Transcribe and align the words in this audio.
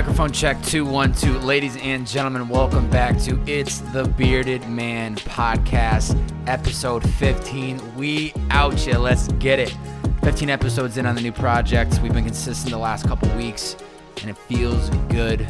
Microphone 0.00 0.32
check 0.32 0.56
212. 0.62 1.44
Ladies 1.44 1.76
and 1.76 2.06
gentlemen, 2.06 2.48
welcome 2.48 2.88
back 2.88 3.18
to 3.18 3.38
It's 3.46 3.80
the 3.92 4.04
Bearded 4.04 4.66
Man 4.66 5.14
podcast, 5.14 6.18
episode 6.46 7.06
15. 7.16 7.96
We 7.96 8.32
out. 8.48 8.86
Let's 8.86 9.28
get 9.32 9.58
it. 9.58 9.76
15 10.22 10.48
episodes 10.48 10.96
in 10.96 11.04
on 11.04 11.16
the 11.16 11.20
new 11.20 11.32
project. 11.32 12.00
We've 12.02 12.14
been 12.14 12.24
consistent 12.24 12.70
the 12.70 12.78
last 12.78 13.06
couple 13.06 13.28
weeks, 13.36 13.76
and 14.22 14.30
it 14.30 14.38
feels 14.38 14.88
good. 15.10 15.46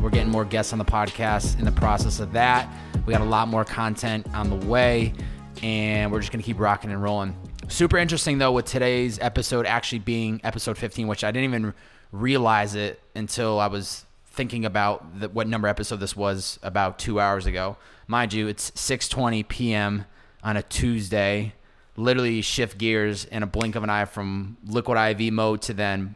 We're 0.00 0.10
getting 0.10 0.30
more 0.30 0.44
guests 0.44 0.72
on 0.72 0.78
the 0.78 0.84
podcast 0.84 1.58
in 1.58 1.64
the 1.64 1.72
process 1.72 2.20
of 2.20 2.32
that. 2.32 2.72
We 3.06 3.12
got 3.12 3.22
a 3.22 3.24
lot 3.24 3.48
more 3.48 3.64
content 3.64 4.24
on 4.34 4.50
the 4.50 4.66
way, 4.68 5.14
and 5.64 6.12
we're 6.12 6.20
just 6.20 6.30
going 6.30 6.40
to 6.40 6.46
keep 6.46 6.60
rocking 6.60 6.92
and 6.92 7.02
rolling. 7.02 7.36
Super 7.66 7.98
interesting, 7.98 8.38
though, 8.38 8.52
with 8.52 8.66
today's 8.66 9.18
episode 9.18 9.66
actually 9.66 9.98
being 9.98 10.40
episode 10.44 10.78
15, 10.78 11.08
which 11.08 11.24
I 11.24 11.32
didn't 11.32 11.52
even 11.52 11.74
realize 12.12 12.74
it 12.74 13.00
until 13.14 13.60
I 13.60 13.68
was 13.68 14.04
thinking 14.26 14.64
about 14.64 15.20
the, 15.20 15.28
what 15.28 15.48
number 15.48 15.68
episode 15.68 15.96
this 15.96 16.16
was 16.16 16.58
about 16.62 16.98
two 16.98 17.20
hours 17.20 17.46
ago. 17.46 17.76
Mind 18.06 18.32
you, 18.32 18.48
it's 18.48 18.70
6:20 18.72 19.46
p.m. 19.48 20.06
on 20.42 20.56
a 20.56 20.62
Tuesday. 20.62 21.54
Literally 21.96 22.40
shift 22.40 22.78
gears 22.78 23.24
in 23.24 23.42
a 23.42 23.46
blink 23.46 23.74
of 23.74 23.82
an 23.82 23.90
eye 23.90 24.04
from 24.04 24.56
liquid 24.64 24.96
IV 24.96 25.32
mode 25.32 25.62
to 25.62 25.74
then 25.74 26.14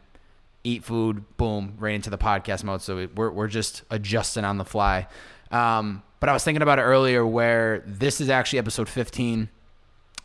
eat 0.63 0.83
food, 0.83 1.23
boom, 1.37 1.75
right 1.77 1.93
into 1.93 2.09
the 2.09 2.17
podcast 2.17 2.63
mode. 2.63 2.81
So 2.81 3.07
we're 3.15 3.31
we're 3.31 3.47
just 3.47 3.83
adjusting 3.89 4.43
on 4.43 4.57
the 4.57 4.65
fly. 4.65 5.07
Um, 5.51 6.01
but 6.19 6.29
I 6.29 6.33
was 6.33 6.43
thinking 6.43 6.63
about 6.63 6.79
it 6.79 6.83
earlier, 6.83 7.25
where 7.25 7.83
this 7.85 8.19
is 8.19 8.29
actually 8.29 8.59
episode 8.59 8.89
15, 8.89 9.49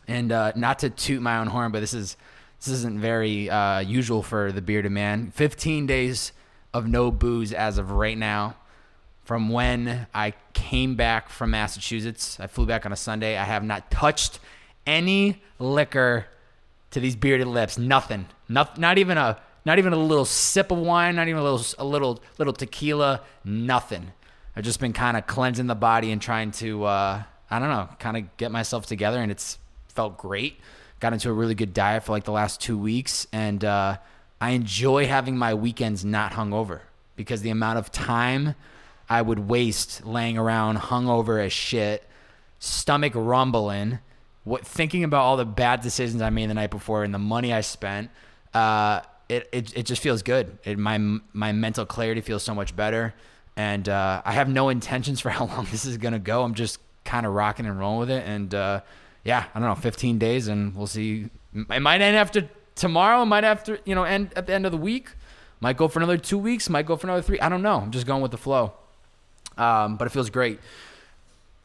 and 0.07 0.31
uh, 0.31 0.51
not 0.55 0.79
to 0.79 0.89
toot 0.89 1.21
my 1.21 1.37
own 1.37 1.47
horn, 1.47 1.71
but 1.71 1.79
this 1.79 1.93
is 1.93 2.17
this 2.63 2.75
isn't 2.75 2.99
very 2.99 3.49
uh, 3.49 3.79
usual 3.79 4.21
for 4.21 4.51
the 4.51 4.61
bearded 4.61 4.91
man. 4.91 5.31
15 5.31 5.87
days 5.87 6.31
of 6.75 6.87
no 6.87 7.09
booze 7.09 7.53
as 7.53 7.79
of 7.79 7.89
right 7.89 8.17
now. 8.17 8.55
From 9.23 9.49
when 9.49 10.05
I 10.13 10.33
came 10.53 10.95
back 10.95 11.29
from 11.29 11.51
Massachusetts, 11.51 12.39
I 12.39 12.45
flew 12.45 12.67
back 12.67 12.85
on 12.85 12.91
a 12.91 12.95
Sunday. 12.95 13.35
I 13.35 13.45
have 13.45 13.63
not 13.63 13.89
touched 13.89 14.39
any 14.85 15.41
liquor 15.57 16.27
to 16.91 16.99
these 16.99 17.15
bearded 17.15 17.47
lips. 17.47 17.79
Nothing. 17.79 18.27
Not, 18.47 18.77
not 18.77 18.99
even 18.99 19.17
a 19.17 19.41
not 19.63 19.77
even 19.77 19.93
a 19.93 19.97
little 19.97 20.25
sip 20.25 20.71
of 20.71 20.79
wine. 20.79 21.15
Not 21.15 21.27
even 21.27 21.39
a 21.39 21.43
little 21.43 21.65
a 21.79 21.85
little 21.85 22.21
little 22.37 22.53
tequila. 22.53 23.21
Nothing. 23.43 24.11
I've 24.55 24.63
just 24.63 24.79
been 24.79 24.93
kind 24.93 25.17
of 25.17 25.25
cleansing 25.25 25.67
the 25.67 25.75
body 25.75 26.11
and 26.11 26.21
trying 26.21 26.51
to 26.53 26.83
uh, 26.83 27.23
I 27.49 27.59
don't 27.59 27.69
know, 27.69 27.89
kind 27.99 28.17
of 28.17 28.37
get 28.37 28.51
myself 28.51 28.85
together, 28.85 29.19
and 29.19 29.31
it's 29.31 29.57
felt 29.89 30.17
great 30.17 30.59
got 31.01 31.11
into 31.13 31.29
a 31.29 31.33
really 31.33 31.55
good 31.55 31.73
diet 31.73 32.03
for 32.03 32.13
like 32.13 32.23
the 32.23 32.31
last 32.31 32.61
two 32.61 32.77
weeks, 32.77 33.27
and 33.33 33.65
uh, 33.65 33.97
I 34.39 34.51
enjoy 34.51 35.07
having 35.07 35.35
my 35.35 35.53
weekends 35.53 36.05
not 36.05 36.33
hungover 36.33 36.81
because 37.17 37.41
the 37.41 37.49
amount 37.49 37.79
of 37.79 37.91
time 37.91 38.55
I 39.09 39.21
would 39.21 39.49
waste 39.49 40.05
laying 40.05 40.37
around 40.37 40.77
hungover 40.77 41.43
as 41.43 41.51
shit, 41.51 42.07
stomach 42.59 43.13
rumbling, 43.15 43.99
what 44.43 44.65
thinking 44.65 45.03
about 45.03 45.21
all 45.21 45.37
the 45.37 45.45
bad 45.45 45.81
decisions 45.81 46.21
I 46.21 46.29
made 46.29 46.49
the 46.49 46.53
night 46.53 46.71
before 46.71 47.03
and 47.03 47.13
the 47.13 47.19
money 47.19 47.51
I 47.51 47.61
spent. 47.61 48.09
Uh, 48.53 49.01
it, 49.27 49.49
it, 49.51 49.77
it 49.77 49.85
just 49.85 50.01
feels 50.01 50.21
good. 50.21 50.57
It, 50.63 50.77
my 50.77 50.97
my 51.33 51.51
mental 51.51 51.85
clarity 51.85 52.21
feels 52.21 52.43
so 52.43 52.53
much 52.53 52.75
better, 52.75 53.13
and 53.55 53.89
uh, 53.89 54.21
I 54.23 54.33
have 54.33 54.49
no 54.49 54.69
intentions 54.69 55.19
for 55.19 55.29
how 55.37 55.45
long 55.45 55.67
this 55.71 55.85
is 55.85 55.97
gonna 55.97 56.19
go. 56.19 56.43
I'm 56.43 56.53
just 56.53 56.79
kind 57.05 57.25
of 57.25 57.33
rocking 57.33 57.65
and 57.65 57.79
rolling 57.79 57.99
with 57.99 58.11
it, 58.11 58.23
and 58.27 58.53
uh, 58.53 58.81
yeah, 59.23 59.45
I 59.53 59.59
don't 59.59 59.67
know, 59.67 59.75
15 59.75 60.17
days, 60.17 60.47
and 60.47 60.75
we'll 60.75 60.87
see. 60.87 61.29
It 61.53 61.81
might 61.81 62.01
end 62.01 62.15
after 62.15 62.49
tomorrow. 62.75 63.21
It 63.21 63.25
might 63.25 63.43
after 63.43 63.79
you 63.85 63.95
know 63.95 64.03
end 64.03 64.31
at 64.35 64.47
the 64.47 64.53
end 64.53 64.65
of 64.65 64.71
the 64.71 64.77
week. 64.77 65.09
Might 65.59 65.77
go 65.77 65.87
for 65.87 65.99
another 65.99 66.17
two 66.17 66.37
weeks. 66.37 66.69
Might 66.69 66.85
go 66.85 66.95
for 66.95 67.07
another 67.07 67.21
three. 67.21 67.39
I 67.39 67.49
don't 67.49 67.61
know. 67.61 67.77
I'm 67.77 67.91
just 67.91 68.07
going 68.07 68.21
with 68.21 68.31
the 68.31 68.37
flow. 68.37 68.73
Um, 69.57 69.97
but 69.97 70.07
it 70.07 70.09
feels 70.11 70.29
great. 70.29 70.59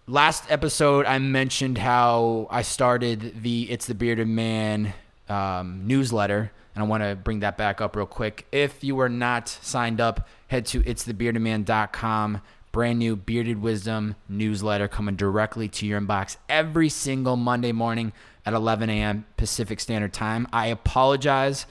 Last 0.06 0.44
episode, 0.50 1.06
I 1.06 1.19
mentioned 1.19 1.78
how 1.78 2.47
I 2.50 2.62
started 2.62 3.42
the 3.42 3.70
"It's 3.70 3.86
the 3.86 3.94
Bearded 3.94 4.28
Man" 4.28 4.92
um, 5.28 5.86
newsletter, 5.86 6.52
and 6.75 6.84
I 6.84 6.86
want 6.86 7.02
to 7.02 7.16
bring 7.16 7.41
that 7.41 7.56
back 7.56 7.81
up 7.81 7.97
real 7.97 8.06
quick. 8.06 8.47
If 8.52 8.84
you 8.84 9.00
are 9.00 9.08
not 9.08 9.48
signed 9.48 10.00
up, 10.00 10.28
head 10.48 10.66
to 10.66 10.82
it'sthebeardedman.com 10.82 12.42
brand 12.76 12.98
new 12.98 13.16
Bearded 13.16 13.62
Wisdom 13.62 14.16
newsletter 14.28 14.87
coming 14.87 15.16
directly 15.16 15.66
to 15.66 15.87
your 15.87 15.98
inbox 15.98 16.37
every 16.47 16.91
single 16.91 17.34
Monday 17.34 17.72
morning 17.72 18.12
at 18.44 18.53
11 18.53 18.91
a.m. 18.91 19.25
Pacific 19.38 19.81
Standard 19.81 20.12
Time. 20.12 20.47
I 20.53 20.66
apologize 20.66 21.64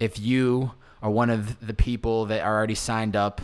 if 0.00 0.18
you 0.18 0.70
are 1.02 1.10
one 1.10 1.28
of 1.28 1.66
the 1.66 1.74
people 1.74 2.24
that 2.24 2.40
are 2.40 2.56
already 2.56 2.74
signed 2.74 3.14
up 3.14 3.42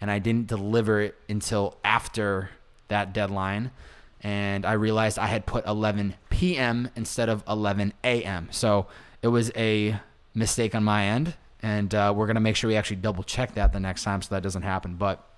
and 0.00 0.08
I 0.08 0.20
didn't 0.20 0.46
deliver 0.46 1.00
it 1.00 1.16
until 1.28 1.78
after 1.82 2.50
that 2.86 3.12
deadline. 3.12 3.72
And 4.20 4.64
I 4.64 4.74
realized 4.74 5.18
I 5.18 5.26
had 5.26 5.46
put 5.46 5.66
11 5.66 6.14
p.m. 6.30 6.90
instead 6.94 7.28
of 7.28 7.42
11 7.48 7.92
a.m. 8.04 8.46
So 8.52 8.86
it 9.20 9.26
was 9.26 9.50
a 9.56 9.98
mistake 10.32 10.76
on 10.76 10.84
my 10.84 11.06
end. 11.06 11.34
And 11.60 11.92
uh, 11.92 12.14
we're 12.14 12.26
going 12.26 12.36
to 12.36 12.40
make 12.40 12.54
sure 12.54 12.68
we 12.68 12.76
actually 12.76 12.98
double 12.98 13.24
check 13.24 13.54
that 13.54 13.72
the 13.72 13.80
next 13.80 14.04
time 14.04 14.22
so 14.22 14.32
that 14.36 14.44
doesn't 14.44 14.62
happen. 14.62 14.94
But 14.94 15.28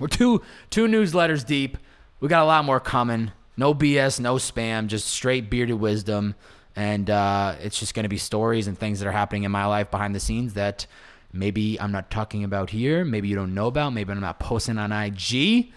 we're 0.00 0.08
two 0.08 0.42
two 0.70 0.86
newsletters 0.88 1.46
deep. 1.46 1.78
We 2.18 2.28
got 2.28 2.42
a 2.42 2.46
lot 2.46 2.64
more 2.64 2.80
coming. 2.80 3.30
No 3.56 3.74
BS, 3.74 4.18
no 4.18 4.36
spam, 4.36 4.86
just 4.86 5.06
straight 5.06 5.50
bearded 5.50 5.78
wisdom. 5.78 6.34
And 6.74 7.10
uh, 7.10 7.56
it's 7.60 7.78
just 7.78 7.94
going 7.94 8.04
to 8.04 8.08
be 8.08 8.16
stories 8.16 8.66
and 8.66 8.78
things 8.78 9.00
that 9.00 9.06
are 9.06 9.12
happening 9.12 9.42
in 9.42 9.52
my 9.52 9.66
life 9.66 9.90
behind 9.90 10.14
the 10.14 10.20
scenes 10.20 10.54
that 10.54 10.86
maybe 11.32 11.78
I'm 11.80 11.92
not 11.92 12.10
talking 12.10 12.44
about 12.44 12.70
here. 12.70 13.04
Maybe 13.04 13.28
you 13.28 13.36
don't 13.36 13.54
know 13.54 13.66
about. 13.66 13.90
Maybe 13.90 14.12
I'm 14.12 14.20
not 14.20 14.38
posting 14.38 14.78
on 14.78 14.92
IG. 14.92 15.72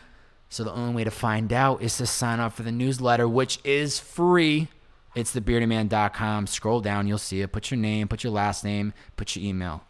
So 0.49 0.63
the 0.63 0.71
only 0.71 0.93
way 0.93 1.03
to 1.03 1.11
find 1.11 1.51
out 1.51 1.81
is 1.81 1.97
to 1.97 2.05
sign 2.05 2.39
up 2.39 2.53
for 2.53 2.63
the 2.63 2.71
newsletter, 2.71 3.27
which 3.27 3.59
is 3.63 3.99
free. 3.99 4.69
It's 5.15 5.35
thebeardedman.com. 5.35 6.47
Scroll 6.47 6.79
down, 6.79 7.07
you'll 7.07 7.17
see 7.17 7.41
it. 7.41 7.51
Put 7.51 7.71
your 7.71 7.79
name, 7.79 8.07
put 8.07 8.23
your 8.23 8.33
last 8.33 8.63
name, 8.63 8.93
put 9.17 9.35
your 9.35 9.45
email. 9.45 9.83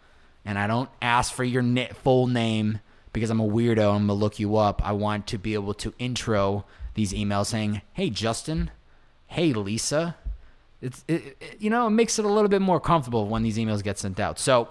And 0.46 0.58
I 0.58 0.68
don't 0.68 0.90
ask 1.02 1.34
for 1.34 1.44
your 1.44 1.64
full 1.94 2.28
name 2.28 2.80
because 3.14 3.30
I'm 3.30 3.40
a 3.40 3.48
weirdo. 3.48 3.94
I'm 3.96 4.08
gonna 4.08 4.14
look 4.14 4.40
you 4.40 4.58
up. 4.58 4.86
I 4.86 4.92
want 4.92 5.28
to 5.28 5.38
be 5.38 5.54
able 5.54 5.74
to 5.76 5.94
intro 6.00 6.66
these 6.96 7.14
emails 7.14 7.48
saying, 7.48 7.82
"Hey, 7.94 8.10
Justin. 8.10 8.72
Hey, 9.28 9.54
Lisa." 9.54 10.18
It's 10.82 11.06
it, 11.08 11.38
it, 11.40 11.58
you 11.60 11.70
know 11.70 11.88
it 11.88 11.92
makes 11.92 12.20
it 12.20 12.26
a 12.26 12.28
little 12.28 12.50
bit 12.50 12.62
more 12.62 12.80
comfortable 12.80 13.28
when 13.28 13.44
these 13.44 13.58
emails 13.58 13.82
get 13.82 13.98
sent 13.98 14.20
out. 14.20 14.38
So 14.40 14.68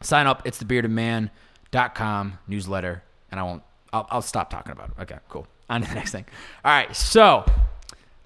sign 0.00 0.26
up. 0.26 0.42
It's 0.44 0.60
thebeardedman.com 0.62 2.38
newsletter, 2.48 3.02
and 3.30 3.38
I 3.38 3.42
won't. 3.44 3.62
I'll, 3.92 4.06
I'll 4.10 4.22
stop 4.22 4.50
talking 4.50 4.72
about 4.72 4.90
it. 4.90 5.02
Okay, 5.02 5.18
cool. 5.28 5.46
On 5.70 5.82
to 5.82 5.88
the 5.88 5.94
next 5.94 6.12
thing. 6.12 6.24
All 6.64 6.72
right, 6.72 6.94
so. 6.96 7.44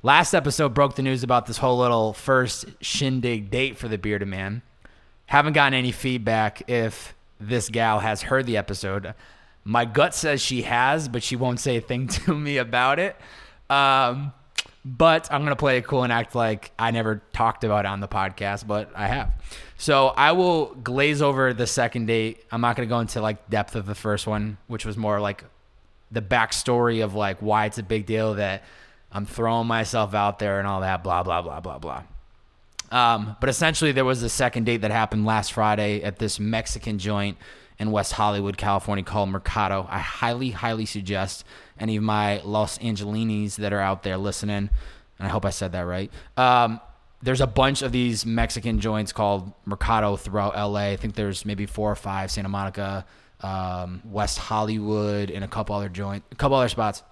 Last 0.04 0.34
episode 0.34 0.75
broke 0.75 0.97
the 0.97 1.02
news 1.02 1.22
about 1.22 1.47
this 1.47 1.58
whole 1.58 1.78
little 1.78 2.12
first 2.12 2.64
shindig 2.81 3.52
date 3.52 3.78
for 3.78 3.86
the 3.86 3.97
bearded 3.97 4.26
man. 4.26 4.62
Haven't 5.26 5.52
gotten 5.52 5.75
any 5.75 5.92
feedback 5.92 6.69
if 6.69 7.14
this 7.48 7.69
gal 7.69 8.00
has 8.00 8.22
heard 8.22 8.47
the 8.47 8.56
episode. 8.56 9.14
My 9.64 9.84
gut 9.84 10.14
says 10.14 10.41
she 10.41 10.62
has, 10.62 11.08
but 11.08 11.22
she 11.22 11.36
won't 11.36 11.60
say 11.60 11.76
a 11.76 11.80
thing 11.80 12.06
to 12.25 12.34
me 12.34 12.58
about 12.58 12.98
it. 12.98 13.16
Um, 13.70 14.32
but 14.84 15.28
I'm 15.30 15.44
gonna 15.44 15.56
play 15.56 15.78
it 15.78 15.86
cool 15.86 16.02
and 16.02 16.12
act 16.12 16.34
like 16.34 16.72
I 16.78 16.91
never 16.91 17.22
talked 17.32 17.62
about 17.62 17.84
it 17.84 17.88
on 17.88 18.00
the 18.00 18.08
podcast, 18.08 18.66
but 18.66 18.91
I 18.97 19.06
have. 19.06 19.32
So 19.76 20.08
I 20.08 20.32
will 20.32 20.75
glaze 20.75 21.22
over 21.22 21.54
the 21.54 21.66
second 21.66 22.06
date. 22.06 22.44
I'm 22.50 22.60
not 22.60 22.76
gonna 22.76 22.88
go 22.88 22.98
into 22.98 23.20
like 23.20 23.48
depth 23.48 23.76
of 23.76 23.86
the 23.86 23.94
first 23.94 24.26
one, 24.26 24.58
which 24.66 24.84
was 24.84 24.97
more 24.97 25.20
like 25.20 25.44
the 26.10 26.22
backstory 26.22 27.02
of 27.02 27.14
like 27.14 27.38
why 27.38 27.66
it's 27.66 27.78
a 27.78 27.82
big 27.82 28.06
deal 28.06 28.34
that 28.34 28.64
I'm 29.12 29.25
throwing 29.25 29.67
myself 29.69 30.14
out 30.14 30.38
there 30.38 30.58
and 30.58 30.67
all 30.67 30.81
that, 30.81 31.05
blah 31.05 31.22
blah 31.22 31.43
blah 31.43 31.61
blah 31.61 31.78
blah. 31.78 32.02
Um, 32.93 33.37
but 33.41 33.49
essentially, 33.49 33.91
there 33.91 34.05
was 34.05 34.23
a 34.23 34.29
second 34.29 34.65
date 34.65 34.83
that 34.83 34.91
happened 34.91 35.25
last 35.25 35.55
Friday 35.55 36.03
at 36.03 36.19
this 36.19 36.39
Mexican 36.39 36.99
joint 36.99 37.39
in 37.79 37.91
West 37.91 38.12
Hollywood, 38.12 38.59
California 38.59 39.03
called 39.03 39.31
Mercado. 39.31 39.87
I 39.91 39.99
highly, 39.99 40.50
highly 40.50 40.85
suggest 40.85 41.44
any 41.81 41.97
of 41.97 42.03
my 42.03 42.43
Los 42.44 42.79
Angelinis 42.79 43.56
that 43.56 43.73
are 43.73 43.81
out 43.81 44.03
there 44.03 44.19
listening, 44.19 44.69
and 45.19 45.27
I 45.27 45.29
hope 45.29 45.47
I 45.47 45.50
said 45.50 45.73
that 45.73 45.81
right. 45.81 46.12
Um, 46.37 46.81
there's 47.23 47.41
a 47.41 47.47
bunch 47.47 47.81
of 47.81 47.93
these 47.93 48.27
Mexican 48.27 48.79
joints 48.79 49.11
called 49.11 49.53
Mercado 49.65 50.17
throughout 50.17 50.55
LA. 50.55 50.91
I 50.91 50.97
think 50.97 51.15
there's 51.15 51.47
maybe 51.47 51.65
four 51.65 51.91
or 51.91 51.97
five, 51.97 52.31
Santa 52.31 52.50
Monica, 52.50 53.06
um, 53.41 54.03
West 54.05 54.39
Hollywood, 54.39 55.31
and 55.31 55.43
a 55.43 55.49
couple 55.49 55.75
other 55.75 55.89
joint, 55.89 56.25
a 56.31 56.35
couple 56.35 56.59
other 56.59 56.69
spots. 56.69 57.03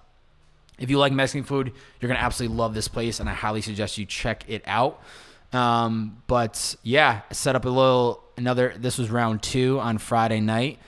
If 0.77 0.91
you 0.91 0.99
like 0.99 1.11
Mexican 1.11 1.43
food, 1.43 1.73
you're 1.99 2.07
gonna 2.07 2.19
absolutely 2.19 2.55
love 2.55 2.75
this 2.75 2.87
place, 2.87 3.19
and 3.19 3.27
I 3.27 3.33
highly 3.33 3.61
suggest 3.61 3.97
you 3.97 4.05
check 4.05 4.45
it 4.47 4.61
out. 4.67 5.01
Um, 5.53 6.21
but 6.27 6.75
yeah, 6.83 7.21
set 7.31 7.55
up 7.55 7.65
a 7.65 7.69
little 7.69 8.23
another. 8.37 8.73
This 8.77 8.97
was 8.97 9.09
round 9.09 9.41
two 9.41 9.79
on 9.79 9.97
Friday 9.97 10.39
night, 10.39 10.79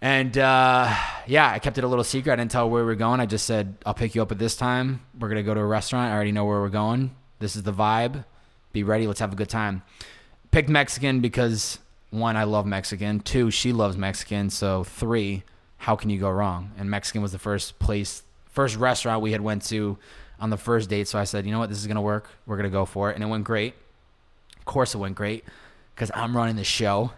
and 0.00 0.36
uh, 0.38 0.94
yeah, 1.26 1.50
I 1.50 1.58
kept 1.58 1.78
it 1.78 1.84
a 1.84 1.88
little 1.88 2.04
secret. 2.04 2.32
I 2.32 2.36
didn't 2.36 2.50
tell 2.50 2.70
where 2.70 2.84
we 2.84 2.92
are 2.92 2.96
going. 2.96 3.20
I 3.20 3.26
just 3.26 3.46
said 3.46 3.76
I'll 3.84 3.94
pick 3.94 4.14
you 4.14 4.22
up 4.22 4.32
at 4.32 4.38
this 4.38 4.56
time. 4.56 5.00
We're 5.18 5.28
gonna 5.28 5.42
go 5.42 5.54
to 5.54 5.60
a 5.60 5.66
restaurant. 5.66 6.10
I 6.10 6.14
already 6.14 6.32
know 6.32 6.44
where 6.44 6.60
we're 6.60 6.68
going. 6.70 7.14
This 7.38 7.56
is 7.56 7.62
the 7.62 7.72
vibe. 7.72 8.24
Be 8.72 8.84
ready. 8.84 9.06
Let's 9.06 9.20
have 9.20 9.32
a 9.32 9.36
good 9.36 9.50
time. 9.50 9.82
Picked 10.50 10.68
Mexican 10.68 11.20
because 11.20 11.78
one, 12.10 12.36
I 12.36 12.44
love 12.44 12.66
Mexican. 12.66 13.20
Two, 13.20 13.50
she 13.50 13.72
loves 13.72 13.96
Mexican. 13.96 14.50
So 14.50 14.84
three, 14.84 15.42
how 15.78 15.96
can 15.96 16.10
you 16.10 16.18
go 16.18 16.30
wrong? 16.30 16.72
And 16.78 16.90
Mexican 16.90 17.22
was 17.22 17.32
the 17.32 17.38
first 17.38 17.78
place, 17.78 18.22
first 18.50 18.76
restaurant 18.76 19.22
we 19.22 19.32
had 19.32 19.40
went 19.40 19.62
to 19.66 19.98
on 20.42 20.50
the 20.50 20.56
first 20.58 20.90
date. 20.90 21.06
So 21.06 21.18
I 21.18 21.24
said, 21.24 21.46
you 21.46 21.52
know 21.52 21.60
what, 21.60 21.68
this 21.68 21.78
is 21.78 21.86
gonna 21.86 22.02
work. 22.02 22.28
We're 22.46 22.56
gonna 22.56 22.68
go 22.68 22.84
for 22.84 23.10
it, 23.10 23.14
and 23.14 23.22
it 23.22 23.28
went 23.28 23.44
great. 23.44 23.74
Of 24.58 24.64
course, 24.64 24.92
it 24.92 24.98
went 24.98 25.14
great 25.14 25.44
because 25.94 26.10
I'm 26.14 26.36
running 26.36 26.56
the 26.56 26.64
show. 26.64 27.12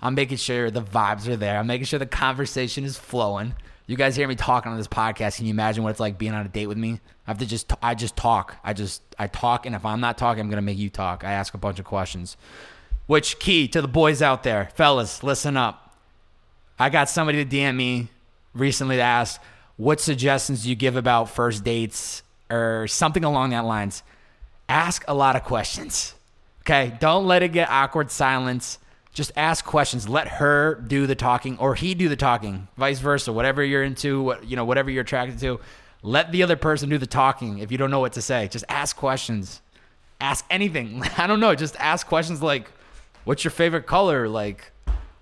I'm 0.00 0.14
making 0.14 0.38
sure 0.38 0.70
the 0.70 0.82
vibes 0.82 1.28
are 1.28 1.36
there. 1.36 1.58
I'm 1.58 1.66
making 1.66 1.84
sure 1.84 1.98
the 1.98 2.06
conversation 2.06 2.84
is 2.84 2.96
flowing. 2.96 3.54
You 3.86 3.96
guys 3.96 4.16
hear 4.16 4.26
me 4.26 4.34
talking 4.34 4.72
on 4.72 4.78
this 4.78 4.88
podcast. 4.88 5.36
Can 5.36 5.46
you 5.46 5.50
imagine 5.50 5.84
what 5.84 5.90
it's 5.90 6.00
like 6.00 6.16
being 6.16 6.32
on 6.32 6.46
a 6.46 6.48
date 6.48 6.68
with 6.68 6.78
me? 6.78 7.00
I 7.26 7.30
have 7.30 7.38
to 7.38 7.46
just, 7.46 7.70
I 7.82 7.94
just 7.94 8.16
talk. 8.16 8.56
I 8.64 8.72
just, 8.72 9.02
I 9.18 9.26
talk, 9.26 9.66
and 9.66 9.74
if 9.74 9.84
I'm 9.84 10.00
not 10.00 10.16
talking, 10.16 10.40
I'm 10.40 10.48
gonna 10.48 10.62
make 10.62 10.78
you 10.78 10.88
talk. 10.88 11.22
I 11.22 11.32
ask 11.32 11.52
a 11.52 11.58
bunch 11.58 11.78
of 11.78 11.84
questions. 11.84 12.38
Which 13.06 13.38
key 13.38 13.68
to 13.68 13.82
the 13.82 13.88
boys 13.88 14.22
out 14.22 14.42
there, 14.42 14.70
fellas, 14.74 15.22
listen 15.22 15.56
up. 15.56 15.96
I 16.78 16.88
got 16.88 17.10
somebody 17.10 17.44
to 17.44 17.56
DM 17.56 17.76
me 17.76 18.08
recently 18.54 18.96
to 18.96 19.02
ask, 19.02 19.38
what 19.76 20.00
suggestions 20.00 20.62
do 20.62 20.70
you 20.70 20.76
give 20.76 20.96
about 20.96 21.28
first 21.28 21.62
dates 21.62 22.22
or 22.50 22.86
something 22.88 23.24
along 23.24 23.50
that 23.50 23.64
lines? 23.64 24.02
Ask 24.68 25.04
a 25.08 25.14
lot 25.14 25.36
of 25.36 25.44
questions. 25.44 26.14
Okay, 26.62 26.96
don't 27.00 27.26
let 27.26 27.42
it 27.42 27.52
get 27.52 27.70
awkward 27.70 28.10
silence. 28.10 28.78
Just 29.12 29.32
ask 29.36 29.64
questions. 29.64 30.08
Let 30.08 30.28
her 30.28 30.74
do 30.74 31.06
the 31.06 31.14
talking 31.14 31.58
or 31.58 31.74
he 31.74 31.94
do 31.94 32.08
the 32.08 32.16
talking. 32.16 32.68
Vice 32.76 33.00
versa. 33.00 33.32
Whatever 33.32 33.64
you're 33.64 33.82
into, 33.82 34.22
what 34.22 34.46
you 34.46 34.56
know, 34.56 34.64
whatever 34.64 34.90
you're 34.90 35.02
attracted 35.02 35.38
to, 35.40 35.60
let 36.02 36.32
the 36.32 36.42
other 36.42 36.56
person 36.56 36.88
do 36.88 36.98
the 36.98 37.06
talking 37.06 37.58
if 37.58 37.72
you 37.72 37.78
don't 37.78 37.90
know 37.90 38.00
what 38.00 38.12
to 38.12 38.22
say. 38.22 38.48
Just 38.48 38.64
ask 38.68 38.96
questions. 38.96 39.60
Ask 40.20 40.44
anything. 40.50 41.02
I 41.16 41.26
don't 41.26 41.40
know, 41.40 41.54
just 41.54 41.76
ask 41.78 42.06
questions 42.06 42.42
like 42.42 42.70
what's 43.24 43.44
your 43.44 43.50
favorite 43.50 43.86
color? 43.86 44.28
Like 44.28 44.69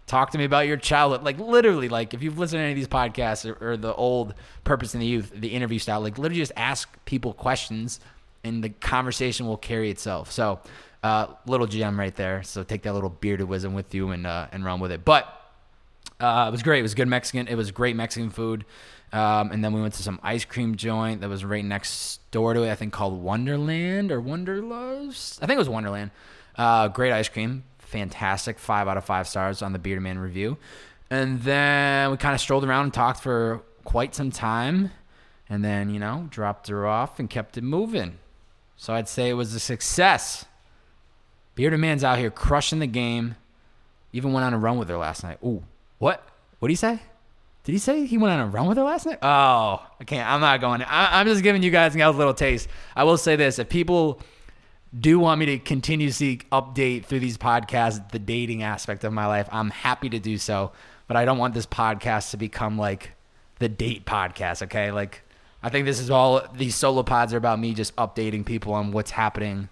talk 0.09 0.31
to 0.33 0.39
me 0.39 0.45
about 0.45 0.67
your 0.67 0.77
childhood. 0.77 1.23
Like 1.23 1.39
literally, 1.39 1.89
like 1.89 2.15
if 2.15 2.23
you've 2.23 2.39
listened 2.39 2.59
to 2.59 2.63
any 2.63 2.73
of 2.73 2.77
these 2.77 2.89
podcasts 2.89 3.49
or, 3.49 3.73
or 3.73 3.77
the 3.77 3.95
old 3.95 4.35
Purpose 4.65 4.95
in 4.95 5.01
the 5.01 5.07
Youth, 5.07 5.33
the 5.35 5.49
interview 5.49 5.79
style, 5.79 6.01
like 6.01 6.19
literally 6.19 6.41
just 6.41 6.53
ask 6.57 6.89
people 7.05 7.33
questions 7.33 8.01
and 8.45 8.65
the 8.65 8.71
conversation 8.71 9.47
will 9.47 9.57
carry 9.57 9.91
itself. 9.91 10.33
So 10.33 10.61
uh, 11.03 11.29
little 11.47 11.67
gem 11.67 11.99
right 11.99 12.15
there. 12.15 12.43
So 12.43 12.65
take 12.65 12.83
that 12.83 12.95
little 12.95 13.11
bearded 13.11 13.49
wisdom 13.49 13.75
with 13.75 13.95
you 13.95 14.11
and 14.11 14.27
uh, 14.27 14.49
and 14.51 14.65
run 14.65 14.81
with 14.81 14.91
it. 14.91 15.05
But 15.05 15.27
uh, 16.21 16.47
it 16.49 16.53
was 16.53 16.63
great. 16.63 16.81
It 16.81 16.83
was 16.83 16.95
good 16.95 17.09
Mexican. 17.09 17.47
It 17.47 17.55
was 17.55 17.71
great 17.71 17.95
Mexican 17.95 18.31
food. 18.31 18.65
Um, 19.13 19.53
and 19.53 19.65
then 19.65 19.73
we 19.73 19.81
went 19.81 19.95
to 19.95 20.03
some 20.03 20.21
ice 20.23 20.45
cream 20.45 20.77
joint 20.77 21.23
that 21.23 21.29
was 21.29 21.45
right 21.45 21.65
next 21.65 22.21
door 22.31 22.53
to 22.55 22.65
it. 22.65 22.71
I 22.71 22.75
think 22.75 22.93
called 22.93 23.23
Wonderland 23.23 24.13
or 24.13 24.21
Wonderlust. 24.21 25.39
I 25.43 25.47
think 25.47 25.57
it 25.57 25.59
was 25.59 25.69
Wonderland. 25.69 26.11
Uh, 26.57 26.89
great 26.89 27.13
ice 27.13 27.29
cream, 27.29 27.63
fantastic. 27.89 28.59
Five 28.59 28.87
out 28.87 28.97
of 28.97 29.05
five 29.05 29.27
stars 29.27 29.63
on 29.63 29.73
the 29.73 29.79
Bearded 29.79 30.03
Man 30.03 30.19
review. 30.19 30.59
And 31.11 31.41
then 31.41 32.11
we 32.11 32.17
kind 32.17 32.35
of 32.35 32.41
strolled 32.41 32.65
around 32.65 32.85
and 32.85 32.95
talked 32.95 33.23
for 33.23 33.63
quite 33.85 34.15
some 34.15 34.31
time. 34.31 34.91
And 35.49 35.65
then, 35.65 35.89
you 35.91 35.99
know, 35.99 36.27
dropped 36.31 36.69
her 36.69 36.87
off 36.87 37.19
and 37.19 37.29
kept 37.29 37.57
it 37.57 37.65
moving. 37.65 38.19
So 38.77 38.93
I'd 38.93 39.09
say 39.09 39.31
it 39.31 39.35
was 39.35 39.55
a 39.55 39.61
success. 39.61 40.45
Bearded 41.55 41.81
Man's 41.81 42.05
out 42.05 42.19
here 42.19 42.31
crushing 42.31 42.79
the 42.79 42.87
game. 42.87 43.37
Even 44.13 44.33
went 44.33 44.45
on 44.45 44.55
a 44.55 44.59
run 44.59 44.79
with 44.79 44.89
her 44.89 44.99
last 44.99 45.25
night. 45.25 45.39
Ooh, 45.43 45.65
what? 45.99 46.27
What 46.59 46.69
did 46.69 46.73
he 46.73 46.77
say? 46.77 47.01
Did 47.65 47.73
he 47.73 47.79
say 47.79 48.07
he 48.07 48.17
went 48.17 48.33
on 48.33 48.41
a 48.41 48.51
run 48.51 48.67
with 48.67 48.79
her 48.79 48.85
last 48.85 49.07
night? 49.07 49.19
Oh, 49.21 49.85
I 50.01 50.05
can't. 50.07 50.27
I'm 50.27 50.41
not 50.41 50.61
going. 50.61 50.83
I, 50.83 51.21
am 51.21 51.27
just 51.27 51.43
giving 51.43 51.63
you 51.63 51.71
guys 51.71 51.95
a 51.95 52.11
little 52.11 52.33
taste. 52.33 52.69
I 52.95 53.05
will 53.05 53.19
say 53.19 53.37
this: 53.37 53.59
if 53.59 53.69
people 53.69 54.21
do 54.99 55.19
want 55.19 55.41
me 55.41 55.59
to 55.59 56.13
seek 56.13 56.49
update 56.51 57.05
through 57.05 57.21
these 57.21 57.39
podcasts, 57.39 58.11
the 58.11 58.19
dating 58.19 58.63
aspect 58.63 59.05
of 59.05 59.13
my 59.13 59.27
life, 59.27 59.49
I'm 59.53 59.71
happy 59.71 60.09
to 60.11 60.19
do 60.19 60.39
so. 60.39 60.73
But 61.07 61.17
I 61.17 61.25
don't 61.25 61.39
want 61.39 61.55
this 61.55 61.67
podcast 61.67 62.31
to 62.33 62.37
become 62.37 62.79
like 62.79 63.13
the 63.59 63.69
date 63.69 64.05
podcast. 64.05 64.63
Okay, 64.63 64.91
like 64.91 65.23
I 65.63 65.69
think 65.71 65.87
this 65.87 66.01
is 66.01 66.11
all 66.11 66.43
these 66.55 66.75
solo 66.75 67.03
pods 67.03 67.35
are 67.35 67.39
about 67.39 67.59
me 67.59 67.75
just 67.75 67.95
updating 67.97 68.45
people 68.45 68.75
on 68.75 68.93
what's 68.93 69.11
happening 69.11 69.69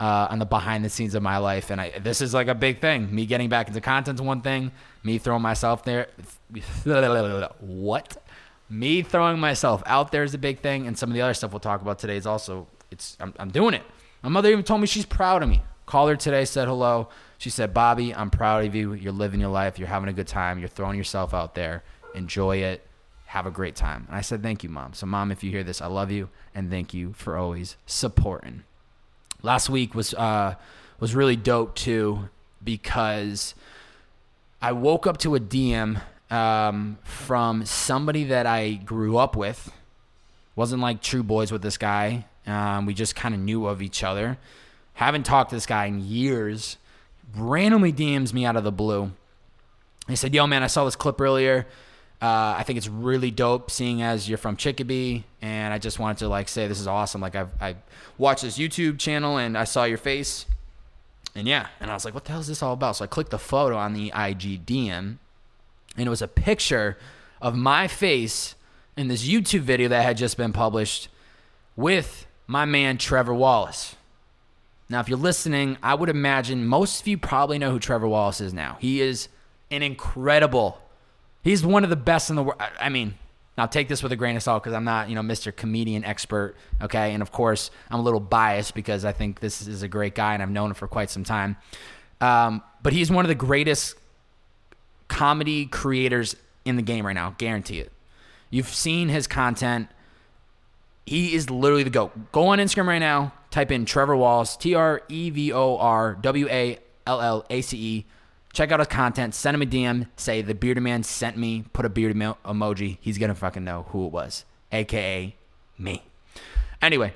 uh, 0.00 0.28
on 0.30 0.38
the 0.38 0.46
behind 0.46 0.84
the 0.84 0.88
scenes 0.88 1.14
of 1.14 1.22
my 1.22 1.38
life. 1.38 1.70
And 1.70 1.80
I, 1.80 1.98
this 1.98 2.20
is 2.20 2.34
like 2.34 2.48
a 2.48 2.54
big 2.54 2.80
thing. 2.80 3.14
Me 3.14 3.26
getting 3.26 3.48
back 3.48 3.68
into 3.68 3.80
content's 3.80 4.20
one 4.20 4.40
thing. 4.42 4.72
Me 5.02 5.18
throwing 5.18 5.42
myself 5.42 5.84
there. 5.84 6.08
What? 7.60 8.22
Me 8.68 9.02
throwing 9.02 9.38
myself 9.38 9.82
out 9.86 10.10
there 10.12 10.24
is 10.24 10.34
a 10.34 10.38
big 10.38 10.60
thing. 10.60 10.86
And 10.86 10.98
some 10.98 11.10
of 11.10 11.14
the 11.14 11.22
other 11.22 11.34
stuff 11.34 11.52
we'll 11.52 11.60
talk 11.60 11.82
about 11.82 11.98
today 11.98 12.16
is 12.16 12.26
also, 12.26 12.66
it's 12.90 13.16
I'm, 13.20 13.32
I'm 13.38 13.50
doing 13.50 13.74
it. 13.74 13.82
My 14.26 14.30
mother 14.30 14.50
even 14.50 14.64
told 14.64 14.80
me 14.80 14.86
she's 14.86 15.06
proud 15.06 15.42
of 15.42 15.48
me. 15.48 15.62
Called 15.86 16.10
her 16.10 16.16
today, 16.16 16.44
said 16.44 16.66
hello. 16.66 17.08
She 17.38 17.48
said, 17.48 17.72
Bobby, 17.72 18.12
I'm 18.12 18.28
proud 18.28 18.64
of 18.64 18.74
you. 18.74 18.92
You're 18.92 19.12
living 19.12 19.40
your 19.40 19.50
life. 19.50 19.78
You're 19.78 19.88
having 19.88 20.08
a 20.08 20.12
good 20.12 20.26
time. 20.26 20.58
You're 20.58 20.68
throwing 20.68 20.98
yourself 20.98 21.32
out 21.32 21.54
there. 21.54 21.84
Enjoy 22.14 22.56
it. 22.56 22.84
Have 23.26 23.46
a 23.46 23.50
great 23.52 23.76
time. 23.76 24.04
And 24.08 24.16
I 24.16 24.22
said, 24.22 24.42
Thank 24.42 24.64
you, 24.64 24.68
mom. 24.68 24.94
So, 24.94 25.06
mom, 25.06 25.30
if 25.30 25.44
you 25.44 25.50
hear 25.52 25.62
this, 25.62 25.80
I 25.80 25.86
love 25.86 26.10
you. 26.10 26.28
And 26.54 26.70
thank 26.70 26.92
you 26.92 27.12
for 27.12 27.36
always 27.36 27.76
supporting 27.86 28.64
last 29.42 29.70
week 29.70 29.94
was 29.94 30.12
uh, 30.14 30.54
was 31.00 31.14
really 31.14 31.36
dope 31.36 31.74
too 31.74 32.28
because 32.62 33.54
I 34.60 34.72
woke 34.72 35.06
up 35.06 35.18
to 35.18 35.34
a 35.34 35.40
DM 35.40 36.00
um, 36.30 36.98
from 37.04 37.64
somebody 37.64 38.24
that 38.24 38.46
I 38.46 38.72
grew 38.72 39.16
up 39.16 39.36
with. 39.36 39.72
Wasn't 40.54 40.80
like 40.80 41.02
true 41.02 41.22
boys 41.22 41.52
with 41.52 41.62
this 41.62 41.76
guy. 41.76 42.24
Um, 42.46 42.86
we 42.86 42.94
just 42.94 43.16
kind 43.16 43.34
of 43.34 43.40
knew 43.40 43.66
of 43.66 43.82
each 43.82 44.04
other. 44.04 44.38
Haven't 44.94 45.24
talked 45.24 45.50
to 45.50 45.56
this 45.56 45.66
guy 45.66 45.86
in 45.86 46.00
years. 46.00 46.76
Randomly 47.36 47.92
DMs 47.92 48.32
me 48.32 48.44
out 48.44 48.56
of 48.56 48.64
the 48.64 48.72
blue. 48.72 49.12
He 50.08 50.16
said, 50.16 50.34
"Yo, 50.34 50.46
man, 50.46 50.62
I 50.62 50.68
saw 50.68 50.84
this 50.84 50.96
clip 50.96 51.20
earlier. 51.20 51.66
Uh, 52.22 52.54
I 52.56 52.62
think 52.62 52.78
it's 52.78 52.88
really 52.88 53.30
dope 53.30 53.70
seeing 53.70 54.00
as 54.00 54.28
you're 54.28 54.38
from 54.38 54.56
Chicopee, 54.56 55.24
and 55.42 55.74
I 55.74 55.78
just 55.78 55.98
wanted 55.98 56.18
to 56.18 56.28
like 56.28 56.48
say 56.48 56.66
this 56.66 56.80
is 56.80 56.86
awesome. 56.86 57.20
Like 57.20 57.34
I've 57.34 57.50
I 57.60 57.76
watched 58.16 58.42
this 58.42 58.56
YouTube 58.56 58.98
channel 58.98 59.36
and 59.36 59.58
I 59.58 59.64
saw 59.64 59.84
your 59.84 59.98
face, 59.98 60.46
and 61.34 61.46
yeah, 61.46 61.66
and 61.78 61.90
I 61.90 61.94
was 61.94 62.04
like, 62.06 62.14
what 62.14 62.24
the 62.24 62.32
hell 62.32 62.40
is 62.40 62.46
this 62.46 62.62
all 62.62 62.72
about? 62.72 62.96
So 62.96 63.04
I 63.04 63.08
clicked 63.08 63.32
the 63.32 63.38
photo 63.38 63.76
on 63.76 63.92
the 63.92 64.06
IG 64.06 64.64
DM, 64.64 65.18
and 65.96 66.06
it 66.06 66.08
was 66.08 66.22
a 66.22 66.28
picture 66.28 66.96
of 67.42 67.54
my 67.54 67.86
face 67.86 68.54
in 68.96 69.08
this 69.08 69.28
YouTube 69.28 69.60
video 69.60 69.88
that 69.88 70.02
had 70.02 70.16
just 70.16 70.38
been 70.38 70.54
published 70.54 71.08
with 71.76 72.26
my 72.46 72.64
man 72.64 72.98
Trevor 72.98 73.34
Wallace. 73.34 73.96
Now, 74.88 75.00
if 75.00 75.08
you're 75.08 75.18
listening, 75.18 75.78
I 75.82 75.94
would 75.94 76.08
imagine 76.08 76.66
most 76.66 77.00
of 77.00 77.08
you 77.08 77.18
probably 77.18 77.58
know 77.58 77.70
who 77.72 77.80
Trevor 77.80 78.06
Wallace 78.06 78.40
is 78.40 78.54
now. 78.54 78.76
He 78.80 79.00
is 79.00 79.28
an 79.70 79.82
incredible 79.82 80.80
He's 81.46 81.64
one 81.64 81.84
of 81.84 81.90
the 81.90 81.96
best 81.96 82.28
in 82.28 82.34
the 82.34 82.42
world. 82.42 82.60
I 82.80 82.88
mean, 82.88 83.14
now 83.56 83.66
take 83.66 83.86
this 83.86 84.02
with 84.02 84.10
a 84.10 84.16
grain 84.16 84.34
of 84.34 84.42
salt 84.42 84.64
because 84.64 84.74
I'm 84.74 84.82
not, 84.82 85.08
you 85.08 85.14
know, 85.14 85.20
Mr. 85.20 85.54
Comedian 85.54 86.04
expert. 86.04 86.56
Okay, 86.82 87.12
and 87.14 87.22
of 87.22 87.30
course 87.30 87.70
I'm 87.88 88.00
a 88.00 88.02
little 88.02 88.18
biased 88.18 88.74
because 88.74 89.04
I 89.04 89.12
think 89.12 89.38
this 89.38 89.64
is 89.64 89.84
a 89.84 89.88
great 89.88 90.16
guy 90.16 90.34
and 90.34 90.42
I've 90.42 90.50
known 90.50 90.70
him 90.70 90.74
for 90.74 90.88
quite 90.88 91.08
some 91.08 91.22
time. 91.22 91.56
Um, 92.20 92.64
but 92.82 92.92
he's 92.92 93.12
one 93.12 93.24
of 93.24 93.28
the 93.28 93.36
greatest 93.36 93.94
comedy 95.06 95.66
creators 95.66 96.34
in 96.64 96.74
the 96.74 96.82
game 96.82 97.06
right 97.06 97.12
now. 97.12 97.36
Guarantee 97.38 97.78
it. 97.78 97.92
You've 98.50 98.66
seen 98.66 99.08
his 99.08 99.28
content. 99.28 99.86
He 101.06 101.34
is 101.34 101.48
literally 101.48 101.84
the 101.84 101.90
GOAT. 101.90 102.32
Go 102.32 102.48
on 102.48 102.58
Instagram 102.58 102.86
right 102.86 102.98
now, 102.98 103.32
type 103.50 103.70
in 103.70 103.84
Trevor 103.84 104.16
Wallace, 104.16 104.56
T 104.56 104.74
R 104.74 105.02
E 105.08 105.30
V 105.30 105.52
O 105.52 105.76
R 105.78 106.14
W 106.20 106.48
A 106.50 106.78
L 107.06 107.20
L 107.20 107.46
A 107.48 107.62
C 107.62 107.78
E. 107.78 108.06
Check 108.52 108.72
out 108.72 108.80
his 108.80 108.88
content. 108.88 109.34
Send 109.34 109.54
him 109.54 109.62
a 109.62 109.66
DM. 109.66 110.08
Say 110.16 110.42
the 110.42 110.54
bearded 110.54 110.82
man 110.82 111.02
sent 111.02 111.36
me. 111.36 111.64
Put 111.72 111.84
a 111.84 111.88
bearded 111.88 112.16
emoji. 112.16 112.98
He's 113.00 113.18
gonna 113.18 113.34
fucking 113.34 113.64
know 113.64 113.86
who 113.90 114.06
it 114.06 114.12
was, 114.12 114.44
aka 114.72 115.36
me. 115.78 116.02
Anyway, 116.82 117.12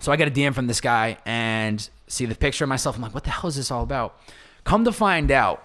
so 0.00 0.10
I 0.10 0.16
get 0.16 0.28
a 0.28 0.30
DM 0.30 0.54
from 0.54 0.66
this 0.66 0.80
guy 0.80 1.18
and 1.24 1.88
see 2.08 2.26
the 2.26 2.34
picture 2.34 2.64
of 2.64 2.68
myself. 2.68 2.96
I'm 2.96 3.02
like, 3.02 3.14
what 3.14 3.24
the 3.24 3.30
hell 3.30 3.48
is 3.48 3.56
this 3.56 3.70
all 3.70 3.82
about? 3.82 4.18
Come 4.64 4.84
to 4.84 4.92
find 4.92 5.30
out, 5.30 5.62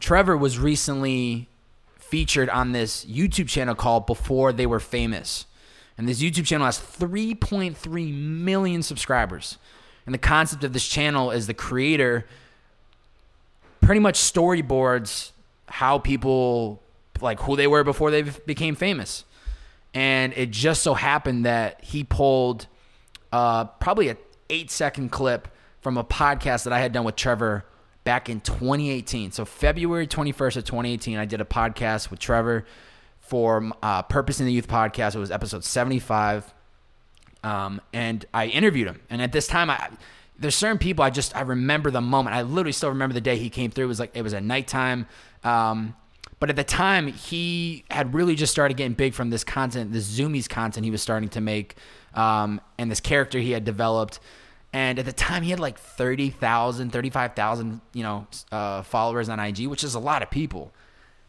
Trevor 0.00 0.36
was 0.36 0.58
recently 0.58 1.48
featured 1.96 2.48
on 2.50 2.72
this 2.72 3.04
YouTube 3.04 3.48
channel 3.48 3.74
called 3.74 4.06
Before 4.06 4.52
They 4.52 4.66
Were 4.66 4.80
Famous. 4.80 5.46
And 5.98 6.08
this 6.08 6.22
YouTube 6.22 6.46
channel 6.46 6.66
has 6.66 6.78
3.3 6.78 8.12
million 8.14 8.82
subscribers. 8.82 9.58
And 10.04 10.14
the 10.14 10.18
concept 10.18 10.62
of 10.62 10.72
this 10.72 10.86
channel 10.86 11.30
is 11.30 11.46
the 11.46 11.54
creator 11.54 12.26
pretty 13.80 14.00
much 14.00 14.18
storyboards 14.18 15.32
how 15.68 15.98
people 15.98 16.82
like 17.20 17.40
who 17.40 17.56
they 17.56 17.66
were 17.66 17.84
before 17.84 18.10
they 18.10 18.22
became 18.22 18.74
famous. 18.74 19.24
And 19.94 20.32
it 20.34 20.50
just 20.50 20.82
so 20.82 20.94
happened 20.94 21.46
that 21.46 21.82
he 21.82 22.04
pulled 22.04 22.66
uh, 23.32 23.64
probably 23.64 24.08
a 24.08 24.16
eight 24.50 24.70
second 24.70 25.10
clip 25.10 25.48
from 25.80 25.96
a 25.96 26.04
podcast 26.04 26.64
that 26.64 26.72
I 26.72 26.80
had 26.80 26.92
done 26.92 27.04
with 27.04 27.16
Trevor 27.16 27.64
back 28.04 28.28
in 28.28 28.40
2018. 28.40 29.32
So 29.32 29.44
February 29.44 30.06
21st 30.06 30.56
of 30.58 30.64
2018, 30.64 31.18
I 31.18 31.24
did 31.24 31.40
a 31.40 31.44
podcast 31.44 32.10
with 32.10 32.20
Trevor 32.20 32.66
for 33.28 33.70
uh, 33.82 34.02
Purpose 34.02 34.40
in 34.40 34.46
the 34.46 34.52
Youth 34.52 34.68
podcast. 34.68 35.14
It 35.14 35.18
was 35.18 35.30
episode 35.30 35.64
75. 35.64 36.52
Um, 37.42 37.80
and 37.92 38.24
I 38.34 38.46
interviewed 38.46 38.88
him. 38.88 39.00
And 39.10 39.22
at 39.22 39.32
this 39.32 39.46
time, 39.46 39.70
I 39.70 39.90
there's 40.38 40.54
certain 40.54 40.78
people 40.78 41.04
I 41.04 41.10
just 41.10 41.34
I 41.36 41.40
remember 41.42 41.90
the 41.90 42.00
moment. 42.00 42.36
I 42.36 42.42
literally 42.42 42.72
still 42.72 42.90
remember 42.90 43.14
the 43.14 43.20
day 43.20 43.36
he 43.36 43.50
came 43.50 43.70
through. 43.70 43.84
It 43.84 43.88
was 43.88 44.00
like 44.00 44.10
it 44.14 44.22
was 44.22 44.34
at 44.34 44.42
nighttime. 44.42 45.06
Um, 45.44 45.94
but 46.38 46.50
at 46.50 46.56
the 46.56 46.64
time, 46.64 47.06
he 47.06 47.84
had 47.90 48.12
really 48.12 48.34
just 48.34 48.52
started 48.52 48.76
getting 48.76 48.92
big 48.92 49.14
from 49.14 49.30
this 49.30 49.42
content, 49.42 49.92
this 49.92 50.18
Zoomies 50.18 50.48
content 50.48 50.84
he 50.84 50.90
was 50.90 51.00
starting 51.00 51.30
to 51.30 51.40
make, 51.40 51.76
um, 52.12 52.60
and 52.76 52.90
this 52.90 53.00
character 53.00 53.38
he 53.38 53.52
had 53.52 53.64
developed. 53.64 54.20
And 54.72 54.98
at 54.98 55.06
the 55.06 55.12
time, 55.12 55.42
he 55.42 55.50
had 55.50 55.60
like 55.60 55.78
30,000, 55.78 56.90
35,000, 56.90 57.80
you 57.94 58.02
know, 58.02 58.26
uh, 58.52 58.82
followers 58.82 59.30
on 59.30 59.40
IG, 59.40 59.66
which 59.68 59.82
is 59.82 59.94
a 59.94 59.98
lot 59.98 60.22
of 60.22 60.30
people. 60.30 60.72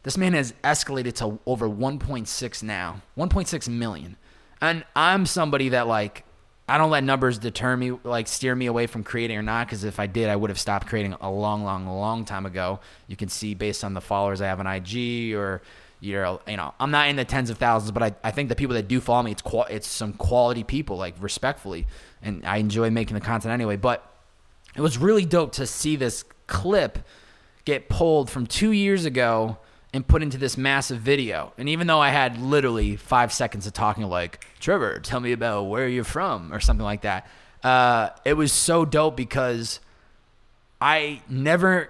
This 0.08 0.18
man 0.18 0.32
has 0.36 0.54
escalated 0.64 1.16
to 1.16 1.38
over 1.46 1.68
1.6 1.68 2.64
now, 2.64 3.02
1.6 3.18 3.68
million. 3.68 4.16
And 4.62 4.86
I'm 4.96 5.26
somebody 5.26 5.68
that 5.68 5.86
like 5.86 6.24
I 6.70 6.78
don't 6.78 6.92
let 6.92 7.04
numbers 7.04 7.38
deter 7.38 7.76
me, 7.76 7.92
like 8.06 8.30
steer 8.30 8.56
me 8.56 8.68
away 8.68 8.88
from 8.88 9.04
creating 9.04 9.38
or 9.38 9.42
not. 9.42 9.68
Because 9.68 9.84
if 9.84 10.00
I 10.00 10.08
did, 10.08 10.30
I 10.30 10.38
would 10.38 10.50
have 10.50 10.58
stopped 10.58 10.88
creating 10.88 11.14
a 11.20 11.30
long, 11.30 11.66
long, 11.66 11.86
long 11.86 12.24
time 12.24 12.46
ago. 12.46 12.80
You 13.08 13.18
can 13.18 13.28
see 13.28 13.54
based 13.54 13.84
on 13.84 13.94
the 13.94 14.00
followers 14.00 14.40
I 14.40 14.48
have 14.48 14.62
on 14.62 14.66
IG 14.66 15.34
or 15.34 15.62
you 16.00 16.14
know, 16.14 16.40
you 16.48 16.56
know, 16.56 16.74
I'm 16.80 16.92
not 16.92 17.10
in 17.10 17.18
the 17.18 17.26
tens 17.26 17.50
of 17.50 17.58
thousands, 17.58 17.92
but 17.92 18.02
I, 18.02 18.16
I 18.24 18.32
think 18.32 18.48
the 18.48 18.56
people 18.56 18.76
that 18.76 18.88
do 18.88 19.02
follow 19.02 19.24
me, 19.24 19.32
it's 19.32 19.42
qual- 19.42 19.68
it's 19.70 19.90
some 19.90 20.14
quality 20.14 20.64
people, 20.64 20.96
like 20.96 21.16
respectfully, 21.20 21.86
and 22.22 22.46
I 22.46 22.60
enjoy 22.60 22.92
making 22.92 23.16
the 23.16 23.20
content 23.20 23.52
anyway. 23.52 23.76
But 23.76 24.10
it 24.74 24.80
was 24.80 24.98
really 24.98 25.26
dope 25.26 25.52
to 25.56 25.68
see 25.68 25.98
this 25.98 26.24
clip 26.46 27.00
get 27.66 27.90
pulled 27.90 28.30
from 28.30 28.48
two 28.48 28.72
years 28.72 29.04
ago 29.04 29.58
and 29.98 30.08
put 30.08 30.22
into 30.22 30.38
this 30.38 30.58
massive 30.58 31.00
video. 31.00 31.51
And 31.58 31.68
even 31.68 31.88
though 31.88 32.00
I 32.00 32.10
had 32.10 32.39
literally 32.39 32.96
five 32.98 33.34
seconds 33.34 33.66
of 33.66 33.74
talking, 33.74 34.04
like, 34.04 34.46
Trevor, 34.60 35.00
tell 35.00 35.20
me 35.20 35.32
about 35.32 35.63
where 35.63 35.88
you're 35.88 36.04
from 36.04 36.54
or 36.54 36.60
something 36.60 36.84
like 36.84 37.01
that, 37.01 37.27
uh, 37.63 38.10
it 38.24 38.34
was 38.34 38.54
so 38.54 38.86
dope 38.86 39.18
because 39.18 39.80
I 40.80 41.24
never, 41.27 41.89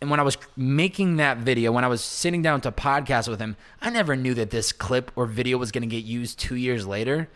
and 0.00 0.10
when 0.10 0.18
I 0.18 0.24
was 0.24 0.36
making 0.56 1.18
that 1.18 1.38
video, 1.38 1.70
when 1.70 1.84
I 1.84 1.86
was 1.86 2.02
sitting 2.02 2.42
down 2.42 2.60
to 2.62 2.72
podcast 2.72 3.28
with 3.28 3.38
him, 3.38 3.56
I 3.80 3.90
never 3.90 4.16
knew 4.16 4.34
that 4.34 4.50
this 4.50 4.72
clip 4.72 5.12
or 5.14 5.26
video 5.26 5.56
was 5.56 5.70
going 5.70 5.88
to 5.88 5.96
get 5.96 6.04
used 6.04 6.40
two 6.40 6.56
years 6.56 6.84
later. 6.84 7.28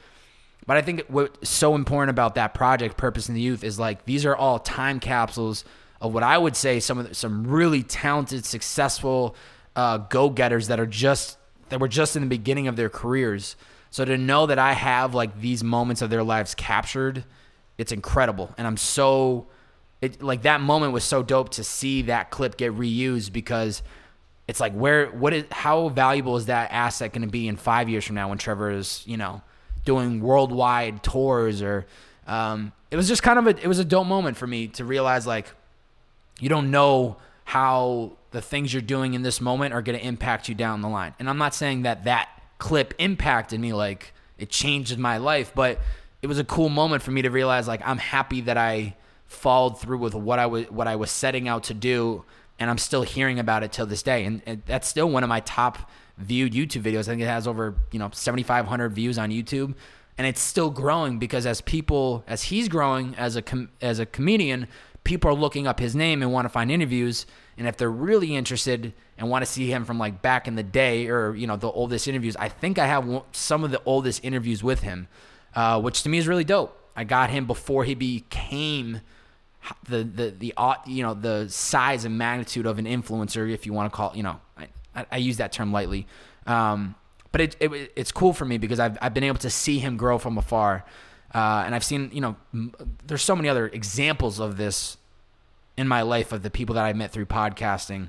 But 0.66 0.76
I 0.76 0.82
think 0.82 1.04
what's 1.06 1.48
so 1.48 1.76
important 1.76 2.10
about 2.10 2.34
that 2.34 2.52
project, 2.52 2.96
Purpose 2.96 3.28
in 3.28 3.36
the 3.36 3.40
Youth, 3.40 3.62
is 3.62 3.78
like 3.78 4.06
these 4.06 4.26
are 4.26 4.34
all 4.34 4.58
time 4.58 4.98
capsules 4.98 5.64
of 6.00 6.12
what 6.12 6.24
I 6.24 6.36
would 6.36 6.56
say 6.56 6.80
some 6.80 6.98
of 6.98 7.08
the, 7.08 7.14
some 7.14 7.46
really 7.46 7.84
talented, 7.84 8.44
successful 8.44 9.36
uh, 9.78 9.98
go 9.98 10.28
getters 10.28 10.66
that 10.66 10.80
are 10.80 10.86
just 10.86 11.38
that 11.68 11.78
were 11.78 11.86
just 11.86 12.16
in 12.16 12.22
the 12.22 12.28
beginning 12.28 12.66
of 12.66 12.74
their 12.74 12.88
careers. 12.88 13.54
So 13.90 14.04
to 14.04 14.18
know 14.18 14.46
that 14.46 14.58
I 14.58 14.72
have 14.72 15.14
like 15.14 15.40
these 15.40 15.62
moments 15.62 16.02
of 16.02 16.10
their 16.10 16.24
lives 16.24 16.52
captured, 16.56 17.24
it's 17.78 17.92
incredible, 17.92 18.52
and 18.58 18.66
I'm 18.66 18.76
so 18.76 19.46
it 20.00 20.20
like 20.20 20.42
that 20.42 20.60
moment 20.60 20.92
was 20.92 21.04
so 21.04 21.22
dope 21.22 21.50
to 21.50 21.62
see 21.62 22.02
that 22.02 22.30
clip 22.30 22.56
get 22.56 22.76
reused 22.76 23.32
because 23.32 23.84
it's 24.48 24.58
like 24.58 24.72
where 24.72 25.10
what 25.10 25.32
is 25.32 25.44
how 25.52 25.90
valuable 25.90 26.36
is 26.36 26.46
that 26.46 26.72
asset 26.72 27.12
going 27.12 27.22
to 27.22 27.28
be 27.28 27.46
in 27.46 27.56
five 27.56 27.88
years 27.88 28.04
from 28.04 28.16
now 28.16 28.30
when 28.30 28.38
Trevor 28.38 28.72
is 28.72 29.04
you 29.06 29.16
know 29.16 29.42
doing 29.84 30.20
worldwide 30.20 31.04
tours 31.04 31.62
or 31.62 31.86
um, 32.26 32.72
it 32.90 32.96
was 32.96 33.06
just 33.06 33.22
kind 33.22 33.38
of 33.38 33.46
a 33.46 33.62
it 33.62 33.68
was 33.68 33.78
a 33.78 33.84
dope 33.84 34.08
moment 34.08 34.36
for 34.36 34.46
me 34.48 34.66
to 34.66 34.84
realize 34.84 35.24
like 35.24 35.46
you 36.40 36.48
don't 36.48 36.72
know 36.72 37.16
how 37.48 38.12
the 38.30 38.42
things 38.42 38.74
you're 38.74 38.82
doing 38.82 39.14
in 39.14 39.22
this 39.22 39.40
moment 39.40 39.72
are 39.72 39.80
going 39.80 39.98
to 39.98 40.04
impact 40.04 40.50
you 40.50 40.54
down 40.54 40.82
the 40.82 40.88
line. 40.88 41.14
And 41.18 41.30
I'm 41.30 41.38
not 41.38 41.54
saying 41.54 41.84
that 41.84 42.04
that 42.04 42.28
clip 42.58 42.92
impacted 42.98 43.58
me 43.58 43.72
like 43.72 44.12
it 44.36 44.50
changed 44.50 44.98
my 44.98 45.16
life, 45.16 45.52
but 45.54 45.80
it 46.20 46.26
was 46.26 46.38
a 46.38 46.44
cool 46.44 46.68
moment 46.68 47.02
for 47.02 47.10
me 47.10 47.22
to 47.22 47.30
realize 47.30 47.66
like 47.66 47.80
I'm 47.82 47.96
happy 47.96 48.42
that 48.42 48.58
I 48.58 48.96
followed 49.28 49.80
through 49.80 49.96
with 49.96 50.14
what 50.14 50.38
I 50.38 50.44
was 50.44 50.70
what 50.70 50.86
I 50.86 50.96
was 50.96 51.10
setting 51.10 51.48
out 51.48 51.64
to 51.64 51.74
do 51.74 52.22
and 52.58 52.68
I'm 52.68 52.76
still 52.76 53.00
hearing 53.02 53.38
about 53.38 53.62
it 53.62 53.72
till 53.72 53.86
this 53.86 54.02
day. 54.02 54.26
And, 54.26 54.42
and 54.44 54.62
that's 54.66 54.86
still 54.86 55.08
one 55.08 55.22
of 55.22 55.30
my 55.30 55.40
top 55.40 55.90
viewed 56.18 56.52
YouTube 56.52 56.82
videos. 56.82 57.00
I 57.00 57.12
think 57.12 57.22
it 57.22 57.28
has 57.28 57.48
over, 57.48 57.76
you 57.92 57.98
know, 57.98 58.10
7500 58.12 58.92
views 58.92 59.16
on 59.16 59.30
YouTube 59.30 59.74
and 60.18 60.26
it's 60.26 60.42
still 60.42 60.68
growing 60.68 61.18
because 61.18 61.46
as 61.46 61.62
people 61.62 62.24
as 62.26 62.42
he's 62.42 62.68
growing 62.68 63.14
as 63.14 63.36
a 63.36 63.42
com- 63.42 63.70
as 63.80 64.00
a 64.00 64.04
comedian, 64.04 64.66
people 65.08 65.30
are 65.30 65.34
looking 65.34 65.66
up 65.66 65.80
his 65.80 65.96
name 65.96 66.20
and 66.20 66.30
want 66.30 66.44
to 66.44 66.50
find 66.50 66.70
interviews. 66.70 67.24
And 67.56 67.66
if 67.66 67.78
they're 67.78 67.90
really 67.90 68.36
interested 68.36 68.92
and 69.16 69.30
want 69.30 69.42
to 69.42 69.50
see 69.50 69.72
him 69.72 69.86
from 69.86 69.98
like 69.98 70.20
back 70.20 70.46
in 70.46 70.54
the 70.54 70.62
day 70.62 71.08
or, 71.08 71.34
you 71.34 71.46
know, 71.46 71.56
the 71.56 71.70
oldest 71.70 72.06
interviews, 72.06 72.36
I 72.36 72.50
think 72.50 72.78
I 72.78 72.86
have 72.86 73.22
some 73.32 73.64
of 73.64 73.70
the 73.70 73.80
oldest 73.86 74.22
interviews 74.22 74.62
with 74.62 74.80
him, 74.80 75.08
uh, 75.54 75.80
which 75.80 76.02
to 76.02 76.10
me 76.10 76.18
is 76.18 76.28
really 76.28 76.44
dope. 76.44 76.78
I 76.94 77.04
got 77.04 77.30
him 77.30 77.46
before 77.46 77.84
he 77.84 77.94
became 77.94 79.00
the, 79.88 80.04
the, 80.04 80.30
the, 80.30 80.54
you 80.86 81.02
know, 81.02 81.14
the 81.14 81.48
size 81.48 82.04
and 82.04 82.18
magnitude 82.18 82.66
of 82.66 82.78
an 82.78 82.84
influencer, 82.84 83.50
if 83.50 83.64
you 83.64 83.72
want 83.72 83.90
to 83.90 83.96
call, 83.96 84.12
you 84.14 84.22
know, 84.22 84.38
I, 84.94 85.06
I 85.10 85.16
use 85.16 85.38
that 85.38 85.52
term 85.52 85.72
lightly. 85.72 86.06
Um, 86.46 86.94
but 87.32 87.40
it, 87.40 87.56
it, 87.60 87.92
it's 87.96 88.12
cool 88.12 88.34
for 88.34 88.44
me 88.44 88.58
because 88.58 88.78
I've, 88.78 88.98
I've 89.00 89.14
been 89.14 89.24
able 89.24 89.38
to 89.38 89.50
see 89.50 89.78
him 89.78 89.96
grow 89.96 90.18
from 90.18 90.36
afar. 90.36 90.84
Uh, 91.34 91.62
and 91.66 91.74
I've 91.74 91.84
seen, 91.84 92.10
you 92.12 92.20
know, 92.20 92.36
m- 92.54 92.72
there's 93.06 93.22
so 93.22 93.36
many 93.36 93.48
other 93.48 93.66
examples 93.66 94.38
of 94.40 94.56
this 94.56 94.96
in 95.76 95.86
my 95.86 96.02
life 96.02 96.32
of 96.32 96.42
the 96.42 96.50
people 96.50 96.74
that 96.74 96.84
I 96.84 96.92
met 96.92 97.12
through 97.12 97.26
podcasting 97.26 98.08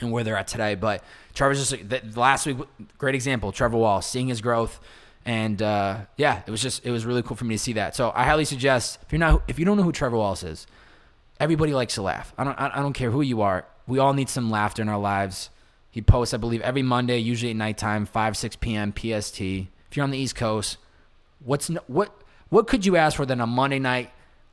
and 0.00 0.12
where 0.12 0.24
they're 0.24 0.36
at 0.36 0.48
today. 0.48 0.74
But 0.74 1.02
Trevor's 1.34 1.68
just 1.68 1.88
the, 1.88 2.02
last 2.18 2.46
week, 2.46 2.58
great 2.98 3.14
example. 3.14 3.52
Trevor 3.52 3.78
Wall, 3.78 4.02
seeing 4.02 4.28
his 4.28 4.40
growth, 4.40 4.80
and 5.24 5.60
uh, 5.62 5.98
yeah, 6.16 6.42
it 6.46 6.50
was 6.50 6.60
just 6.60 6.84
it 6.84 6.90
was 6.90 7.06
really 7.06 7.22
cool 7.22 7.36
for 7.36 7.44
me 7.44 7.54
to 7.54 7.58
see 7.58 7.74
that. 7.74 7.94
So 7.96 8.12
I 8.14 8.24
highly 8.24 8.44
suggest 8.44 8.98
if 9.02 9.12
you're 9.12 9.18
not 9.18 9.42
if 9.48 9.58
you 9.58 9.64
don't 9.64 9.76
know 9.76 9.82
who 9.82 9.92
Trevor 9.92 10.16
Wallace 10.16 10.42
is, 10.42 10.66
everybody 11.40 11.72
likes 11.72 11.94
to 11.94 12.02
laugh. 12.02 12.32
I 12.36 12.44
don't 12.44 12.58
I 12.58 12.80
don't 12.80 12.92
care 12.92 13.10
who 13.10 13.22
you 13.22 13.40
are. 13.42 13.64
We 13.86 13.98
all 13.98 14.14
need 14.14 14.28
some 14.28 14.50
laughter 14.50 14.82
in 14.82 14.88
our 14.88 14.98
lives. 14.98 15.50
He 15.90 16.00
posts, 16.00 16.32
I 16.32 16.38
believe, 16.38 16.62
every 16.62 16.82
Monday, 16.82 17.18
usually 17.18 17.50
at 17.50 17.56
nighttime, 17.56 18.06
five 18.06 18.36
six 18.36 18.56
p.m. 18.56 18.92
PST. 18.96 19.40
If 19.40 19.96
you're 19.96 20.04
on 20.04 20.10
the 20.10 20.18
East 20.18 20.34
Coast, 20.34 20.78
what's 21.44 21.68
what 21.86 22.21
what 22.52 22.66
could 22.66 22.84
you 22.84 22.96
ask 22.96 23.16
for 23.16 23.24
than 23.24 23.40
a 23.40 23.46
Monday 23.46 23.78
night 23.78 24.10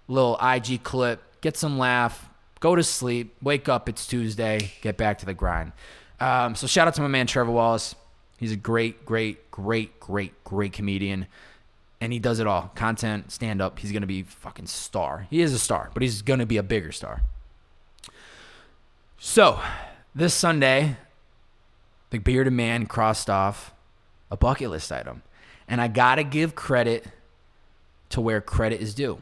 little 0.08 0.40
IG 0.42 0.84
clip? 0.84 1.22
Get 1.42 1.58
some 1.58 1.78
laugh, 1.78 2.30
go 2.62 2.74
to 2.74 2.82
sleep, 2.82 3.36
wake 3.42 3.68
up, 3.68 3.90
it's 3.90 4.08
Tuesday, 4.08 4.72
get 4.80 4.96
back 4.96 5.18
to 5.18 5.26
the 5.26 5.34
grind. 5.34 5.74
Um, 6.18 6.56
so 6.56 6.66
shout 6.66 6.88
out 6.88 6.94
to 6.94 7.02
my 7.02 7.10
man 7.10 7.28
Trevor 7.28 7.52
Wallace. 7.52 7.96
He's 8.38 8.54
a 8.54 8.56
great, 8.56 9.06
great, 9.06 9.52
great, 9.52 10.00
great, 10.00 10.46
great 10.46 10.72
comedian. 10.72 11.28
And 12.00 12.14
he 12.14 12.20
does 12.20 12.40
it 12.40 12.48
all. 12.48 12.72
Content, 12.74 13.34
stand 13.34 13.62
up. 13.62 13.80
He's 13.80 13.92
gonna 13.92 14.08
be 14.08 14.24
fucking 14.24 14.68
star. 14.68 15.28
He 15.30 15.42
is 15.42 15.54
a 15.54 15.60
star, 15.60 15.92
but 15.94 16.02
he's 16.02 16.22
gonna 16.22 16.46
be 16.46 16.56
a 16.56 16.64
bigger 16.64 16.94
star. 16.94 17.24
So, 19.18 19.60
this 20.16 20.34
Sunday, 20.34 20.96
the 22.12 22.20
bearded 22.20 22.54
man 22.54 22.86
crossed 22.86 23.30
off 23.30 23.74
a 24.32 24.38
bucket 24.38 24.70
list 24.70 24.90
item. 24.90 25.22
And 25.68 25.82
I 25.82 25.90
gotta 25.90 26.24
give 26.24 26.56
credit 26.56 27.06
to 28.10 28.22
where 28.22 28.42
credit 28.42 28.82
is 28.82 28.94
due. 28.94 29.22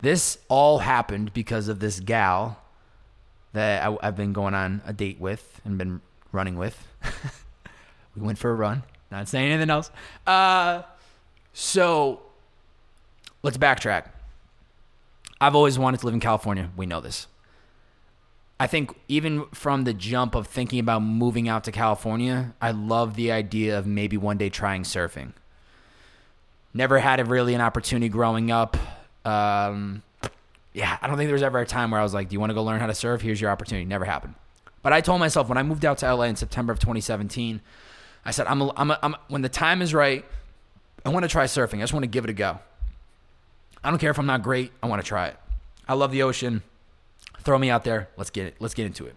This 0.00 0.38
all 0.48 0.78
happened 0.78 1.32
because 1.32 1.68
of 1.68 1.80
this 1.80 2.00
gal 2.00 2.60
that 3.52 3.86
I, 3.86 4.06
have 4.06 4.16
been 4.16 4.32
going 4.32 4.54
on 4.54 4.80
a 4.86 4.92
date 4.92 5.20
with 5.20 5.60
and 5.64 5.76
been 5.76 6.00
running 6.32 6.56
with. 6.56 6.86
we 8.16 8.22
went 8.22 8.38
for 8.38 8.50
a 8.50 8.54
run. 8.54 8.82
Not 9.10 9.28
saying 9.28 9.50
anything 9.50 9.70
else. 9.70 9.90
Uh, 10.26 10.82
so 11.52 12.22
let's 13.42 13.58
backtrack. 13.58 14.06
I've 15.40 15.54
always 15.54 15.78
wanted 15.78 16.00
to 16.00 16.06
live 16.06 16.14
in 16.14 16.20
California. 16.20 16.70
We 16.76 16.86
know 16.86 17.00
this. 17.00 17.26
I 18.60 18.66
think 18.66 18.94
even 19.08 19.46
from 19.52 19.84
the 19.84 19.94
jump 19.94 20.34
of 20.34 20.46
thinking 20.46 20.78
about 20.80 21.00
moving 21.00 21.48
out 21.48 21.64
to 21.64 21.72
California, 21.72 22.54
I 22.60 22.72
love 22.72 23.14
the 23.16 23.32
idea 23.32 23.78
of 23.78 23.86
maybe 23.86 24.18
one 24.18 24.36
day 24.36 24.50
trying 24.50 24.82
surfing. 24.82 25.32
Never 26.72 26.98
had 26.98 27.20
a 27.20 27.24
really 27.24 27.54
an 27.54 27.60
opportunity 27.60 28.08
growing 28.08 28.50
up. 28.50 28.76
Um, 29.24 30.02
yeah, 30.72 30.98
I 31.02 31.08
don't 31.08 31.16
think 31.16 31.28
there 31.28 31.34
was 31.34 31.42
ever 31.42 31.58
a 31.58 31.66
time 31.66 31.90
where 31.90 32.00
I 32.00 32.02
was 32.02 32.14
like, 32.14 32.28
"Do 32.28 32.34
you 32.34 32.40
want 32.40 32.50
to 32.50 32.54
go 32.54 32.62
learn 32.62 32.80
how 32.80 32.86
to 32.86 32.94
surf? 32.94 33.20
Here's 33.20 33.40
your 33.40 33.50
opportunity." 33.50 33.84
Never 33.84 34.04
happened. 34.04 34.34
But 34.82 34.92
I 34.92 35.00
told 35.00 35.20
myself 35.20 35.48
when 35.48 35.58
I 35.58 35.62
moved 35.62 35.84
out 35.84 35.98
to 35.98 36.14
LA 36.14 36.24
in 36.24 36.36
September 36.36 36.72
of 36.72 36.78
2017, 36.78 37.60
I 38.24 38.30
said, 38.30 38.46
"I'm, 38.46 38.62
a, 38.62 38.72
I'm, 38.76 38.90
a, 38.90 38.98
I'm 39.02 39.16
when 39.28 39.42
the 39.42 39.48
time 39.48 39.82
is 39.82 39.92
right, 39.92 40.24
I 41.04 41.08
want 41.08 41.24
to 41.24 41.28
try 41.28 41.44
surfing. 41.44 41.78
I 41.78 41.80
just 41.80 41.92
want 41.92 42.04
to 42.04 42.08
give 42.08 42.24
it 42.24 42.30
a 42.30 42.34
go. 42.34 42.60
I 43.82 43.90
don't 43.90 43.98
care 43.98 44.10
if 44.10 44.18
I'm 44.18 44.26
not 44.26 44.42
great. 44.42 44.72
I 44.82 44.86
want 44.86 45.02
to 45.02 45.08
try 45.08 45.28
it. 45.28 45.36
I 45.88 45.94
love 45.94 46.12
the 46.12 46.22
ocean. 46.22 46.62
Throw 47.40 47.58
me 47.58 47.70
out 47.70 47.84
there. 47.84 48.08
Let's 48.16 48.30
get 48.30 48.46
it. 48.46 48.54
Let's 48.60 48.74
get 48.74 48.86
into 48.86 49.06
it." 49.06 49.16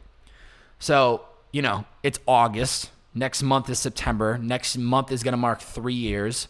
So 0.79 1.21
you 1.51 1.61
know, 1.61 1.85
it's 2.01 2.19
August. 2.27 2.89
Next 3.13 3.43
month 3.43 3.69
is 3.69 3.77
September. 3.77 4.39
Next 4.39 4.75
month 4.75 5.11
is 5.11 5.21
going 5.21 5.33
to 5.33 5.37
mark 5.37 5.61
three 5.61 5.93
years 5.93 6.47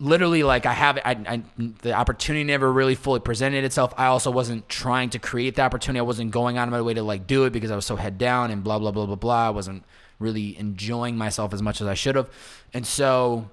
literally 0.00 0.42
like 0.42 0.66
I 0.66 0.72
have 0.72 0.98
I, 0.98 1.12
I, 1.26 1.42
the 1.82 1.92
opportunity 1.92 2.44
never 2.44 2.72
really 2.72 2.94
fully 2.94 3.20
presented 3.20 3.64
itself. 3.64 3.92
I 3.96 4.06
also 4.06 4.30
wasn't 4.30 4.68
trying 4.68 5.10
to 5.10 5.18
create 5.18 5.56
the 5.56 5.62
opportunity. 5.62 6.00
I 6.00 6.02
wasn't 6.02 6.30
going 6.30 6.56
out 6.58 6.68
of 6.68 6.72
my 6.72 6.82
way 6.82 6.94
to 6.94 7.02
like 7.02 7.26
do 7.26 7.44
it 7.44 7.50
because 7.52 7.70
I 7.70 7.76
was 7.76 7.86
so 7.86 7.96
head 7.96 8.18
down 8.18 8.50
and 8.50 8.62
blah 8.62 8.78
blah 8.78 8.90
blah 8.90 9.06
blah 9.06 9.16
blah. 9.16 9.46
I 9.46 9.50
wasn't 9.50 9.84
really 10.18 10.58
enjoying 10.58 11.16
myself 11.16 11.52
as 11.52 11.62
much 11.62 11.80
as 11.80 11.86
I 11.86 11.94
should 11.94 12.16
have. 12.16 12.28
And 12.74 12.86
so 12.86 13.50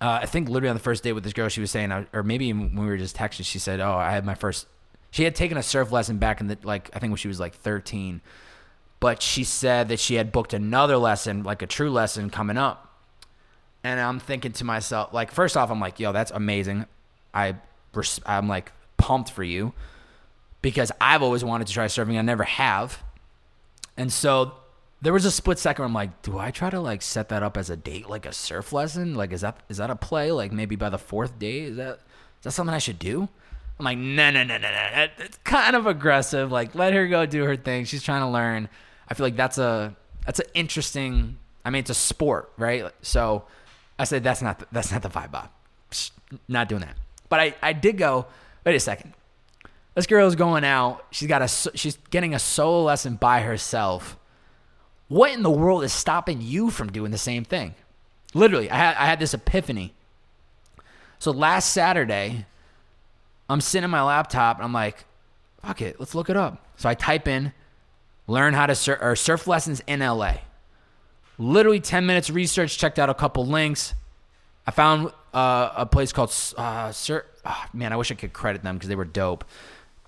uh, 0.00 0.20
I 0.22 0.26
think 0.26 0.48
literally 0.48 0.70
on 0.70 0.76
the 0.76 0.82
first 0.82 1.02
date 1.02 1.12
with 1.12 1.24
this 1.24 1.32
girl, 1.32 1.48
she 1.48 1.60
was 1.60 1.70
saying, 1.70 1.92
uh, 1.92 2.04
or 2.12 2.22
maybe 2.22 2.52
when 2.52 2.74
we 2.74 2.86
were 2.86 2.96
just 2.96 3.16
texting, 3.16 3.44
she 3.44 3.58
said, 3.58 3.80
"Oh, 3.80 3.94
I 3.94 4.12
had 4.12 4.24
my 4.24 4.34
first." 4.34 4.66
She 5.10 5.24
had 5.24 5.34
taken 5.34 5.58
a 5.58 5.62
surf 5.62 5.90
lesson 5.90 6.18
back 6.18 6.40
in 6.40 6.46
the 6.46 6.58
like 6.62 6.90
I 6.94 6.98
think 6.98 7.10
when 7.10 7.18
she 7.18 7.28
was 7.28 7.40
like 7.40 7.54
13, 7.54 8.20
but 9.00 9.20
she 9.20 9.44
said 9.44 9.88
that 9.88 9.98
she 9.98 10.14
had 10.14 10.32
booked 10.32 10.54
another 10.54 10.96
lesson, 10.96 11.42
like 11.42 11.62
a 11.62 11.66
true 11.66 11.90
lesson, 11.90 12.30
coming 12.30 12.56
up. 12.56 12.89
And 13.82 13.98
I'm 13.98 14.20
thinking 14.20 14.52
to 14.52 14.64
myself, 14.64 15.12
like, 15.12 15.30
first 15.30 15.56
off, 15.56 15.70
I'm 15.70 15.80
like, 15.80 15.98
"Yo, 15.98 16.12
that's 16.12 16.30
amazing." 16.30 16.86
I, 17.32 17.54
I'm 18.26 18.48
like 18.48 18.72
pumped 18.96 19.30
for 19.30 19.44
you 19.44 19.72
because 20.62 20.92
I've 21.00 21.22
always 21.22 21.44
wanted 21.44 21.68
to 21.68 21.72
try 21.72 21.86
surfing. 21.86 22.18
I 22.18 22.22
never 22.22 22.42
have, 22.42 23.02
and 23.96 24.12
so 24.12 24.52
there 25.02 25.12
was 25.12 25.24
a 25.24 25.30
split 25.30 25.58
second 25.58 25.84
I'm 25.84 25.94
like, 25.94 26.22
do 26.22 26.38
I 26.38 26.50
try 26.50 26.68
to 26.70 26.80
like 26.80 27.02
set 27.02 27.30
that 27.30 27.42
up 27.42 27.56
as 27.56 27.70
a 27.70 27.76
date, 27.76 28.08
like 28.08 28.26
a 28.26 28.32
surf 28.32 28.72
lesson? 28.72 29.14
Like, 29.14 29.32
is 29.32 29.40
that 29.40 29.58
is 29.68 29.78
that 29.78 29.90
a 29.90 29.96
play? 29.96 30.30
Like 30.30 30.52
maybe 30.52 30.76
by 30.76 30.90
the 30.90 30.98
fourth 30.98 31.38
day, 31.38 31.60
is 31.60 31.76
that 31.76 31.94
is 31.94 32.44
that 32.44 32.52
something 32.52 32.74
I 32.74 32.78
should 32.78 32.98
do? 32.98 33.28
I'm 33.78 33.84
like, 33.84 33.98
no, 33.98 34.30
no, 34.30 34.44
no, 34.44 34.58
no, 34.58 34.70
no. 34.70 35.06
It's 35.18 35.38
kind 35.38 35.74
of 35.74 35.86
aggressive. 35.86 36.52
Like, 36.52 36.74
let 36.74 36.92
her 36.92 37.08
go 37.08 37.24
do 37.24 37.44
her 37.44 37.56
thing. 37.56 37.86
She's 37.86 38.02
trying 38.02 38.20
to 38.20 38.28
learn. 38.28 38.68
I 39.08 39.14
feel 39.14 39.24
like 39.24 39.36
that's 39.36 39.56
a 39.56 39.96
that's 40.26 40.38
an 40.38 40.46
interesting. 40.52 41.38
I 41.64 41.70
mean, 41.70 41.80
it's 41.80 41.90
a 41.90 41.94
sport, 41.94 42.52
right? 42.58 42.84
So 43.00 43.44
I 44.00 44.04
said 44.04 44.24
that's 44.24 44.42
not 44.42 44.58
the, 44.58 44.66
that's 44.72 44.90
not 44.90 45.02
the 45.02 45.10
vibe, 45.10 45.30
Bob. 45.30 45.50
Not 46.48 46.68
doing 46.68 46.82
that. 46.82 46.96
But 47.28 47.40
I 47.40 47.54
I 47.62 47.72
did 47.72 47.98
go. 47.98 48.26
Wait 48.64 48.74
a 48.74 48.80
second. 48.80 49.14
This 49.94 50.06
girl 50.06 50.26
is 50.26 50.36
going 50.36 50.64
out. 50.64 51.04
She's 51.10 51.28
got 51.28 51.42
a 51.42 51.48
she's 51.48 51.96
getting 52.10 52.34
a 52.34 52.38
solo 52.38 52.84
lesson 52.84 53.16
by 53.16 53.40
herself 53.40 54.16
what 55.10 55.32
in 55.32 55.42
the 55.42 55.50
world 55.50 55.82
is 55.82 55.92
stopping 55.92 56.40
you 56.40 56.70
from 56.70 56.92
doing 56.92 57.10
the 57.10 57.18
same 57.18 57.44
thing? 57.44 57.74
Literally, 58.32 58.70
I 58.70 58.76
had, 58.76 58.96
I 58.96 59.06
had 59.06 59.18
this 59.18 59.34
epiphany. 59.34 59.92
So 61.18 61.32
last 61.32 61.72
Saturday, 61.72 62.46
I'm 63.48 63.60
sitting 63.60 63.82
in 63.82 63.90
my 63.90 64.04
laptop 64.04 64.58
and 64.58 64.64
I'm 64.64 64.72
like, 64.72 65.04
fuck 65.66 65.82
it, 65.82 65.98
let's 65.98 66.14
look 66.14 66.30
it 66.30 66.36
up. 66.36 66.64
So 66.76 66.88
I 66.88 66.94
type 66.94 67.26
in 67.26 67.52
learn 68.28 68.54
how 68.54 68.66
to 68.66 68.74
surf 68.76 69.00
or 69.02 69.16
surf 69.16 69.48
lessons 69.48 69.82
in 69.88 69.98
LA. 69.98 70.34
Literally 71.40 71.80
10 71.80 72.04
minutes 72.04 72.28
research, 72.28 72.76
checked 72.76 72.98
out 72.98 73.08
a 73.08 73.14
couple 73.14 73.46
links. 73.46 73.94
I 74.66 74.72
found 74.72 75.10
uh, 75.32 75.70
a 75.74 75.86
place 75.86 76.12
called 76.12 76.34
uh, 76.58 76.92
Sir. 76.92 77.24
Oh, 77.46 77.64
man, 77.72 77.94
I 77.94 77.96
wish 77.96 78.12
I 78.12 78.14
could 78.14 78.34
credit 78.34 78.62
them 78.62 78.76
because 78.76 78.90
they 78.90 78.94
were 78.94 79.06
dope. 79.06 79.46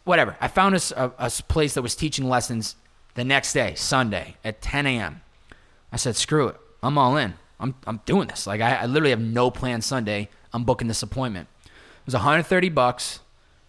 Whatever. 0.04 0.36
I 0.42 0.48
found 0.48 0.74
a, 0.74 0.80
a, 0.94 1.12
a 1.18 1.30
place 1.48 1.72
that 1.72 1.80
was 1.80 1.96
teaching 1.96 2.28
lessons 2.28 2.76
the 3.14 3.24
next 3.24 3.54
day, 3.54 3.74
Sunday 3.76 4.36
at 4.44 4.60
10 4.60 4.86
a.m. 4.86 5.22
I 5.90 5.96
said, 5.96 6.16
screw 6.16 6.48
it. 6.48 6.56
I'm 6.82 6.98
all 6.98 7.16
in. 7.16 7.32
I'm, 7.58 7.76
I'm 7.86 8.00
doing 8.04 8.28
this. 8.28 8.46
Like, 8.46 8.60
I, 8.60 8.74
I 8.74 8.84
literally 8.84 9.10
have 9.10 9.20
no 9.20 9.50
plan 9.50 9.80
Sunday. 9.80 10.28
I'm 10.52 10.64
booking 10.64 10.86
this 10.86 11.02
appointment. 11.02 11.48
It 11.64 11.70
was 12.04 12.14
130 12.14 12.68
bucks. 12.68 13.20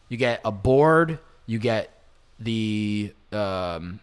You 0.09 0.17
get 0.17 0.41
a 0.43 0.51
board, 0.51 1.17
you 1.45 1.59
get 1.59 2.03
the 2.39 3.13
um, 3.31 4.01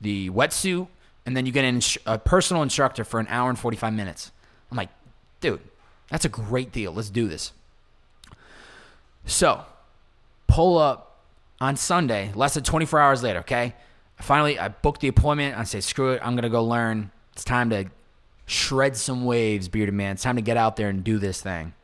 the 0.00 0.30
wetsuit, 0.30 0.88
and 1.26 1.36
then 1.36 1.46
you 1.46 1.52
get 1.52 1.64
an, 1.64 1.80
a 2.06 2.18
personal 2.18 2.62
instructor 2.62 3.04
for 3.04 3.20
an 3.20 3.26
hour 3.28 3.48
and 3.48 3.58
45 3.58 3.92
minutes. 3.92 4.32
I'm 4.70 4.76
like, 4.76 4.90
dude, 5.40 5.60
that's 6.08 6.24
a 6.24 6.28
great 6.28 6.72
deal. 6.72 6.92
Let's 6.92 7.10
do 7.10 7.28
this. 7.28 7.52
So, 9.24 9.64
pull 10.46 10.78
up 10.78 11.20
on 11.60 11.76
Sunday, 11.76 12.32
less 12.34 12.54
than 12.54 12.64
24 12.64 12.98
hours 12.98 13.22
later, 13.22 13.38
okay? 13.40 13.74
finally, 14.22 14.58
I 14.58 14.68
booked 14.68 15.00
the 15.00 15.08
appointment. 15.08 15.58
I 15.58 15.64
say, 15.64 15.80
screw 15.80 16.12
it. 16.12 16.20
I'm 16.22 16.34
going 16.34 16.44
to 16.44 16.48
go 16.48 16.64
learn. 16.64 17.10
It's 17.32 17.44
time 17.44 17.70
to 17.70 17.86
shred 18.46 18.96
some 18.96 19.24
waves, 19.24 19.68
bearded 19.68 19.94
man. 19.94 20.12
It's 20.12 20.22
time 20.22 20.36
to 20.36 20.42
get 20.42 20.56
out 20.56 20.76
there 20.76 20.88
and 20.88 21.02
do 21.04 21.18
this 21.18 21.40
thing. 21.40 21.74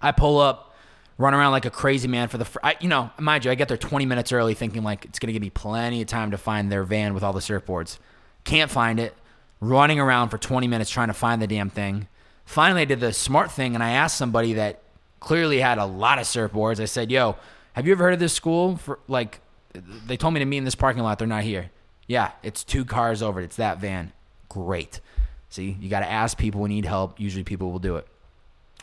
I 0.00 0.12
pull 0.12 0.38
up, 0.38 0.74
run 1.18 1.34
around 1.34 1.52
like 1.52 1.66
a 1.66 1.70
crazy 1.70 2.08
man 2.08 2.28
for 2.28 2.38
the, 2.38 2.44
fr- 2.44 2.58
I, 2.62 2.76
you 2.80 2.88
know, 2.88 3.10
mind 3.18 3.44
you, 3.44 3.50
I 3.50 3.54
get 3.54 3.68
there 3.68 3.76
20 3.76 4.06
minutes 4.06 4.32
early 4.32 4.54
thinking 4.54 4.82
like 4.82 5.04
it's 5.04 5.18
going 5.18 5.28
to 5.28 5.32
give 5.32 5.42
me 5.42 5.50
plenty 5.50 6.00
of 6.02 6.08
time 6.08 6.30
to 6.30 6.38
find 6.38 6.72
their 6.72 6.84
van 6.84 7.14
with 7.14 7.22
all 7.22 7.32
the 7.32 7.40
surfboards. 7.40 7.98
Can't 8.44 8.70
find 8.70 8.98
it. 9.00 9.14
Running 9.60 10.00
around 10.00 10.30
for 10.30 10.38
20 10.38 10.66
minutes 10.68 10.90
trying 10.90 11.08
to 11.08 11.14
find 11.14 11.42
the 11.42 11.46
damn 11.46 11.68
thing. 11.70 12.08
Finally, 12.44 12.82
I 12.82 12.84
did 12.86 13.00
the 13.00 13.12
smart 13.12 13.50
thing 13.50 13.74
and 13.74 13.84
I 13.84 13.90
asked 13.90 14.16
somebody 14.16 14.54
that 14.54 14.82
clearly 15.20 15.60
had 15.60 15.78
a 15.78 15.84
lot 15.84 16.18
of 16.18 16.24
surfboards. 16.24 16.80
I 16.80 16.86
said, 16.86 17.10
yo, 17.10 17.36
have 17.74 17.86
you 17.86 17.92
ever 17.92 18.04
heard 18.04 18.14
of 18.14 18.20
this 18.20 18.32
school 18.32 18.76
for 18.76 18.98
like 19.06 19.40
they 19.72 20.16
told 20.16 20.34
me 20.34 20.40
to 20.40 20.46
meet 20.46 20.58
in 20.58 20.64
this 20.64 20.74
parking 20.74 21.02
lot. 21.02 21.18
They're 21.18 21.28
not 21.28 21.44
here. 21.44 21.70
Yeah, 22.06 22.32
it's 22.42 22.64
two 22.64 22.84
cars 22.84 23.22
over. 23.22 23.40
It's 23.40 23.56
that 23.56 23.80
van. 23.80 24.12
Great. 24.48 25.00
See, 25.48 25.76
you 25.80 25.88
got 25.88 26.00
to 26.00 26.10
ask 26.10 26.36
people 26.36 26.60
who 26.60 26.68
need 26.68 26.84
help. 26.84 27.20
Usually, 27.20 27.44
people 27.44 27.70
will 27.70 27.78
do 27.78 27.96
it. 27.96 28.06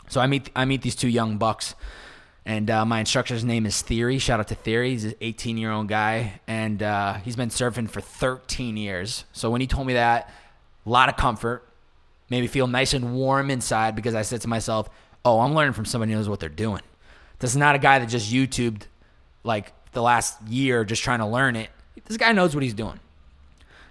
So 0.08 0.20
I 0.20 0.26
meet 0.26 0.50
I 0.56 0.64
meet 0.64 0.82
these 0.82 0.94
two 0.94 1.08
young 1.08 1.36
bucks, 1.36 1.74
and 2.48 2.70
uh, 2.70 2.86
my 2.86 3.00
instructor's 3.00 3.44
name 3.44 3.66
is 3.66 3.82
Theory. 3.82 4.18
Shout 4.18 4.40
out 4.40 4.48
to 4.48 4.54
Theory. 4.54 4.92
He's 4.92 5.04
an 5.04 5.14
18 5.20 5.58
year 5.58 5.70
old 5.70 5.86
guy, 5.86 6.40
and 6.46 6.82
uh, 6.82 7.14
he's 7.16 7.36
been 7.36 7.50
surfing 7.50 7.90
for 7.90 8.00
13 8.00 8.78
years. 8.78 9.26
So 9.34 9.50
when 9.50 9.60
he 9.60 9.66
told 9.66 9.86
me 9.86 9.92
that, 9.92 10.30
a 10.86 10.88
lot 10.88 11.10
of 11.10 11.18
comfort, 11.18 11.68
made 12.30 12.40
me 12.40 12.46
feel 12.46 12.66
nice 12.66 12.94
and 12.94 13.14
warm 13.14 13.50
inside 13.50 13.94
because 13.94 14.14
I 14.14 14.22
said 14.22 14.40
to 14.40 14.48
myself, 14.48 14.88
"Oh, 15.26 15.40
I'm 15.40 15.54
learning 15.54 15.74
from 15.74 15.84
somebody 15.84 16.12
who 16.12 16.18
knows 16.18 16.28
what 16.28 16.40
they're 16.40 16.48
doing." 16.48 16.80
This 17.38 17.50
is 17.50 17.58
not 17.58 17.74
a 17.74 17.78
guy 17.78 17.98
that 17.98 18.06
just 18.06 18.32
YouTubed 18.32 18.84
like 19.44 19.74
the 19.92 20.00
last 20.00 20.40
year 20.48 20.86
just 20.86 21.02
trying 21.02 21.18
to 21.18 21.26
learn 21.26 21.54
it. 21.54 21.68
This 22.06 22.16
guy 22.16 22.32
knows 22.32 22.54
what 22.54 22.64
he's 22.64 22.72
doing. 22.72 22.98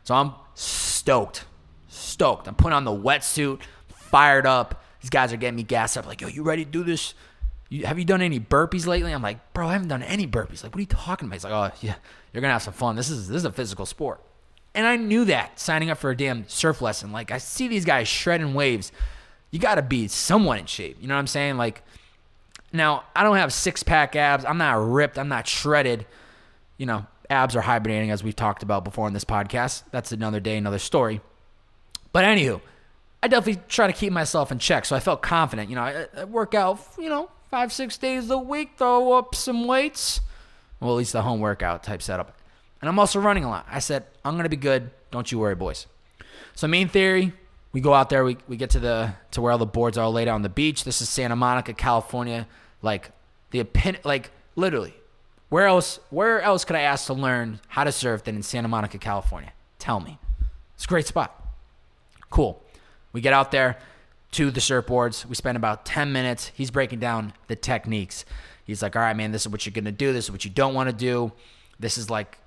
So 0.04 0.16
I'm 0.16 0.34
stoked. 0.56 1.46
Stoked. 1.90 2.48
I'm 2.48 2.56
putting 2.56 2.74
on 2.74 2.86
the 2.86 2.92
wetsuit, 2.92 3.62
fired 3.88 4.48
up. 4.48 4.84
These 5.02 5.12
guys 5.12 5.32
are 5.32 5.38
getting 5.38 5.58
me 5.58 5.64
gassed 5.64 5.96
up, 5.96 6.08
like, 6.08 6.22
yo, 6.22 6.28
you 6.28 6.42
ready 6.42 6.66
to 6.66 6.72
do 6.72 6.84
this? 6.84 7.14
You, 7.70 7.86
have 7.86 8.00
you 8.00 8.06
done 8.06 8.22
any 8.22 8.40
burpees 8.40 8.88
lately? 8.88 9.14
I'm 9.14 9.22
like, 9.22 9.54
bro, 9.54 9.68
I 9.68 9.74
haven't 9.74 9.90
done 9.90 10.04
any 10.04 10.26
burpees. 10.26 10.64
Like, 10.64 10.74
what 10.74 10.78
are 10.78 10.82
you 10.82 10.86
talking 10.88 11.28
about? 11.28 11.36
He's 11.36 11.44
like, 11.44 11.54
oh, 11.54 11.76
yeah, 11.82 11.96
you're 12.32 12.42
gonna 12.42 12.54
have 12.54 12.64
some 12.64 12.74
fun. 12.74 12.96
This 12.96 13.10
is 13.10 13.28
this 13.28 13.38
is 13.38 13.46
a 13.46 13.52
physical 13.52 13.86
sport. 13.86 14.22
And 14.74 14.86
I 14.86 14.96
knew 14.96 15.26
that 15.26 15.60
signing 15.60 15.90
up 15.90 15.98
for 15.98 16.12
a 16.12 16.16
damn 16.16 16.48
surf 16.48 16.82
lesson. 16.82 17.12
Like, 17.12 17.32
I 17.32 17.40
see 17.40 17.68
these 17.68 17.84
guys 17.84 18.08
shredding 18.08 18.54
waves. 18.54 18.92
You 19.50 19.60
got 19.60 19.76
to 19.76 19.82
be 19.82 20.08
somewhat 20.08 20.60
in 20.60 20.68
shape. 20.68 20.98
You 21.02 21.08
know 21.08 21.16
what 21.16 21.20
I'm 21.20 21.28
saying? 21.28 21.58
Like, 21.58 21.82
now, 22.72 23.06
I 23.16 23.24
don't 23.24 23.38
have 23.38 23.52
six 23.52 23.82
pack 23.82 24.16
abs. 24.16 24.46
I'm 24.46 24.60
not 24.60 24.74
ripped. 24.74 25.18
I'm 25.18 25.30
not 25.30 25.48
shredded. 25.48 26.06
You 26.78 26.86
know, 26.86 27.08
abs 27.28 27.56
are 27.56 27.62
hibernating, 27.62 28.12
as 28.12 28.24
we've 28.24 28.36
talked 28.36 28.62
about 28.62 28.84
before 28.84 29.08
in 29.08 29.14
this 29.14 29.26
podcast. 29.26 29.82
That's 29.90 30.12
another 30.12 30.40
day, 30.40 30.58
another 30.58 30.78
story. 30.78 31.22
But 32.12 32.26
anywho, 32.26 32.62
I 33.24 33.30
definitely 33.30 33.64
try 33.68 33.88
to 33.88 33.94
keep 33.94 34.14
myself 34.14 34.52
in 34.52 34.60
check. 34.60 34.86
So 34.86 34.96
I 34.96 35.00
felt 35.00 35.24
confident. 35.24 35.70
You 35.70 35.76
know, 35.76 35.82
I, 35.82 36.06
I 36.16 36.24
work 36.26 36.54
out, 36.54 36.80
you 37.00 37.10
know, 37.10 37.32
five, 37.50 37.72
six 37.72 37.98
days 37.98 38.30
a 38.30 38.38
week, 38.38 38.72
throw 38.78 39.14
up 39.14 39.36
some 39.36 39.66
weights. 39.68 40.22
Well, 40.80 40.92
at 40.92 40.98
least 40.98 41.14
the 41.14 41.22
home 41.22 41.40
workout 41.40 41.84
type 41.84 42.02
setup. 42.02 42.38
And 42.82 42.90
I'm 42.90 43.00
also 43.00 43.20
running 43.20 43.44
a 43.44 43.50
lot. 43.50 43.68
I 43.70 43.80
said, 43.80 44.06
I'm 44.24 44.34
going 44.34 44.44
to 44.44 44.50
be 44.50 44.56
good. 44.56 44.92
Don't 45.12 45.32
you 45.32 45.40
worry, 45.40 45.56
boys. 45.56 45.88
So, 46.54 46.68
main 46.68 46.88
theory 46.88 47.34
we 47.78 47.82
go 47.82 47.94
out 47.94 48.10
there, 48.10 48.24
we, 48.24 48.38
we 48.48 48.58
get 48.58 48.72
to 48.72 48.80
the 48.80 49.14
to 49.32 49.40
where 49.40 49.52
all 49.52 49.58
the 49.58 49.66
boards 49.68 50.00
are 50.00 50.10
laid 50.10 50.28
out 50.28 50.34
on 50.34 50.42
the 50.42 50.50
beach. 50.50 50.84
This 50.84 51.00
is 51.00 51.10
Santa 51.10 51.36
Monica, 51.36 51.74
California. 51.74 52.48
Like 52.82 53.12
the 53.52 53.60
opinion, 53.60 54.02
like 54.04 54.32
literally, 54.56 54.96
where 55.50 55.68
else 55.68 56.00
where 56.10 56.42
else 56.42 56.66
could 56.66 56.76
I 56.76 56.82
ask 56.82 57.06
to 57.06 57.14
learn 57.14 57.60
how 57.68 57.84
to 57.84 57.92
surf 57.92 58.24
than 58.24 58.36
in 58.36 58.44
Santa 58.44 58.68
Monica, 58.68 58.98
California? 58.98 59.54
Tell 59.78 60.00
me. 60.00 60.18
It's 60.74 60.86
a 60.86 60.88
great 60.88 61.06
spot. 61.06 61.40
Cool. 62.32 62.62
We 63.14 63.22
get 63.22 63.32
out 63.32 63.52
there 63.52 63.78
to 64.32 64.52
the 64.52 64.60
surfboards. 64.60 65.26
We 65.26 65.36
spend 65.36 65.58
about 65.58 65.86
10 65.86 66.12
minutes. 66.12 66.52
He's 66.54 66.72
breaking 66.72 67.00
down 67.00 67.34
the 67.48 67.56
techniques. 67.56 68.26
He's 68.66 68.82
like, 68.82 68.96
all 68.96 69.02
right, 69.02 69.16
man, 69.16 69.32
this 69.32 69.44
is 69.44 69.50
what 69.50 69.66
you're 69.66 69.74
going 69.74 69.86
to 69.86 69.92
do. 69.92 70.12
This 70.14 70.26
is 70.26 70.32
what 70.32 70.44
you 70.44 70.52
don't 70.52 70.74
want 70.74 70.90
to 70.90 70.96
do. 70.96 71.32
This 71.80 71.98
is 71.98 72.10
like 72.10 72.38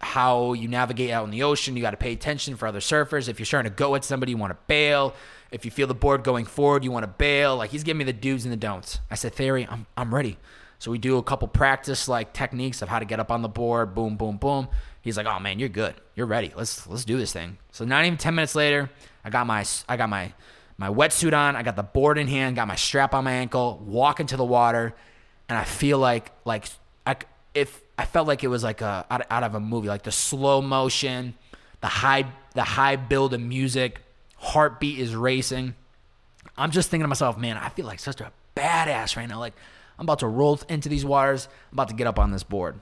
how 0.00 0.54
you 0.54 0.66
navigate 0.66 1.10
out 1.10 1.24
in 1.24 1.30
the 1.30 1.42
ocean. 1.42 1.76
You 1.76 1.82
got 1.82 1.92
to 1.92 1.96
pay 1.96 2.12
attention 2.12 2.56
for 2.56 2.66
other 2.66 2.80
surfers. 2.80 3.28
If 3.28 3.38
you're 3.38 3.46
starting 3.46 3.70
to 3.70 3.76
go 3.76 3.94
at 3.94 4.04
somebody, 4.04 4.32
you 4.32 4.38
want 4.38 4.52
to 4.52 4.58
bail. 4.66 5.14
If 5.50 5.64
you 5.64 5.70
feel 5.70 5.86
the 5.86 5.94
board 5.94 6.24
going 6.24 6.44
forward, 6.44 6.84
you 6.84 6.90
want 6.90 7.04
to 7.04 7.14
bail. 7.16 7.56
Like 7.56 7.70
he's 7.70 7.84
giving 7.84 7.98
me 7.98 8.04
the 8.04 8.12
do's 8.12 8.44
and 8.44 8.52
the 8.52 8.56
don'ts. 8.56 9.00
I 9.10 9.14
said, 9.14 9.34
Theory, 9.34 9.66
I'm, 9.70 9.86
I'm 9.96 10.14
ready. 10.14 10.38
So 10.80 10.90
we 10.90 10.96
do 10.96 11.18
a 11.18 11.22
couple 11.22 11.46
practice 11.46 12.08
like 12.08 12.32
techniques 12.32 12.80
of 12.80 12.88
how 12.88 12.98
to 12.98 13.04
get 13.04 13.20
up 13.20 13.30
on 13.30 13.42
the 13.42 13.48
board. 13.48 13.94
Boom, 13.94 14.16
boom, 14.16 14.38
boom. 14.38 14.66
He's 15.02 15.16
like, 15.16 15.26
"Oh 15.26 15.38
man, 15.38 15.58
you're 15.58 15.68
good. 15.68 15.94
You're 16.14 16.26
ready. 16.26 16.52
Let's 16.56 16.86
let's 16.86 17.04
do 17.04 17.18
this 17.18 17.34
thing." 17.34 17.58
So 17.70 17.84
not 17.84 18.04
even 18.06 18.16
ten 18.16 18.34
minutes 18.34 18.54
later, 18.54 18.90
I 19.22 19.28
got 19.28 19.46
my 19.46 19.64
I 19.88 19.98
got 19.98 20.08
my 20.08 20.32
my 20.80 20.88
wetsuit 20.88 21.36
on. 21.36 21.56
I 21.56 21.62
got 21.62 21.76
the 21.76 21.82
board 21.82 22.16
in 22.16 22.26
hand. 22.26 22.56
Got 22.56 22.66
my 22.66 22.74
strap 22.74 23.12
on 23.14 23.24
my 23.24 23.32
ankle. 23.32 23.80
Walk 23.84 24.18
into 24.18 24.38
the 24.38 24.44
water, 24.44 24.94
and 25.46 25.58
I 25.58 25.64
feel 25.64 25.98
like 25.98 26.32
like 26.46 26.68
I 27.06 27.16
if 27.54 27.82
I 27.98 28.06
felt 28.06 28.26
like 28.26 28.42
it 28.42 28.48
was 28.48 28.64
like 28.64 28.80
a 28.80 29.04
out, 29.10 29.22
out 29.30 29.44
of 29.44 29.54
a 29.54 29.60
movie, 29.60 29.88
like 29.88 30.04
the 30.04 30.10
slow 30.10 30.62
motion, 30.62 31.34
the 31.82 31.86
high 31.86 32.32
the 32.54 32.62
high 32.62 32.96
build 32.96 33.34
of 33.34 33.42
music, 33.42 34.00
heartbeat 34.36 34.98
is 34.98 35.14
racing. 35.14 35.74
I'm 36.56 36.70
just 36.70 36.88
thinking 36.88 37.04
to 37.04 37.08
myself, 37.08 37.36
man, 37.36 37.58
I 37.58 37.68
feel 37.68 37.84
like 37.84 38.00
such 38.00 38.22
a 38.22 38.32
badass 38.56 39.18
right 39.18 39.28
now. 39.28 39.38
Like 39.38 39.52
I'm 39.98 40.06
about 40.06 40.20
to 40.20 40.28
roll 40.28 40.58
into 40.70 40.88
these 40.88 41.04
waters. 41.04 41.46
I'm 41.70 41.76
about 41.76 41.88
to 41.88 41.94
get 41.94 42.06
up 42.06 42.18
on 42.18 42.30
this 42.30 42.42
board. 42.42 42.80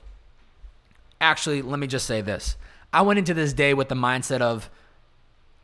Actually, 1.21 1.63
let 1.63 1.81
me 1.81 1.89
just 1.89 2.07
say 2.07 2.21
this. 2.21 2.57
I 2.93 3.03
went 3.03 3.19
into 3.19 3.35
this 3.35 3.53
day 3.53 3.75
with 3.75 3.89
the 3.89 3.97
mindset 3.97 4.41
of 4.41 4.71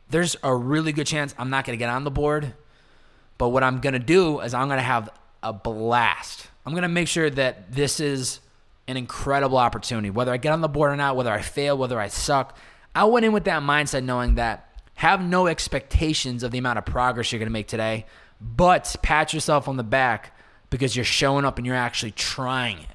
there's 0.09 0.35
a 0.43 0.55
really 0.55 0.91
good 0.91 1.07
chance 1.07 1.33
I'm 1.37 1.49
not 1.49 1.65
going 1.65 1.77
to 1.77 1.79
get 1.79 1.89
on 1.89 2.03
the 2.03 2.11
board, 2.11 2.53
But 3.37 3.49
what 3.49 3.63
I'm 3.63 3.79
gonna 3.79 3.99
do 3.99 4.39
is 4.39 4.53
I'm 4.53 4.69
gonna 4.69 4.81
have 4.81 5.09
a 5.43 5.51
blast. 5.51 6.47
I'm 6.65 6.73
gonna 6.73 6.87
make 6.87 7.07
sure 7.07 7.29
that 7.29 7.71
this 7.71 7.99
is 7.99 8.39
an 8.87 8.97
incredible 8.97 9.57
opportunity. 9.57 10.09
Whether 10.09 10.31
I 10.31 10.37
get 10.37 10.53
on 10.53 10.61
the 10.61 10.69
board 10.69 10.91
or 10.91 10.95
not, 10.95 11.15
whether 11.15 11.31
I 11.31 11.41
fail, 11.41 11.77
whether 11.77 11.99
I 11.99 12.07
suck, 12.07 12.57
I 12.93 13.03
went 13.05 13.25
in 13.25 13.33
with 13.33 13.43
that 13.45 13.61
mindset 13.61 14.03
knowing 14.03 14.35
that 14.35 14.69
have 14.95 15.21
no 15.21 15.47
expectations 15.47 16.43
of 16.43 16.51
the 16.51 16.57
amount 16.59 16.77
of 16.77 16.85
progress 16.85 17.31
you're 17.31 17.39
gonna 17.39 17.51
make 17.51 17.67
today, 17.67 18.05
but 18.39 18.95
pat 19.01 19.33
yourself 19.33 19.67
on 19.67 19.75
the 19.75 19.83
back 19.83 20.31
because 20.69 20.95
you're 20.95 21.03
showing 21.03 21.43
up 21.43 21.57
and 21.57 21.67
you're 21.67 21.75
actually 21.75 22.11
trying 22.11 22.77
it. 22.79 22.87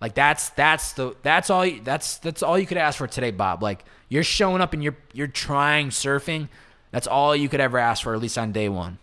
Like 0.00 0.14
that's 0.14 0.50
that's 0.50 0.92
the 0.92 1.16
that's 1.22 1.48
all 1.48 1.64
you, 1.64 1.80
that's 1.82 2.18
that's 2.18 2.42
all 2.42 2.58
you 2.58 2.66
could 2.66 2.76
ask 2.76 2.98
for 2.98 3.06
today, 3.06 3.30
Bob. 3.30 3.62
Like 3.62 3.84
you're 4.08 4.24
showing 4.24 4.60
up 4.60 4.72
and 4.74 4.82
you're 4.82 4.96
you're 5.12 5.26
trying 5.26 5.88
surfing. 5.88 6.48
That's 6.90 7.06
all 7.06 7.34
you 7.34 7.48
could 7.48 7.60
ever 7.60 7.78
ask 7.78 8.02
for, 8.02 8.14
at 8.14 8.20
least 8.20 8.38
on 8.38 8.52
day 8.52 8.68
one. 8.68 8.98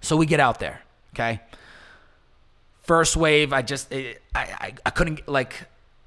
So 0.00 0.16
we 0.16 0.26
get 0.26 0.40
out 0.40 0.60
there, 0.60 0.82
okay. 1.14 1.40
First 2.82 3.16
wave, 3.16 3.52
I 3.52 3.62
just 3.62 3.92
it, 3.92 4.22
I, 4.34 4.40
I 4.40 4.74
I 4.86 4.90
couldn't 4.90 5.28
like 5.28 5.66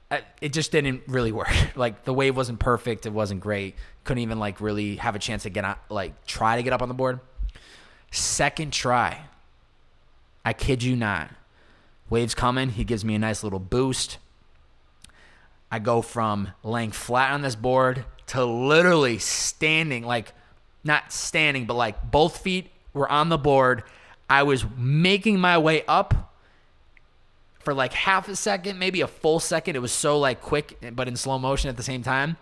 I, 0.10 0.24
it 0.42 0.52
just 0.52 0.72
didn't 0.72 1.04
really 1.08 1.32
work. 1.32 1.54
like 1.76 2.04
the 2.04 2.14
wave 2.14 2.36
wasn't 2.36 2.60
perfect. 2.60 3.06
It 3.06 3.14
wasn't 3.14 3.40
great. 3.40 3.76
Couldn't 4.04 4.24
even 4.24 4.40
like 4.40 4.60
really 4.60 4.98
have 4.98 5.16
a 5.16 5.20
chance 5.20 5.44
to 5.44 5.50
get 5.50 5.64
out, 5.64 5.78
like 5.90 6.26
try 6.26 6.58
to 6.58 6.64
get 6.64 6.74
up 6.74 6.82
on 6.82 6.90
the 6.90 6.96
board. 6.96 7.20
Second 8.12 8.74
try, 8.74 9.22
I 10.44 10.54
kid 10.54 10.82
you 10.82 10.96
not. 10.96 11.30
Waves 12.12 12.36
coming. 12.36 12.70
He 12.72 12.84
gives 12.84 13.04
me 13.04 13.16
a 13.16 13.20
nice 13.20 13.44
little 13.44 13.58
boost. 13.58 14.18
I 15.72 15.80
go 15.80 16.02
from 16.02 16.50
laying 16.62 16.92
flat 16.92 17.32
on 17.32 17.42
this 17.42 17.56
board 17.56 18.06
to 18.28 18.44
literally 18.44 19.18
standing, 19.18 20.04
like 20.04 20.34
not 20.84 21.14
standing, 21.14 21.66
but 21.66 21.76
like 21.76 22.12
both 22.12 22.38
feet 22.38 22.70
were 22.94 23.10
on 23.10 23.30
the 23.30 23.38
board. 23.38 23.84
I 24.30 24.44
was 24.44 24.66
making 24.78 25.40
my 25.40 25.58
way 25.58 25.86
up 25.88 26.34
for 27.60 27.74
like 27.74 27.94
half 27.94 28.28
a 28.28 28.36
second, 28.36 28.78
maybe 28.78 29.00
a 29.00 29.08
full 29.08 29.40
second. 29.40 29.78
It 29.78 29.80
was 29.80 29.94
so 29.94 30.20
like 30.20 30.42
quick, 30.42 30.78
but 30.94 31.08
in 31.08 31.16
slow 31.16 31.40
motion 31.40 31.70
at 31.70 31.78
the 31.78 31.84
same 31.84 32.04
time 32.04 32.36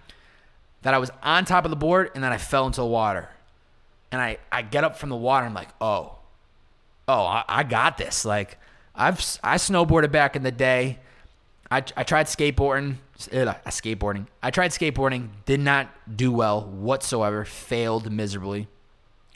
that 0.81 0.95
I 0.95 0.97
was 0.97 1.11
on 1.21 1.45
top 1.45 1.65
of 1.65 1.69
the 1.69 1.77
board 1.77 2.09
and 2.15 2.23
then 2.23 2.31
I 2.31 2.37
fell 2.37 2.65
into 2.65 2.81
the 2.81 2.87
water. 2.87 3.29
And 4.11 4.19
I, 4.19 4.39
I 4.51 4.63
get 4.63 4.83
up 4.83 4.97
from 4.97 5.09
the 5.09 5.15
water. 5.15 5.45
I'm 5.45 5.53
like, 5.53 5.69
oh, 5.79 6.15
oh, 7.07 7.21
I, 7.25 7.43
I 7.47 7.63
got 7.63 7.99
this. 7.99 8.25
Like, 8.25 8.57
I've 8.99 9.39
I 9.41 9.55
snowboarded 9.55 10.11
back 10.11 10.35
in 10.35 10.43
the 10.43 10.51
day. 10.51 10.99
I, 11.71 11.77
I 11.95 12.03
tried 12.03 12.25
skateboarding. 12.25 12.95
Uh, 13.31 13.53
skateboarding. 13.67 14.27
I 14.43 14.51
tried 14.51 14.71
skateboarding. 14.71 15.29
Did 15.45 15.61
not 15.61 15.89
do 16.13 16.31
well 16.31 16.61
whatsoever. 16.61 17.45
Failed 17.45 18.11
miserably. 18.11 18.67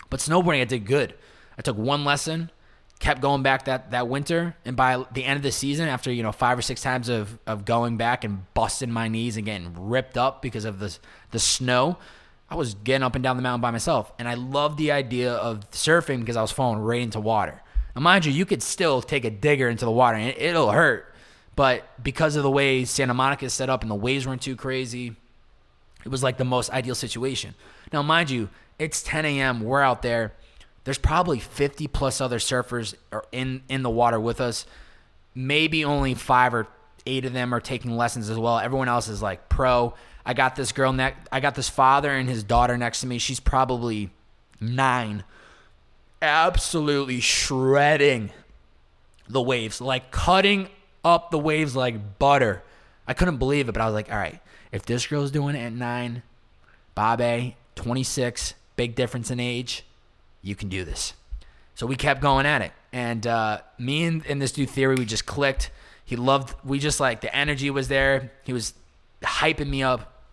But 0.09 0.19
snowboarding, 0.19 0.61
I 0.61 0.65
did 0.65 0.85
good. 0.85 1.13
I 1.57 1.61
took 1.61 1.77
one 1.77 2.03
lesson, 2.03 2.51
kept 2.99 3.21
going 3.21 3.41
back 3.41 3.65
that, 3.65 3.91
that 3.91 4.07
winter, 4.07 4.55
and 4.65 4.75
by 4.75 5.05
the 5.13 5.23
end 5.23 5.37
of 5.37 5.43
the 5.43 5.51
season, 5.51 5.87
after 5.87 6.11
you 6.11 6.23
know 6.23 6.31
five 6.31 6.57
or 6.57 6.61
six 6.61 6.81
times 6.81 7.07
of, 7.07 7.39
of 7.47 7.63
going 7.63 7.95
back 7.95 8.23
and 8.23 8.43
busting 8.53 8.91
my 8.91 9.07
knees 9.07 9.37
and 9.37 9.45
getting 9.45 9.73
ripped 9.89 10.17
up 10.17 10.41
because 10.41 10.65
of 10.65 10.79
the 10.79 10.97
the 11.31 11.39
snow, 11.39 11.97
I 12.49 12.55
was 12.55 12.73
getting 12.73 13.03
up 13.03 13.15
and 13.15 13.23
down 13.23 13.37
the 13.37 13.43
mountain 13.43 13.61
by 13.61 13.71
myself. 13.71 14.11
And 14.19 14.27
I 14.27 14.33
loved 14.33 14.77
the 14.77 14.91
idea 14.91 15.33
of 15.33 15.69
surfing 15.71 16.19
because 16.19 16.35
I 16.35 16.41
was 16.41 16.51
falling 16.51 16.79
right 16.79 17.01
into 17.01 17.19
water. 17.19 17.61
Now, 17.95 18.01
mind 18.01 18.25
you, 18.25 18.31
you 18.31 18.45
could 18.45 18.63
still 18.63 19.01
take 19.01 19.25
a 19.25 19.29
digger 19.29 19.69
into 19.69 19.85
the 19.85 19.91
water 19.91 20.17
and 20.17 20.35
it'll 20.37 20.71
hurt. 20.71 21.13
But 21.55 22.03
because 22.03 22.35
of 22.35 22.43
the 22.43 22.49
way 22.49 22.85
Santa 22.85 23.13
Monica 23.13 23.45
is 23.45 23.53
set 23.53 23.69
up 23.69 23.81
and 23.83 23.91
the 23.91 23.95
waves 23.95 24.25
weren't 24.25 24.41
too 24.41 24.55
crazy, 24.55 25.15
it 26.03 26.09
was 26.09 26.23
like 26.23 26.37
the 26.37 26.45
most 26.45 26.71
ideal 26.71 26.95
situation. 26.95 27.53
Now, 27.91 28.01
mind 28.01 28.29
you, 28.29 28.49
it's 28.79 29.03
10 29.03 29.25
a.m. 29.25 29.61
We're 29.61 29.81
out 29.81 30.01
there. 30.01 30.33
There's 30.83 30.97
probably 30.97 31.39
50 31.39 31.87
plus 31.87 32.19
other 32.19 32.39
surfers 32.39 32.95
are 33.11 33.23
in, 33.31 33.61
in 33.69 33.83
the 33.83 33.89
water 33.89 34.19
with 34.19 34.41
us. 34.41 34.65
Maybe 35.35 35.85
only 35.85 36.13
five 36.13 36.53
or 36.53 36.67
eight 37.05 37.25
of 37.25 37.33
them 37.33 37.53
are 37.53 37.61
taking 37.61 37.95
lessons 37.95 38.29
as 38.29 38.37
well. 38.37 38.59
Everyone 38.59 38.89
else 38.89 39.07
is 39.07 39.21
like 39.21 39.47
pro. 39.47 39.93
I 40.25 40.33
got 40.33 40.55
this 40.55 40.71
girl 40.71 40.91
next. 40.91 41.27
I 41.31 41.39
got 41.39 41.55
this 41.55 41.69
father 41.69 42.11
and 42.11 42.27
his 42.27 42.43
daughter 42.43 42.77
next 42.77 43.01
to 43.01 43.07
me. 43.07 43.17
She's 43.17 43.39
probably 43.39 44.09
nine 44.59 45.23
absolutely 46.23 47.19
shredding 47.19 48.31
the 49.27 49.41
waves, 49.41 49.81
like 49.81 50.09
cutting 50.09 50.69
up 51.03 51.29
the 51.29 51.37
waves 51.37 51.75
like 51.75 52.17
butter. 52.17 52.63
I 53.07 53.13
couldn't 53.13 53.37
believe 53.37 53.67
it, 53.67 53.73
but 53.73 53.81
I 53.81 53.85
was 53.85 53.93
like, 53.93 54.09
all 54.09 54.17
right, 54.17 54.39
if 54.71 54.85
this 54.85 55.05
girl's 55.05 55.31
doing 55.31 55.55
it 55.55 55.59
at 55.59 55.73
nine, 55.73 56.23
Babe, 56.95 57.53
26, 57.75 58.53
big 58.75 58.95
difference 58.95 59.29
in 59.29 59.39
age, 59.39 59.83
you 60.41 60.55
can 60.55 60.69
do 60.69 60.85
this. 60.85 61.13
So 61.75 61.85
we 61.85 61.95
kept 61.95 62.21
going 62.21 62.45
at 62.45 62.61
it. 62.61 62.71
And 62.93 63.27
uh, 63.27 63.61
me 63.77 64.05
and, 64.05 64.25
and 64.25 64.41
this 64.41 64.51
dude 64.51 64.69
Theory, 64.69 64.95
we 64.95 65.05
just 65.05 65.25
clicked. 65.25 65.71
He 66.05 66.15
loved, 66.15 66.55
we 66.63 66.79
just 66.79 66.99
like, 66.99 67.21
the 67.21 67.35
energy 67.35 67.69
was 67.69 67.87
there. 67.87 68.31
He 68.43 68.53
was 68.53 68.73
hyping 69.21 69.67
me 69.67 69.83
up. 69.83 70.23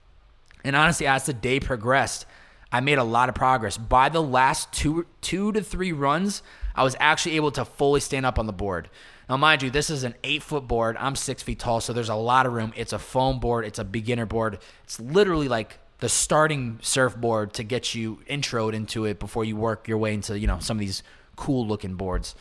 And 0.63 0.77
honestly, 0.77 1.07
as 1.07 1.27
the 1.27 1.33
day 1.33 1.59
progressed, 1.59 2.27
I 2.73 2.81
made 2.81 2.99
a 2.99 3.05
lot 3.05 3.29
of 3.29 3.35
progress. 3.35 3.77
By 3.77 4.09
the 4.09 4.23
last 4.23 4.73
two 4.73 5.07
two 5.21 5.53
to 5.53 5.63
three 5.63 5.93
runs, 5.93 6.43
I 6.75 6.85
was 6.85 6.97
actually 7.01 7.37
able 7.37 7.51
to 7.53 7.65
fully 7.65 8.01
stand 8.01 8.27
up 8.27 8.39
on 8.39 8.47
the 8.47 8.53
board. 8.53 8.89
Now, 9.29 9.37
mind 9.37 9.63
you, 9.63 9.71
this 9.71 9.91
is 9.91 10.03
an 10.03 10.15
eight 10.25 10.43
foot 10.43 10.67
board. 10.67 10.97
I'm 10.99 11.15
six 11.15 11.43
feet 11.43 11.59
tall, 11.59 11.81
so 11.81 11.93
there's 11.93 12.09
a 12.09 12.15
lot 12.15 12.47
of 12.47 12.53
room. 12.53 12.73
It's 12.77 12.93
a 12.93 12.99
foam 12.99 13.39
board. 13.39 13.65
It's 13.65 13.79
a 13.79 13.85
beginner 13.85 14.27
board. 14.27 14.59
It's 14.85 14.99
literally 14.99 15.49
like 15.49 15.79
the 15.99 16.09
starting 16.09 16.79
surfboard 16.83 17.53
to 17.55 17.63
get 17.63 17.95
you 17.95 18.21
introed 18.29 18.73
into 18.73 19.05
it 19.05 19.19
before 19.19 19.45
you 19.45 19.57
work 19.57 19.87
your 19.87 19.99
way 19.99 20.15
into 20.15 20.39
you 20.39 20.47
know 20.47 20.59
some 20.59 20.77
of 20.77 20.81
these 20.81 21.03
cool 21.37 21.67
looking 21.67 21.95
boards. 21.95 22.35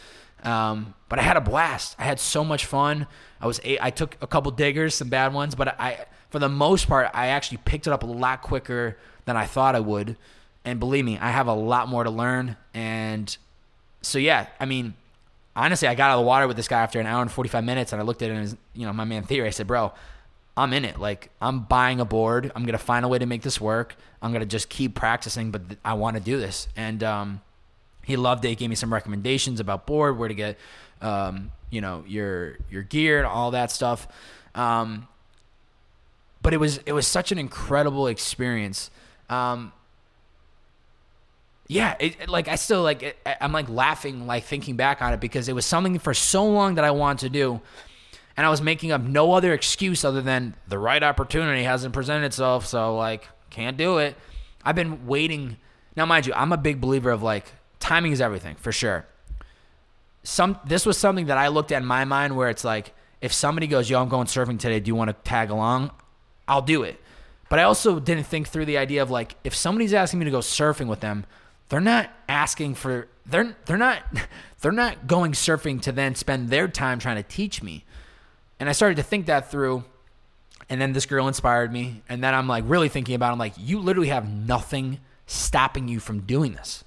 Um, 0.44 0.94
but 1.10 1.20
I 1.20 1.24
had 1.24 1.38
a 1.38 1.42
blast. 1.42 1.96
I 2.00 2.04
had 2.04 2.20
so 2.20 2.44
much 2.44 2.66
fun. 2.66 3.08
I 3.42 3.48
was 3.48 3.60
I 3.82 3.90
took 3.90 4.18
a 4.22 4.28
couple 4.28 4.52
diggers, 4.52 4.96
some 4.96 5.10
bad 5.10 5.34
ones, 5.34 5.56
but 5.56 5.80
I 5.80 6.06
for 6.30 6.40
the 6.40 6.50
most 6.50 6.88
part 6.88 7.10
I 7.14 7.28
actually 7.28 7.58
picked 7.58 7.88
it 7.88 7.94
up 7.94 8.04
a 8.04 8.08
lot 8.08 8.42
quicker 8.42 8.98
than 9.26 9.38
I 9.38 9.46
thought 9.46 9.76
I 9.76 9.80
would. 9.80 10.18
And 10.66 10.80
believe 10.80 11.06
me, 11.06 11.18
I 11.18 11.32
have 11.32 11.48
a 11.48 11.54
lot 11.54 11.88
more 11.88 12.04
to 12.04 12.10
learn. 12.10 12.58
And 12.74 13.36
so, 14.02 14.20
yeah, 14.20 14.48
I 14.60 14.66
mean, 14.66 14.94
honestly, 15.56 15.88
I 15.88 15.96
got 15.96 16.12
out 16.12 16.20
of 16.20 16.24
the 16.24 16.28
water 16.28 16.48
with 16.48 16.58
this 16.58 16.68
guy 16.68 16.82
after 16.82 17.00
an 17.00 17.06
hour 17.06 17.22
and 17.22 17.32
45 17.32 17.64
minutes, 17.64 17.92
and 17.92 18.02
I 18.02 18.06
looked 18.06 18.22
at 18.22 18.32
him 18.32 18.38
as, 18.38 18.56
you 18.74 18.86
know, 18.86 18.94
my 18.94 19.06
man 19.06 19.24
Theory. 19.24 19.48
I 19.48 19.52
said, 19.52 19.68
bro, 19.68 19.94
I'm 20.58 20.74
in 20.74 20.86
it. 20.86 21.00
Like, 21.00 21.30
I'm 21.42 21.62
buying 21.62 22.00
a 22.00 22.06
board. 22.06 22.52
I'm 22.56 22.64
going 22.64 22.74
to 22.74 22.84
find 22.84 23.06
a 23.06 23.08
way 23.08 23.20
to 23.20 23.26
make 23.26 23.42
this 23.42 23.62
work. 23.62 23.96
I'm 24.22 24.32
going 24.32 24.42
to 24.42 24.48
just 24.48 24.70
keep 24.70 24.96
practicing, 24.96 25.52
but 25.52 25.62
I 25.84 25.94
want 25.94 26.18
to 26.18 26.24
do 26.24 26.38
this. 26.38 26.68
And 26.76 27.04
um, 27.04 27.42
he 28.04 28.18
loved 28.18 28.44
it. 28.46 28.50
He 28.50 28.56
gave 28.56 28.70
me 28.70 28.76
some 28.76 28.94
recommendations 28.94 29.60
about 29.60 29.86
board, 29.86 30.18
where 30.18 30.28
to 30.28 30.36
get, 30.36 30.58
um, 31.02 31.52
you 31.70 31.82
know, 31.82 32.04
your 32.08 32.58
your 32.70 32.84
gear 32.84 33.20
and 33.20 33.28
all 33.28 33.52
that 33.52 33.72
stuff. 33.72 34.08
Um, 34.56 35.08
but 36.42 36.54
it 36.54 36.58
was 36.58 36.78
it 36.86 36.94
was 36.94 37.08
such 37.08 37.32
an 37.32 37.38
incredible 37.38 38.08
experience 38.08 38.90
um, 39.30 39.72
yeah, 41.70 41.96
it, 42.00 42.28
like 42.28 42.48
I 42.48 42.56
still 42.56 42.82
like 42.82 43.04
it, 43.04 43.18
I'm 43.40 43.52
like 43.52 43.70
laughing, 43.70 44.26
like 44.26 44.44
thinking 44.44 44.76
back 44.76 45.04
on 45.04 45.14
it 45.14 45.20
because 45.20 45.48
it 45.48 45.54
was 45.54 45.68
something 45.68 46.00
for 46.00 46.16
so 46.16 46.46
long 46.46 46.76
that 46.76 46.84
I 46.84 46.90
wanted 46.90 47.20
to 47.28 47.30
do, 47.30 47.62
and 48.36 48.46
I 48.46 48.50
was 48.50 48.60
making 48.60 48.92
up 48.92 49.02
no 49.02 49.34
other 49.34 49.54
excuse 49.54 50.04
other 50.04 50.22
than 50.22 50.56
the 50.68 50.80
right 50.80 51.02
opportunity 51.02 51.64
hasn't 51.64 51.94
presented 51.94 52.26
itself, 52.26 52.66
so 52.66 52.98
like 52.98 53.30
can't 53.52 53.78
do 53.78 54.00
it. 54.00 54.16
I've 54.66 54.76
been 54.76 55.06
waiting. 55.06 55.58
Now, 55.96 56.08
mind 56.08 56.26
you, 56.26 56.34
I'm 56.34 56.52
a 56.52 56.58
big 56.58 56.82
believer 56.82 57.12
of 57.12 57.22
like 57.22 57.46
timing 57.80 58.14
is 58.14 58.20
everything 58.20 58.56
for 58.56 58.72
sure. 58.72 59.06
Some 60.24 60.60
this 60.66 60.88
was 60.88 60.98
something 60.98 61.28
that 61.28 61.38
I 61.38 61.50
looked 61.50 61.72
at 61.72 61.84
in 61.84 61.88
my 61.88 62.04
mind 62.04 62.36
where 62.36 62.50
it's 62.50 62.64
like 62.64 62.96
if 63.22 63.32
somebody 63.32 63.68
goes, 63.68 63.92
"Yo, 63.92 64.02
I'm 64.02 64.10
going 64.10 64.26
surfing 64.26 64.58
today. 64.58 64.80
Do 64.80 64.88
you 64.88 64.96
want 64.96 65.10
to 65.10 65.30
tag 65.30 65.52
along?" 65.52 65.92
I'll 66.50 66.62
do 66.62 66.84
it. 66.84 67.00
But 67.50 67.60
I 67.60 67.64
also 67.64 68.00
didn't 68.00 68.26
think 68.26 68.48
through 68.48 68.66
the 68.66 68.78
idea 68.78 69.02
of 69.02 69.10
like 69.10 69.36
if 69.44 69.56
somebody's 69.56 69.94
asking 69.94 70.20
me 70.20 70.26
to 70.26 70.32
go 70.32 70.40
surfing 70.40 70.88
with 70.88 71.00
them, 71.00 71.26
they're 71.70 71.80
not 71.80 72.10
asking 72.28 72.76
for 72.76 73.08
they're 73.26 73.56
they're 73.66 73.78
not 73.78 74.04
they're 74.62 74.72
not 74.72 75.08
going 75.08 75.32
surfing 75.32 75.82
to 75.84 75.92
then 75.92 76.16
spend 76.16 76.50
their 76.50 76.68
time 76.68 77.00
trying 77.00 77.16
to 77.16 77.24
teach 77.24 77.64
me. 77.64 77.86
And 78.60 78.68
I 78.68 78.74
started 78.74 78.96
to 78.96 79.04
think 79.04 79.28
that 79.28 79.50
through 79.50 79.84
and 80.70 80.80
then 80.80 80.94
this 80.94 81.06
girl 81.06 81.28
inspired 81.28 81.72
me 81.72 82.04
and 82.10 82.24
then 82.24 82.34
I'm 82.34 82.48
like 82.48 82.66
really 82.68 82.90
thinking 82.90 83.16
about 83.16 83.30
it, 83.30 83.34
I'm 83.34 83.40
like 83.40 83.54
you 83.58 83.80
literally 83.80 84.10
have 84.10 84.30
nothing 84.30 85.00
stopping 85.26 85.88
you 85.88 86.00
from 86.00 86.22
doing 86.22 86.54
this. 86.54 86.84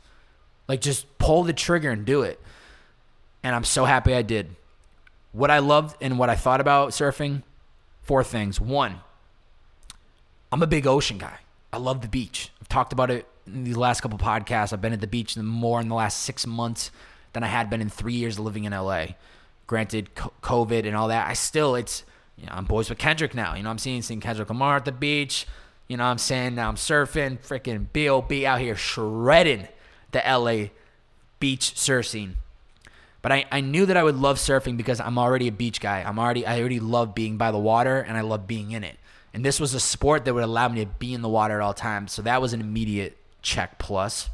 Like 0.69 0.81
just 0.81 1.19
pull 1.19 1.43
the 1.43 1.53
trigger 1.53 1.91
and 1.91 2.05
do 2.05 2.23
it. 2.23 2.41
And 3.43 3.55
I'm 3.55 3.65
so 3.65 3.85
happy 3.85 4.15
I 4.15 4.23
did. 4.23 4.55
What 5.33 5.51
I 5.51 5.59
loved 5.59 5.97
and 6.01 6.19
what 6.19 6.31
I 6.31 6.37
thought 6.37 6.61
about 6.61 6.91
surfing, 6.91 7.43
four 8.03 8.23
things. 8.23 8.61
One, 8.61 9.01
I'm 10.53 10.63
a 10.63 10.67
big 10.67 10.87
ocean 10.87 11.17
guy. 11.17 11.39
I 11.73 11.79
love 11.79 12.03
the 12.03 12.09
beach. 12.09 12.51
I've 12.61 12.69
talked 12.69 12.93
about 12.93 13.11
it 13.11 13.27
in 13.47 13.65
these 13.65 13.77
last 13.77 14.03
couple 14.03 14.19
podcasts. 14.19 14.75
I've 14.75 14.83
been 14.83 14.93
at 14.93 15.01
the 15.01 15.07
beach 15.07 15.35
more 15.39 15.81
in 15.81 15.89
the 15.89 15.95
last 15.95 16.21
six 16.21 16.47
months 16.47 16.91
than 17.33 17.43
I 17.43 17.47
had 17.47 17.71
been 17.71 17.81
in 17.81 17.89
three 17.89 18.13
years 18.13 18.39
living 18.39 18.65
in 18.65 18.73
LA. 18.73 19.07
Granted, 19.67 20.15
COVID 20.15 20.87
and 20.87 20.95
all 20.95 21.09
that, 21.09 21.27
I 21.27 21.33
still, 21.33 21.75
it's, 21.75 22.05
you 22.37 22.45
know, 22.45 22.53
I'm 22.55 22.67
boys 22.67 22.91
with 22.91 22.99
Kendrick 22.99 23.35
now. 23.35 23.55
You 23.55 23.63
know, 23.63 23.71
I'm 23.71 23.79
seeing, 23.79 24.03
seeing 24.03 24.21
Kendrick 24.21 24.51
Lamar 24.51 24.77
at 24.77 24.85
the 24.85 24.93
beach. 24.93 25.47
You 25.89 25.97
know 25.97 26.05
I'm 26.05 26.19
saying? 26.19 26.55
Now 26.55 26.69
I'm 26.69 26.77
surfing, 26.77 27.39
freaking 27.41 27.87
B.O.B. 27.93 28.45
out 28.45 28.61
here 28.61 28.77
shredding 28.77 29.69
the 30.11 30.23
LA 30.27 30.69
beach 31.41 31.79
surf 31.79 32.07
scene. 32.07 32.37
But 33.23 33.33
I, 33.33 33.47
I 33.51 33.61
knew 33.61 33.87
that 33.87 33.97
I 33.97 34.03
would 34.03 34.17
love 34.17 34.37
surfing 34.37 34.77
because 34.77 35.01
I'm 35.01 35.17
already 35.17 35.49
a 35.49 35.53
beach 35.53 35.81
guy. 35.81 36.03
I'm 36.03 36.19
already 36.19 36.45
I 36.45 36.59
already 36.61 36.81
love 36.81 37.15
being 37.15 37.37
by 37.37 37.53
the 37.53 37.59
water 37.59 38.01
and 38.01 38.17
I 38.17 38.21
love 38.21 38.47
being 38.47 38.73
in 38.73 38.85
it. 38.85 38.99
And 39.35 39.45
this 39.45 39.59
was 39.59 39.75
a 39.75 39.81
sport 39.81 40.25
that 40.25 40.35
would 40.35 40.45
allow 40.45 40.69
me 40.69 40.85
to 40.85 40.91
be 40.91 41.15
in 41.15 41.23
the 41.23 41.29
water 41.29 41.61
at 41.61 41.65
all 41.65 41.75
times. 41.75 42.13
So 42.13 42.23
that 42.23 42.43
was 42.43 42.53
an 42.53 42.61
immediate 42.61 43.17
check 43.41 43.79
plus. 43.79 44.29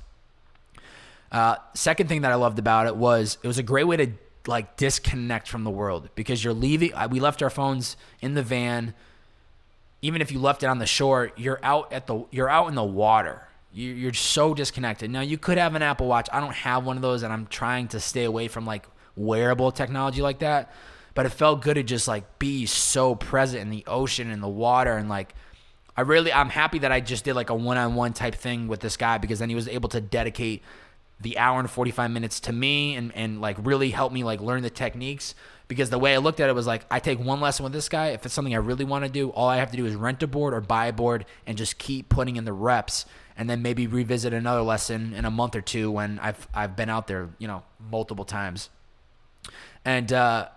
Uh, 1.31 1.57
second 1.75 2.09
thing 2.09 2.23
that 2.23 2.33
I 2.33 2.37
loved 2.37 2.59
about 2.59 2.87
it 2.87 2.97
was 2.97 3.39
it 3.43 3.47
was 3.47 3.59
a 3.59 3.63
great 3.63 3.85
way 3.85 3.97
to 3.97 4.13
like 4.47 4.77
disconnect 4.77 5.47
from 5.47 5.63
the 5.65 5.71
world 5.71 6.09
because 6.15 6.43
you're 6.43 6.55
leaving. 6.55 6.93
We 7.11 7.21
left 7.21 7.43
our 7.43 7.51
phones 7.51 7.97
in 8.21 8.35
the 8.35 8.43
van. 8.43 8.95
Even 10.01 10.23
if 10.23 10.33
you 10.33 10.39
left 10.39 10.63
it 10.63 10.67
on 10.67 10.79
the 10.79 10.87
shore, 10.87 11.33
you're 11.37 11.61
out 11.63 11.93
at 11.93 12.07
the 12.07 12.25
you're 12.31 12.49
out 12.49 12.69
in 12.69 12.75
the 12.75 12.85
water. 12.85 13.43
You're 13.73 14.15
so 14.15 14.55
disconnected. 14.55 15.11
Now 15.11 15.21
you 15.21 15.37
could 15.37 15.59
have 15.59 15.75
an 15.75 15.83
Apple 15.83 16.09
Watch. 16.09 16.29
I 16.33 16.41
don't 16.41 16.55
have 16.55 16.87
one 16.87 16.97
of 16.97 17.03
those, 17.03 17.23
and 17.23 17.33
I'm 17.33 17.47
trying 17.47 17.89
to 17.89 18.01
stay 18.01 18.25
away 18.25 18.49
from 18.49 18.65
like 18.65 18.87
wearable 19.15 19.71
technology 19.71 20.23
like 20.23 20.39
that. 20.39 20.73
But 21.15 21.27
it 21.27 21.31
felt 21.31 21.63
good 21.63 21.75
to 21.75 21.83
just 21.83 22.07
like 22.09 22.39
be 22.39 22.67
so 22.67 23.15
present 23.15 23.63
in 23.63 23.71
the 23.71 23.85
ocean 23.87 24.31
and 24.31 24.43
the 24.43 24.49
water 24.49 24.97
and 24.97 25.09
like 25.09 25.35
I 25.99 26.03
really 26.03 26.33
I'm 26.33 26.49
happy 26.49 26.79
that 26.81 26.93
I 26.93 27.01
just 27.01 27.25
did 27.25 27.35
like 27.35 27.51
a 27.51 27.57
one-on-one 27.57 28.13
type 28.13 28.37
thing 28.37 28.69
with 28.69 28.79
this 28.79 28.97
guy 28.97 29.19
because 29.19 29.41
then 29.41 29.49
he 29.49 29.57
was 29.57 29.67
able 29.67 29.89
to 29.89 30.01
dedicate 30.01 30.63
the 31.21 31.39
hour 31.39 31.59
and 31.59 31.69
45 31.69 32.11
minutes 32.13 32.39
to 32.41 32.53
me 32.53 32.95
and, 32.95 33.13
and 33.17 33.41
like 33.41 33.57
really 33.61 33.91
help 33.91 34.13
me 34.13 34.23
like 34.23 34.41
learn 34.41 34.63
the 34.63 34.71
techniques 34.71 35.35
because 35.67 35.91
the 35.91 35.99
way 35.99 36.15
I 36.15 36.19
looked 36.19 36.39
at 36.39 36.49
it 36.49 36.55
was 36.55 36.69
like 36.69 36.87
I 36.89 37.01
take 37.01 37.19
one 37.19 37.41
lesson 37.41 37.65
with 37.65 37.73
this 37.73 37.89
guy. 37.89 38.11
If 38.11 38.25
it's 38.25 38.33
something 38.33 38.55
I 38.55 38.59
really 38.59 38.85
want 38.85 39.07
to 39.07 39.11
do 39.11 39.31
all 39.31 39.49
I 39.49 39.57
have 39.57 39.73
to 39.73 39.77
do 39.77 39.87
is 39.87 39.97
rent 39.97 40.23
a 40.23 40.29
board 40.29 40.55
or 40.55 40.61
buy 40.61 40.87
a 40.87 40.93
board 40.93 41.27
and 41.47 41.59
just 41.59 41.79
keep 41.79 42.09
putting 42.09 42.37
in 42.37 42.45
the 42.45 42.53
reps 42.53 43.05
and 43.37 43.51
then 43.51 43.61
maybe 43.63 43.89
revisit 43.89 44.33
another 44.33 44.63
lesson 44.63 45.13
in 45.15 45.25
a 45.25 45.31
month 45.33 45.57
or 45.57 45.61
two 45.61 45.91
when 45.91 46.21
I've 46.21 46.47
I've 46.55 46.77
been 46.77 46.89
out 46.89 47.09
there 47.09 47.31
you 47.39 47.49
know 47.49 47.65
multiple 47.91 48.25
times. 48.25 48.71
And 49.85 50.13
uh, 50.13 50.49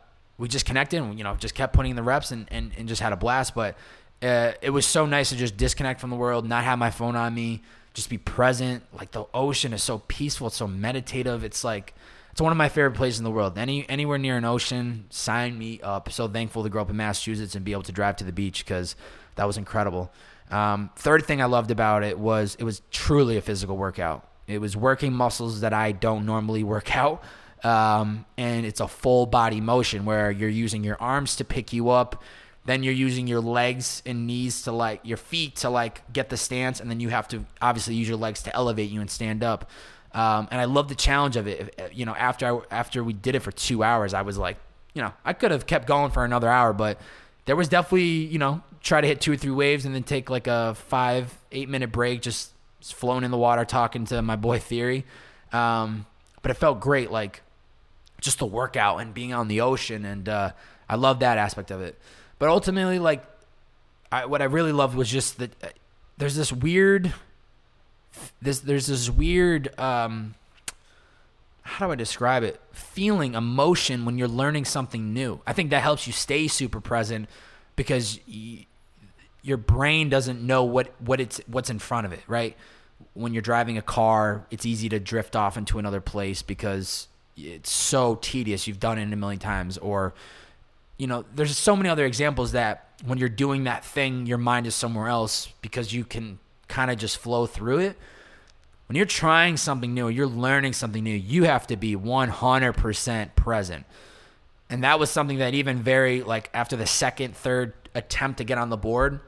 we 0.42 0.48
just 0.48 0.66
connected 0.66 1.02
and 1.02 1.18
you 1.18 1.24
know 1.24 1.36
just 1.36 1.56
kept 1.56 1.74
putting 1.74 1.92
in 1.92 1.96
the 1.96 2.04
reps 2.04 2.32
and, 2.32 2.48
and, 2.52 2.72
and 2.78 2.88
just 2.88 3.02
had 3.02 3.14
a 3.14 3.18
blast 3.18 3.56
but 3.56 3.76
uh, 4.22 4.52
it 4.62 4.70
was 4.70 4.86
so 4.86 5.06
nice 5.06 5.30
to 5.30 5.36
just 5.36 5.56
disconnect 5.58 6.02
from 6.02 6.10
the 6.10 6.16
world 6.16 6.48
not 6.48 6.64
have 6.64 6.78
my 6.78 6.90
phone 6.90 7.16
on 7.16 7.34
me 7.34 7.62
just 7.94 8.10
be 8.10 8.18
present. 8.18 8.84
Like 8.94 9.12
the 9.12 9.26
ocean 9.34 9.74
is 9.74 9.84
so 9.84 10.00
peaceful, 10.08 10.48
it's 10.48 10.56
so 10.56 10.68
meditative. 10.68 11.44
It's 11.44 11.64
like 11.64 11.94
it's 12.32 12.42
one 12.42 12.52
of 12.52 12.58
my 12.58 12.70
favorite 12.70 12.96
places 12.96 13.20
in 13.20 13.24
the 13.24 13.32
world. 13.32 13.58
Any 13.58 13.88
anywhere 13.90 14.18
near 14.18 14.38
an 14.38 14.46
ocean, 14.46 15.06
sign 15.10 15.58
me 15.58 15.82
up. 15.82 16.12
So 16.12 16.28
thankful 16.28 16.64
to 16.64 16.70
grow 16.70 16.84
up 16.84 16.90
in 16.90 16.98
Massachusetts 16.98 17.56
and 17.56 17.66
be 17.66 17.74
able 17.74 17.84
to 17.84 17.92
drive 17.92 18.16
to 18.18 18.24
the 18.24 18.32
beach 18.32 18.66
because 18.66 18.96
that 19.36 19.46
was 19.46 19.58
incredible. 19.58 20.12
Um, 20.50 20.90
third 20.96 21.26
thing 21.26 21.42
I 21.42 21.46
loved 21.46 21.72
about 21.72 22.04
it 22.04 22.18
was 22.18 22.56
it 22.60 22.64
was 22.64 22.82
truly 22.92 23.38
a 23.38 23.42
physical 23.42 23.78
workout. 23.78 24.28
It 24.48 24.60
was 24.60 24.76
working 24.76 25.14
muscles 25.14 25.62
that 25.62 25.74
I 25.74 25.92
don't 25.92 26.26
normally 26.26 26.64
work 26.64 26.96
out. 26.96 27.24
Um, 27.64 28.26
and 28.38 28.66
it's 28.66 28.80
a 28.80 28.88
full 28.88 29.28
body 29.28 29.62
motion 29.62 30.06
where 30.06 30.32
you're 30.32 30.50
using 30.50 30.84
your 30.84 31.00
arms 31.00 31.36
to 31.36 31.46
pick 31.46 31.74
you 31.74 31.90
up 31.90 32.24
then 32.66 32.84
you're 32.84 32.94
using 32.94 33.28
your 33.28 33.42
legs 33.42 34.04
and 34.06 34.28
knees 34.28 34.64
to 34.64 34.72
like 34.72 35.02
your 35.04 35.18
feet 35.18 35.56
to 35.58 35.70
like 35.70 36.02
get 36.14 36.30
the 36.30 36.38
stance, 36.38 36.80
and 36.80 36.90
then 36.90 37.00
you 37.00 37.10
have 37.10 37.28
to 37.30 37.46
obviously 37.62 37.96
use 37.96 38.08
your 38.08 38.18
legs 38.18 38.44
to 38.44 38.56
elevate 38.56 38.92
you 38.92 39.02
and 39.02 39.10
stand 39.10 39.44
up. 39.44 39.70
Um, 40.14 40.48
and 40.52 40.60
I 40.60 40.66
love 40.66 40.88
the 40.90 40.96
challenge 40.96 41.38
of 41.38 41.48
it. 41.48 41.92
You 41.94 42.06
know, 42.06 42.14
after 42.14 42.46
I, 42.46 42.62
after 42.70 43.04
we 43.04 43.14
did 43.14 43.36
it 43.36 43.40
for 43.40 43.52
two 43.52 43.84
hours, 43.84 44.14
I 44.14 44.22
was 44.22 44.38
like, 44.38 44.58
you 44.94 45.02
know, 45.02 45.12
I 45.26 45.34
could 45.34 45.52
have 45.52 45.66
kept 45.66 45.88
going 45.88 46.12
for 46.12 46.24
another 46.24 46.50
hour, 46.50 46.74
but 46.74 47.00
there 47.46 47.56
was 47.56 47.70
definitely, 47.70 48.26
you 48.26 48.38
know, 48.38 48.62
try 48.82 49.02
to 49.02 49.08
hit 49.08 49.22
two 49.22 49.32
or 49.32 49.38
three 49.38 49.52
waves 49.52 49.86
and 49.86 49.96
then 49.96 50.04
take 50.04 50.30
like 50.30 50.48
a 50.48 50.76
five, 50.76 51.36
eight 51.52 51.70
minute 51.70 51.92
break, 51.92 52.22
just 52.22 52.52
flown 52.82 53.24
in 53.24 53.32
the 53.32 53.38
water, 53.38 53.66
talking 53.66 54.06
to 54.06 54.22
my 54.22 54.36
boy 54.36 54.60
Theory. 54.60 55.06
Um, 55.52 56.06
but 56.42 56.52
it 56.52 56.56
felt 56.56 56.80
great, 56.80 57.10
like 57.10 57.42
just 58.22 58.40
the 58.40 58.46
workout 58.46 59.02
and 59.02 59.14
being 59.14 59.34
on 59.34 59.48
the 59.50 59.62
ocean, 59.62 60.06
and 60.06 60.30
uh, 60.30 60.52
I 60.88 60.96
love 60.96 61.20
that 61.20 61.38
aspect 61.38 61.72
of 61.72 61.82
it. 61.82 62.00
But 62.40 62.50
ultimately, 62.50 63.00
like, 63.00 63.26
I, 64.12 64.26
what 64.26 64.42
I 64.42 64.46
really 64.46 64.72
loved 64.72 64.96
was 64.96 65.10
just 65.10 65.40
that 65.40 65.52
uh, 65.64 65.68
there's 66.18 66.36
this 66.36 66.54
weird, 66.54 67.14
this 68.42 68.60
there's 68.60 68.88
this 68.88 69.10
weird, 69.10 69.78
um, 69.80 70.36
how 71.64 71.88
do 71.88 71.92
I 71.92 71.96
describe 71.96 72.44
it? 72.44 72.60
Feeling, 72.72 73.34
emotion 73.36 74.06
when 74.06 74.18
you're 74.18 74.28
learning 74.28 74.66
something 74.66 75.14
new. 75.14 75.42
I 75.46 75.54
think 75.54 75.70
that 75.72 75.82
helps 75.82 76.08
you 76.08 76.14
stay 76.14 76.48
super 76.48 76.82
present 76.82 77.30
because 77.76 78.20
y- 78.28 78.66
your 79.42 79.58
brain 79.58 80.10
doesn't 80.10 80.46
know 80.46 80.64
what 80.64 80.94
what 81.02 81.20
it's 81.20 81.42
what's 81.48 81.70
in 81.70 81.80
front 81.80 82.06
of 82.06 82.14
it, 82.14 82.22
right? 82.28 82.56
When 83.14 83.34
you're 83.34 83.42
driving 83.42 83.78
a 83.78 83.82
car, 83.82 84.46
it's 84.52 84.66
easy 84.66 84.90
to 84.90 85.00
drift 85.00 85.36
off 85.36 85.58
into 85.58 85.80
another 85.80 86.02
place 86.02 86.42
because 86.42 87.08
it's 87.38 87.72
so 87.72 88.16
tedious. 88.22 88.68
You've 88.68 88.80
done 88.80 88.98
it 88.98 89.12
a 89.12 89.16
million 89.16 89.40
times, 89.40 89.78
or 89.78 90.14
you 90.98 91.08
know, 91.08 91.26
there's 91.34 91.58
so 91.58 91.76
many 91.76 91.90
other 91.90 92.06
examples 92.06 92.52
that 92.52 92.90
when 93.06 93.18
you're 93.18 93.30
doing 93.30 93.64
that 93.64 93.84
thing, 93.84 94.28
your 94.28 94.38
mind 94.38 94.68
is 94.68 94.76
somewhere 94.76 95.08
else 95.08 95.48
because 95.62 95.92
you 95.92 96.04
can 96.04 96.38
kind 96.68 96.92
of 96.92 96.98
just 96.98 97.18
flow 97.18 97.48
through 97.48 97.80
it. 97.80 97.98
When 98.88 98.96
you're 98.96 99.06
trying 99.06 99.58
something 99.58 99.94
new, 99.94 100.10
you're 100.10 100.28
learning 100.28 100.74
something 100.74 101.04
new, 101.04 101.16
you 101.16 101.46
have 101.46 101.66
to 101.68 101.78
be 101.78 101.96
100% 101.96 103.36
present. 103.36 103.86
And 104.70 104.84
that 104.84 105.00
was 105.00 105.10
something 105.10 105.40
that 105.40 105.54
even 105.54 105.82
very 105.82 106.22
like 106.22 106.50
after 106.54 106.76
the 106.76 106.86
second, 106.86 107.36
third 107.36 107.74
attempt 107.96 108.38
to 108.38 108.44
get 108.44 108.58
on 108.58 108.70
the 108.70 108.78
board, 108.78 109.22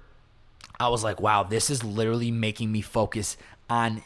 I 0.79 0.89
was 0.89 1.03
like, 1.03 1.19
wow, 1.19 1.43
this 1.43 1.69
is 1.69 1.83
literally 1.83 2.31
making 2.31 2.71
me 2.71 2.81
focus 2.81 3.35
on 3.69 4.03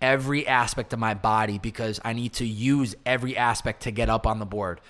every 0.00 0.46
aspect 0.46 0.92
of 0.92 0.98
my 0.98 1.14
body 1.14 1.58
because 1.58 2.00
I 2.04 2.12
need 2.12 2.34
to 2.34 2.46
use 2.46 2.94
every 3.06 3.36
aspect 3.36 3.82
to 3.82 3.90
get 3.90 4.08
up 4.08 4.26
on 4.26 4.38
the 4.38 4.46
board. 4.46 4.80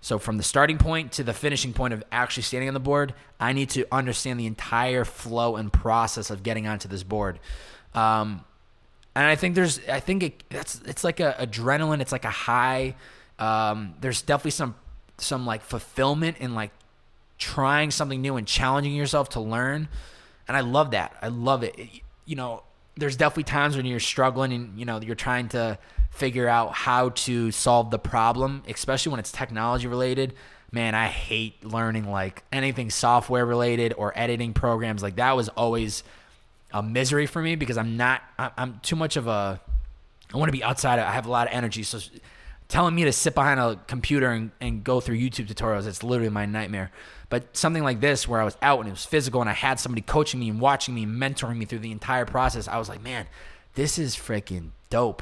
So 0.00 0.18
from 0.18 0.36
the 0.36 0.42
starting 0.42 0.76
point 0.76 1.12
to 1.12 1.24
the 1.24 1.32
finishing 1.32 1.72
point 1.72 1.94
of 1.94 2.04
actually 2.12 2.42
standing 2.42 2.68
on 2.68 2.74
the 2.74 2.80
board, 2.80 3.14
I 3.40 3.54
need 3.54 3.70
to 3.70 3.86
understand 3.90 4.38
the 4.38 4.46
entire 4.46 5.04
flow 5.04 5.56
and 5.56 5.72
process 5.72 6.28
of 6.30 6.42
getting 6.42 6.66
onto 6.66 6.88
this 6.88 7.02
board. 7.02 7.40
Um, 7.94 8.44
and 9.14 9.24
I 9.24 9.36
think 9.36 9.54
there's, 9.54 9.80
I 9.88 10.00
think 10.00 10.22
it, 10.22 10.44
that's 10.50 10.80
it's 10.84 11.04
like 11.04 11.20
a 11.20 11.34
adrenaline. 11.40 12.00
It's 12.00 12.12
like 12.12 12.24
a 12.24 12.30
high. 12.30 12.96
Um, 13.38 13.94
there's 14.00 14.22
definitely 14.22 14.50
some 14.50 14.74
some 15.18 15.46
like 15.46 15.62
fulfillment 15.62 16.38
in 16.38 16.54
like 16.54 16.72
trying 17.38 17.90
something 17.90 18.20
new 18.20 18.36
and 18.36 18.46
challenging 18.46 18.94
yourself 18.94 19.30
to 19.30 19.40
learn. 19.40 19.88
And 20.48 20.56
I 20.56 20.60
love 20.60 20.90
that. 20.90 21.16
I 21.22 21.28
love 21.28 21.62
it. 21.62 21.78
it 21.78 21.88
you 22.26 22.36
know, 22.36 22.62
there's 22.96 23.16
definitely 23.16 23.44
times 23.44 23.76
when 23.76 23.86
you're 23.86 24.00
struggling 24.00 24.52
and 24.52 24.78
you 24.78 24.84
know 24.84 25.00
you're 25.00 25.14
trying 25.14 25.48
to 25.48 25.78
figure 26.10 26.48
out 26.48 26.72
how 26.72 27.08
to 27.10 27.50
solve 27.50 27.90
the 27.90 27.98
problem, 27.98 28.62
especially 28.68 29.10
when 29.10 29.18
it's 29.18 29.32
technology 29.32 29.88
related. 29.88 30.34
Man, 30.70 30.94
I 30.94 31.06
hate 31.06 31.64
learning 31.64 32.10
like 32.10 32.44
anything 32.52 32.90
software 32.90 33.44
related 33.44 33.94
or 33.96 34.12
editing 34.16 34.54
programs. 34.54 35.02
Like 35.02 35.16
that 35.16 35.36
was 35.36 35.48
always 35.50 36.04
a 36.72 36.82
misery 36.82 37.26
for 37.26 37.42
me 37.42 37.56
because 37.56 37.76
I'm 37.76 37.96
not, 37.96 38.22
I'm 38.38 38.80
too 38.82 38.96
much 38.96 39.16
of 39.16 39.26
a, 39.26 39.60
I 40.32 40.36
want 40.36 40.48
to 40.48 40.52
be 40.52 40.62
outside. 40.64 40.98
I 40.98 41.12
have 41.12 41.26
a 41.26 41.30
lot 41.30 41.48
of 41.48 41.54
energy. 41.54 41.82
So 41.82 42.00
telling 42.68 42.94
me 42.94 43.04
to 43.04 43.12
sit 43.12 43.34
behind 43.34 43.60
a 43.60 43.78
computer 43.86 44.30
and, 44.30 44.50
and 44.60 44.82
go 44.82 45.00
through 45.00 45.16
YouTube 45.18 45.46
tutorials, 45.46 45.86
it's 45.86 46.02
literally 46.02 46.30
my 46.30 46.46
nightmare. 46.46 46.90
But 47.34 47.56
something 47.56 47.82
like 47.82 48.00
this, 48.00 48.28
where 48.28 48.40
I 48.40 48.44
was 48.44 48.56
out 48.62 48.78
and 48.78 48.86
it 48.86 48.92
was 48.92 49.04
physical 49.04 49.40
and 49.40 49.50
I 49.50 49.54
had 49.54 49.80
somebody 49.80 50.02
coaching 50.02 50.38
me 50.38 50.48
and 50.50 50.60
watching 50.60 50.94
me 50.94 51.02
and 51.02 51.20
mentoring 51.20 51.56
me 51.56 51.64
through 51.64 51.80
the 51.80 51.90
entire 51.90 52.24
process, 52.24 52.68
I 52.68 52.78
was 52.78 52.88
like, 52.88 53.02
man, 53.02 53.26
this 53.74 53.98
is 53.98 54.14
freaking 54.14 54.70
dope. 54.88 55.20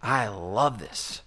I 0.00 0.28
love 0.28 0.78
this. 0.78 1.22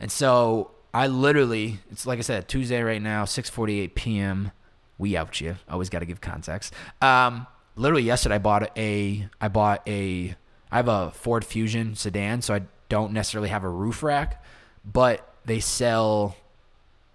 And 0.00 0.10
so 0.10 0.72
I 0.92 1.06
literally, 1.06 1.78
it's 1.92 2.06
like 2.06 2.18
I 2.18 2.22
said, 2.22 2.48
Tuesday 2.48 2.82
right 2.82 3.00
now, 3.00 3.24
6:48 3.24 3.94
p.m. 3.94 4.50
We 4.98 5.16
out 5.16 5.40
you. 5.40 5.54
Always 5.70 5.90
got 5.90 6.00
to 6.00 6.06
give 6.06 6.20
context. 6.20 6.74
Um, 7.00 7.46
literally 7.76 8.02
yesterday, 8.02 8.34
I 8.34 8.38
bought 8.38 8.76
a, 8.76 9.28
I 9.40 9.46
bought 9.46 9.88
a, 9.88 10.34
I 10.72 10.76
have 10.76 10.88
a 10.88 11.12
Ford 11.12 11.44
Fusion 11.44 11.94
sedan, 11.94 12.42
so 12.42 12.52
I 12.52 12.62
don't 12.88 13.12
necessarily 13.12 13.50
have 13.50 13.62
a 13.62 13.70
roof 13.70 14.02
rack, 14.02 14.42
but 14.84 15.36
they 15.44 15.60
sell 15.60 16.34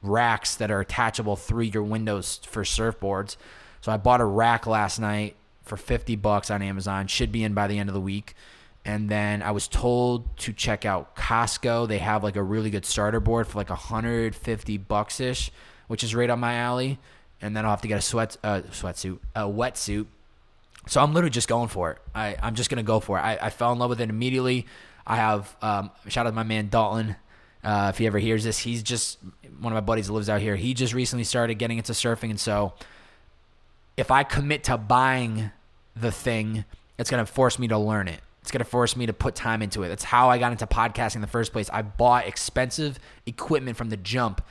racks 0.03 0.55
that 0.55 0.69
are 0.69 0.81
attachable 0.81 1.35
through 1.35 1.63
your 1.63 1.83
windows 1.83 2.39
for 2.43 2.63
surfboards. 2.63 3.37
So 3.81 3.91
I 3.91 3.97
bought 3.97 4.21
a 4.21 4.25
rack 4.25 4.67
last 4.67 4.99
night 4.99 5.35
for 5.63 5.77
50 5.77 6.15
bucks 6.17 6.51
on 6.51 6.61
Amazon. 6.61 7.07
Should 7.07 7.31
be 7.31 7.43
in 7.43 7.53
by 7.53 7.67
the 7.67 7.79
end 7.79 7.89
of 7.89 7.93
the 7.93 8.01
week. 8.01 8.35
And 8.85 9.09
then 9.09 9.41
I 9.41 9.51
was 9.51 9.67
told 9.67 10.37
to 10.39 10.53
check 10.53 10.85
out 10.85 11.15
Costco. 11.15 11.87
They 11.87 11.99
have 11.99 12.23
like 12.23 12.35
a 12.35 12.43
really 12.43 12.69
good 12.69 12.85
starter 12.85 13.19
board 13.19 13.47
for 13.47 13.57
like 13.57 13.69
150 13.69 14.77
bucks 14.77 15.19
ish, 15.19 15.51
which 15.87 16.03
is 16.03 16.13
right 16.13 16.29
on 16.29 16.39
my 16.39 16.55
alley. 16.55 16.99
And 17.41 17.55
then 17.55 17.65
I'll 17.65 17.71
have 17.71 17.81
to 17.81 17.87
get 17.87 17.97
a 17.97 18.01
sweat 18.01 18.37
uh, 18.43 18.61
sweatsuit, 18.71 19.19
a 19.35 19.41
wetsuit. 19.43 20.07
So 20.87 21.01
I'm 21.01 21.13
literally 21.13 21.31
just 21.31 21.47
going 21.47 21.69
for 21.69 21.91
it. 21.91 21.97
I, 22.13 22.35
I'm 22.41 22.55
just 22.55 22.69
gonna 22.69 22.83
go 22.83 22.99
for 22.99 23.17
it. 23.17 23.21
I, 23.21 23.37
I 23.41 23.49
fell 23.49 23.71
in 23.71 23.79
love 23.79 23.89
with 23.89 24.01
it 24.01 24.09
immediately. 24.09 24.65
I 25.07 25.15
have 25.17 25.55
um, 25.61 25.91
shout 26.07 26.25
out 26.25 26.31
to 26.31 26.35
my 26.35 26.43
man 26.43 26.69
Dalton. 26.69 27.15
Uh, 27.63 27.87
if 27.89 27.97
he 27.97 28.07
ever 28.07 28.19
hears 28.19 28.43
this, 28.43 28.59
he's 28.59 28.83
just 28.83 29.19
one 29.59 29.71
of 29.71 29.75
my 29.75 29.81
buddies 29.81 30.07
that 30.07 30.13
lives 30.13 30.29
out 30.29 30.41
here. 30.41 30.55
He 30.55 30.73
just 30.73 30.93
recently 30.93 31.23
started 31.23 31.55
getting 31.55 31.77
into 31.77 31.93
surfing, 31.93 32.29
and 32.29 32.39
so 32.39 32.73
if 33.95 34.11
I 34.11 34.23
commit 34.23 34.65
to 34.65 34.77
buying 34.77 35.51
the 35.95 36.11
thing, 36.11 36.65
it's 36.97 37.09
gonna 37.09 37.25
force 37.25 37.57
me 37.59 37.67
to 37.69 37.77
learn 37.77 38.07
it 38.07 38.19
It's 38.43 38.51
going 38.51 38.59
to 38.59 38.65
force 38.65 38.97
me 38.97 39.05
to 39.05 39.13
put 39.13 39.35
time 39.35 39.61
into 39.61 39.83
it. 39.83 39.87
That's 39.87 40.03
how 40.03 40.29
I 40.29 40.37
got 40.37 40.51
into 40.51 40.67
podcasting 40.67 41.15
in 41.15 41.21
the 41.21 41.27
first 41.27 41.53
place. 41.53 41.69
I 41.71 41.81
bought 41.81 42.27
expensive 42.27 42.99
equipment 43.25 43.77
from 43.77 43.89
the 43.89 43.95
jump 43.95 44.41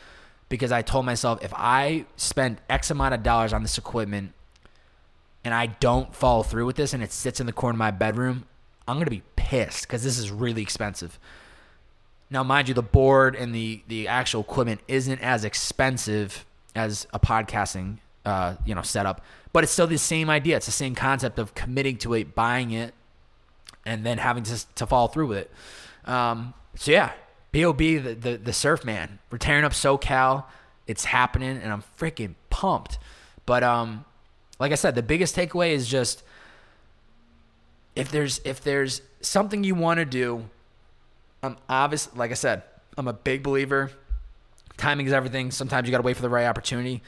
because 0.48 0.72
I 0.72 0.80
told 0.80 1.04
myself 1.04 1.44
if 1.44 1.52
I 1.54 2.06
spend 2.16 2.56
X 2.70 2.90
amount 2.90 3.12
of 3.12 3.22
dollars 3.22 3.52
on 3.52 3.60
this 3.62 3.76
equipment 3.76 4.32
and 5.44 5.52
I 5.52 5.66
don't 5.66 6.14
follow 6.14 6.42
through 6.42 6.64
with 6.64 6.76
this 6.76 6.94
and 6.94 7.02
it 7.02 7.12
sits 7.12 7.38
in 7.38 7.44
the 7.44 7.52
corner 7.52 7.74
of 7.74 7.78
my 7.78 7.90
bedroom, 7.90 8.46
I'm 8.88 8.96
going 8.96 9.04
to 9.04 9.10
be 9.10 9.22
pissed 9.36 9.82
because 9.82 10.02
this 10.02 10.18
is 10.18 10.30
really 10.30 10.62
expensive. 10.62 11.18
Now, 12.32 12.42
mind 12.42 12.68
you, 12.68 12.74
the 12.74 12.82
board 12.82 13.36
and 13.36 13.54
the, 13.54 13.82
the 13.88 14.08
actual 14.08 14.40
equipment 14.40 14.80
isn't 14.88 15.20
as 15.20 15.44
expensive 15.44 16.46
as 16.74 17.06
a 17.12 17.20
podcasting 17.20 17.98
uh, 18.24 18.54
you 18.64 18.74
know 18.74 18.82
setup, 18.82 19.22
but 19.52 19.64
it's 19.64 19.72
still 19.72 19.86
the 19.86 19.98
same 19.98 20.30
idea. 20.30 20.56
It's 20.56 20.66
the 20.66 20.72
same 20.72 20.94
concept 20.94 21.38
of 21.38 21.54
committing 21.54 21.98
to 21.98 22.14
it, 22.14 22.34
buying 22.34 22.70
it, 22.70 22.94
and 23.84 24.06
then 24.06 24.18
having 24.18 24.44
to, 24.44 24.74
to 24.76 24.86
follow 24.86 25.08
through 25.08 25.26
with 25.26 25.38
it. 25.38 25.50
Um, 26.04 26.54
so 26.74 26.90
yeah, 26.90 27.12
Bob 27.52 27.78
the, 27.78 27.98
the 27.98 28.40
the 28.42 28.52
surf 28.52 28.84
man, 28.84 29.18
we're 29.30 29.38
tearing 29.38 29.64
up 29.64 29.72
SoCal. 29.72 30.44
It's 30.86 31.04
happening, 31.04 31.58
and 31.62 31.72
I'm 31.72 31.82
freaking 31.98 32.34
pumped. 32.48 32.98
But 33.44 33.62
um, 33.62 34.04
like 34.58 34.72
I 34.72 34.76
said, 34.76 34.94
the 34.94 35.02
biggest 35.02 35.36
takeaway 35.36 35.72
is 35.72 35.88
just 35.88 36.22
if 37.94 38.10
there's 38.10 38.40
if 38.44 38.62
there's 38.62 39.02
something 39.20 39.64
you 39.64 39.74
want 39.74 39.98
to 39.98 40.04
do, 40.04 40.48
I'm 41.42 41.56
obvious. 41.68 42.08
Like 42.14 42.30
I 42.30 42.34
said, 42.34 42.62
I'm 42.96 43.08
a 43.08 43.12
big 43.12 43.42
believer. 43.42 43.90
Timing 44.76 45.06
is 45.06 45.12
everything. 45.12 45.50
Sometimes 45.50 45.86
you 45.86 45.90
got 45.90 45.98
to 45.98 46.04
wait 46.04 46.16
for 46.16 46.22
the 46.22 46.28
right 46.28 46.46
opportunity. 46.46 47.02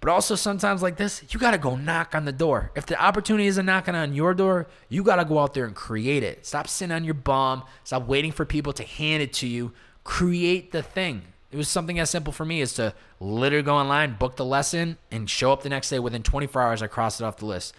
But 0.00 0.10
also 0.10 0.34
sometimes 0.34 0.82
like 0.82 0.96
this, 0.96 1.22
you 1.28 1.38
got 1.38 1.50
to 1.50 1.58
go 1.58 1.76
knock 1.76 2.14
on 2.14 2.24
the 2.24 2.32
door. 2.32 2.72
If 2.74 2.86
the 2.86 3.00
opportunity 3.00 3.46
isn't 3.48 3.66
knocking 3.66 3.94
on 3.94 4.14
your 4.14 4.32
door, 4.32 4.66
you 4.88 5.02
got 5.02 5.16
to 5.16 5.26
go 5.26 5.38
out 5.38 5.52
there 5.52 5.66
and 5.66 5.74
create 5.74 6.22
it. 6.22 6.46
Stop 6.46 6.68
sitting 6.68 6.94
on 6.94 7.04
your 7.04 7.14
bum. 7.14 7.64
Stop 7.84 8.06
waiting 8.06 8.32
for 8.32 8.46
people 8.46 8.72
to 8.72 8.82
hand 8.82 9.22
it 9.22 9.32
to 9.34 9.46
you. 9.46 9.72
Create 10.04 10.72
the 10.72 10.82
thing. 10.82 11.22
It 11.52 11.56
was 11.56 11.68
something 11.68 11.98
as 11.98 12.08
simple 12.08 12.32
for 12.32 12.46
me 12.46 12.62
as 12.62 12.74
to 12.74 12.94
literally 13.18 13.64
go 13.64 13.74
online, 13.74 14.14
book 14.14 14.36
the 14.36 14.44
lesson, 14.44 14.96
and 15.10 15.28
show 15.28 15.52
up 15.52 15.62
the 15.62 15.68
next 15.68 15.90
day. 15.90 15.98
Within 15.98 16.22
24 16.22 16.62
hours, 16.62 16.82
I 16.82 16.86
crossed 16.86 17.20
it 17.20 17.24
off 17.24 17.36
the 17.36 17.46
list. 17.46 17.74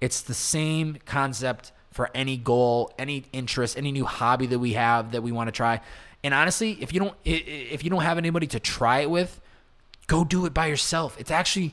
It's 0.00 0.20
the 0.20 0.34
same 0.34 0.98
concept 1.06 1.72
for 1.94 2.10
any 2.12 2.36
goal, 2.36 2.92
any 2.98 3.24
interest, 3.32 3.78
any 3.78 3.92
new 3.92 4.04
hobby 4.04 4.46
that 4.46 4.58
we 4.58 4.72
have 4.72 5.12
that 5.12 5.22
we 5.22 5.30
want 5.30 5.46
to 5.46 5.52
try. 5.52 5.80
And 6.24 6.34
honestly, 6.34 6.76
if 6.80 6.92
you 6.92 6.98
don't 6.98 7.14
if 7.24 7.84
you 7.84 7.88
don't 7.88 8.02
have 8.02 8.18
anybody 8.18 8.48
to 8.48 8.58
try 8.58 8.98
it 9.00 9.10
with, 9.10 9.40
go 10.08 10.24
do 10.24 10.44
it 10.44 10.52
by 10.52 10.66
yourself. 10.66 11.16
It's 11.20 11.30
actually 11.30 11.72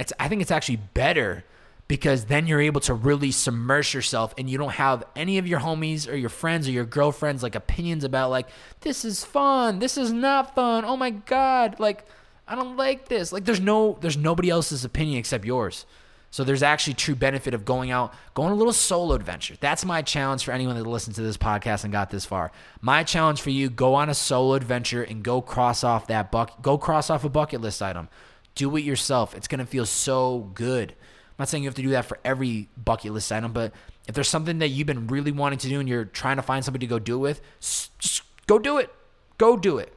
it's 0.00 0.10
I 0.18 0.26
think 0.28 0.40
it's 0.40 0.50
actually 0.50 0.76
better 0.94 1.44
because 1.86 2.24
then 2.24 2.46
you're 2.46 2.62
able 2.62 2.80
to 2.80 2.94
really 2.94 3.30
submerge 3.30 3.92
yourself 3.92 4.32
and 4.38 4.48
you 4.48 4.56
don't 4.56 4.72
have 4.72 5.04
any 5.14 5.36
of 5.36 5.46
your 5.46 5.60
homies 5.60 6.10
or 6.10 6.16
your 6.16 6.30
friends 6.30 6.66
or 6.66 6.70
your 6.70 6.86
girlfriends 6.86 7.42
like 7.42 7.54
opinions 7.54 8.04
about 8.04 8.30
like 8.30 8.48
this 8.80 9.04
is 9.04 9.22
fun, 9.22 9.80
this 9.80 9.98
is 9.98 10.10
not 10.10 10.54
fun. 10.54 10.86
Oh 10.86 10.96
my 10.96 11.10
god, 11.10 11.78
like 11.78 12.06
I 12.46 12.54
don't 12.54 12.78
like 12.78 13.08
this. 13.08 13.32
Like 13.32 13.44
there's 13.44 13.60
no 13.60 13.98
there's 14.00 14.16
nobody 14.16 14.48
else's 14.48 14.86
opinion 14.86 15.18
except 15.18 15.44
yours. 15.44 15.84
So 16.30 16.44
there's 16.44 16.62
actually 16.62 16.94
true 16.94 17.14
benefit 17.14 17.54
of 17.54 17.64
going 17.64 17.90
out, 17.90 18.12
going 18.34 18.52
a 18.52 18.54
little 18.54 18.72
solo 18.72 19.14
adventure. 19.14 19.56
That's 19.60 19.84
my 19.84 20.02
challenge 20.02 20.44
for 20.44 20.52
anyone 20.52 20.76
that 20.76 20.86
listened 20.86 21.16
to 21.16 21.22
this 21.22 21.38
podcast 21.38 21.84
and 21.84 21.92
got 21.92 22.10
this 22.10 22.26
far. 22.26 22.52
My 22.80 23.02
challenge 23.02 23.40
for 23.40 23.50
you: 23.50 23.70
go 23.70 23.94
on 23.94 24.08
a 24.08 24.14
solo 24.14 24.54
adventure 24.54 25.02
and 25.02 25.22
go 25.22 25.40
cross 25.40 25.82
off 25.82 26.06
that 26.08 26.30
buck, 26.30 26.62
go 26.62 26.76
cross 26.76 27.08
off 27.08 27.24
a 27.24 27.28
bucket 27.28 27.60
list 27.60 27.82
item. 27.82 28.08
Do 28.54 28.76
it 28.76 28.82
yourself. 28.82 29.34
It's 29.34 29.48
gonna 29.48 29.66
feel 29.66 29.86
so 29.86 30.50
good. 30.54 30.90
I'm 30.92 31.42
not 31.42 31.48
saying 31.48 31.62
you 31.62 31.68
have 31.68 31.76
to 31.76 31.82
do 31.82 31.90
that 31.90 32.04
for 32.04 32.18
every 32.24 32.68
bucket 32.76 33.12
list 33.12 33.32
item, 33.32 33.52
but 33.52 33.72
if 34.08 34.14
there's 34.14 34.28
something 34.28 34.58
that 34.58 34.68
you've 34.68 34.86
been 34.86 35.06
really 35.06 35.32
wanting 35.32 35.58
to 35.60 35.68
do 35.68 35.80
and 35.80 35.88
you're 35.88 36.04
trying 36.04 36.36
to 36.36 36.42
find 36.42 36.64
somebody 36.64 36.86
to 36.86 36.90
go 36.90 36.98
do 36.98 37.16
it 37.16 37.20
with, 37.20 37.40
just 37.60 38.22
go 38.46 38.58
do 38.58 38.78
it. 38.78 38.92
Go 39.36 39.56
do 39.56 39.78
it. 39.78 39.92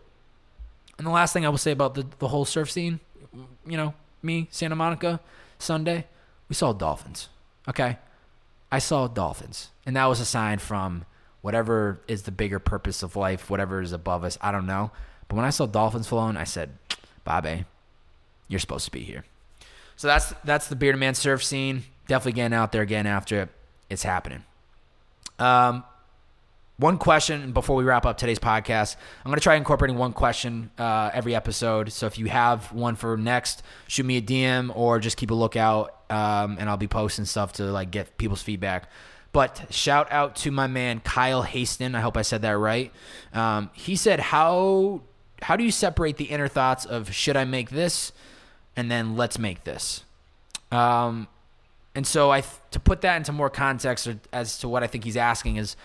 And 0.97 1.07
the 1.07 1.11
last 1.11 1.33
thing 1.33 1.45
I 1.45 1.49
will 1.49 1.57
say 1.57 1.71
about 1.71 1.95
the, 1.95 2.05
the 2.19 2.27
whole 2.27 2.45
surf 2.45 2.69
scene, 2.69 2.99
you 3.65 3.77
know, 3.77 3.95
me, 4.21 4.47
Santa 4.51 4.75
Monica, 4.75 5.19
Sunday, 5.57 6.05
we 6.51 6.55
saw 6.55 6.73
dolphins. 6.73 7.29
Okay. 7.69 7.97
I 8.73 8.79
saw 8.79 9.07
dolphins. 9.07 9.69
And 9.85 9.95
that 9.95 10.07
was 10.07 10.19
a 10.19 10.25
sign 10.25 10.59
from 10.59 11.05
whatever 11.39 12.01
is 12.09 12.23
the 12.23 12.31
bigger 12.31 12.59
purpose 12.59 13.03
of 13.03 13.15
life, 13.15 13.49
whatever 13.49 13.81
is 13.81 13.93
above 13.93 14.25
us. 14.25 14.37
I 14.41 14.51
don't 14.51 14.65
know. 14.65 14.91
But 15.29 15.37
when 15.37 15.45
I 15.45 15.49
saw 15.49 15.65
dolphins 15.65 16.09
flown, 16.09 16.35
I 16.35 16.43
said, 16.43 16.71
Bobby, 17.23 17.63
you're 18.49 18.59
supposed 18.59 18.83
to 18.83 18.91
be 18.91 18.99
here. 18.99 19.23
So 19.95 20.09
that's 20.09 20.33
that's 20.43 20.67
the 20.67 20.75
bearded 20.75 20.99
man 20.99 21.15
surf 21.15 21.41
scene. 21.41 21.83
Definitely 22.09 22.33
getting 22.33 22.53
out 22.53 22.73
there, 22.73 22.83
getting 22.83 23.09
after 23.09 23.43
it. 23.43 23.49
It's 23.89 24.03
happening. 24.03 24.43
Um, 25.39 25.85
one 26.81 26.97
question 26.97 27.51
before 27.51 27.75
we 27.75 27.83
wrap 27.83 28.07
up 28.07 28.17
today's 28.17 28.39
podcast. 28.39 28.95
I'm 29.23 29.29
going 29.29 29.37
to 29.37 29.43
try 29.43 29.55
incorporating 29.55 29.97
one 29.97 30.13
question 30.13 30.71
uh, 30.79 31.11
every 31.13 31.35
episode. 31.35 31.91
So 31.91 32.07
if 32.07 32.17
you 32.17 32.25
have 32.25 32.73
one 32.73 32.95
for 32.95 33.15
next, 33.17 33.61
shoot 33.87 34.03
me 34.03 34.17
a 34.17 34.21
DM 34.21 34.75
or 34.75 34.99
just 34.99 35.15
keep 35.15 35.29
a 35.29 35.35
lookout, 35.35 35.95
um, 36.09 36.57
and 36.59 36.67
I'll 36.67 36.77
be 36.77 36.87
posting 36.87 37.25
stuff 37.25 37.53
to 37.53 37.65
like 37.65 37.91
get 37.91 38.17
people's 38.17 38.41
feedback. 38.41 38.89
But 39.31 39.67
shout 39.69 40.11
out 40.11 40.35
to 40.37 40.51
my 40.51 40.65
man 40.65 41.01
Kyle 41.01 41.43
Haston. 41.43 41.95
I 41.95 42.01
hope 42.01 42.17
I 42.17 42.23
said 42.23 42.41
that 42.41 42.57
right. 42.57 42.91
Um, 43.31 43.69
he 43.73 43.95
said, 43.95 44.19
"How 44.19 45.03
how 45.43 45.55
do 45.55 45.63
you 45.63 45.71
separate 45.71 46.17
the 46.17 46.25
inner 46.25 46.47
thoughts 46.47 46.83
of 46.83 47.13
should 47.13 47.37
I 47.37 47.45
make 47.45 47.69
this, 47.69 48.11
and 48.75 48.91
then 48.91 49.15
let's 49.15 49.37
make 49.39 49.63
this?" 49.63 50.03
Um, 50.71 51.27
and 51.95 52.05
so 52.05 52.31
I 52.31 52.43
to 52.71 52.79
put 52.79 53.01
that 53.01 53.17
into 53.17 53.31
more 53.31 53.49
context 53.49 54.09
as 54.33 54.57
to 54.59 54.67
what 54.67 54.83
I 54.83 54.87
think 54.87 55.05
he's 55.05 55.17
asking 55.17 55.57
is 55.57 55.77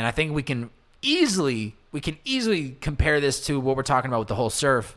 and 0.00 0.06
I 0.06 0.12
think 0.12 0.32
we 0.32 0.42
can 0.42 0.70
easily 1.02 1.76
we 1.92 2.00
can 2.00 2.16
easily 2.24 2.70
compare 2.80 3.20
this 3.20 3.44
to 3.48 3.60
what 3.60 3.76
we're 3.76 3.82
talking 3.82 4.10
about 4.10 4.20
with 4.20 4.28
the 4.28 4.34
whole 4.34 4.48
surf. 4.48 4.96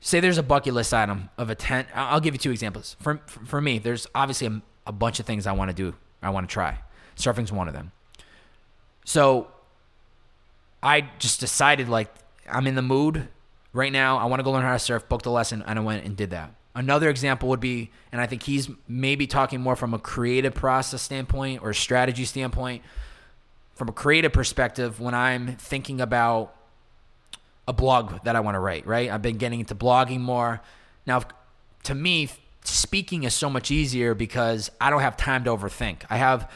Say 0.00 0.18
there's 0.18 0.36
a 0.36 0.42
bucket 0.42 0.74
list 0.74 0.92
item 0.92 1.30
of 1.38 1.48
a 1.48 1.54
tent. 1.54 1.86
I'll 1.94 2.18
give 2.18 2.34
you 2.34 2.40
two 2.40 2.50
examples. 2.50 2.96
For 2.98 3.20
for 3.26 3.60
me, 3.60 3.78
there's 3.78 4.08
obviously 4.16 4.48
a, 4.48 4.62
a 4.88 4.90
bunch 4.90 5.20
of 5.20 5.26
things 5.26 5.46
I 5.46 5.52
want 5.52 5.70
to 5.70 5.76
do. 5.76 5.94
I 6.20 6.30
want 6.30 6.48
to 6.48 6.52
try. 6.52 6.80
Surfing's 7.14 7.52
one 7.52 7.68
of 7.68 7.74
them. 7.74 7.92
So 9.04 9.46
I 10.82 11.08
just 11.20 11.38
decided 11.38 11.88
like 11.88 12.12
I'm 12.50 12.66
in 12.66 12.74
the 12.74 12.82
mood 12.82 13.28
right 13.72 13.92
now. 13.92 14.18
I 14.18 14.24
want 14.24 14.40
to 14.40 14.42
go 14.42 14.50
learn 14.50 14.64
how 14.64 14.72
to 14.72 14.80
surf. 14.80 15.08
Booked 15.08 15.26
a 15.26 15.30
lesson, 15.30 15.62
and 15.64 15.78
I 15.78 15.82
went 15.82 16.04
and 16.04 16.16
did 16.16 16.30
that. 16.30 16.52
Another 16.74 17.08
example 17.10 17.48
would 17.50 17.60
be, 17.60 17.92
and 18.10 18.20
I 18.20 18.26
think 18.26 18.42
he's 18.42 18.68
maybe 18.88 19.28
talking 19.28 19.60
more 19.60 19.76
from 19.76 19.94
a 19.94 20.00
creative 20.00 20.52
process 20.52 21.00
standpoint 21.00 21.62
or 21.62 21.72
strategy 21.72 22.24
standpoint 22.24 22.82
from 23.76 23.88
a 23.88 23.92
creative 23.92 24.32
perspective 24.32 25.00
when 25.00 25.14
I'm 25.14 25.56
thinking 25.56 26.00
about 26.00 26.56
a 27.68 27.72
blog 27.72 28.24
that 28.24 28.34
I 28.34 28.40
want 28.40 28.54
to 28.54 28.58
write, 28.58 28.86
right? 28.86 29.10
I've 29.10 29.22
been 29.22 29.36
getting 29.36 29.60
into 29.60 29.74
blogging 29.74 30.20
more. 30.20 30.62
Now, 31.06 31.22
to 31.84 31.94
me, 31.94 32.30
speaking 32.64 33.24
is 33.24 33.34
so 33.34 33.50
much 33.50 33.70
easier 33.70 34.14
because 34.14 34.70
I 34.80 34.90
don't 34.90 35.02
have 35.02 35.16
time 35.16 35.44
to 35.44 35.50
overthink. 35.50 36.02
I 36.10 36.16
have 36.16 36.50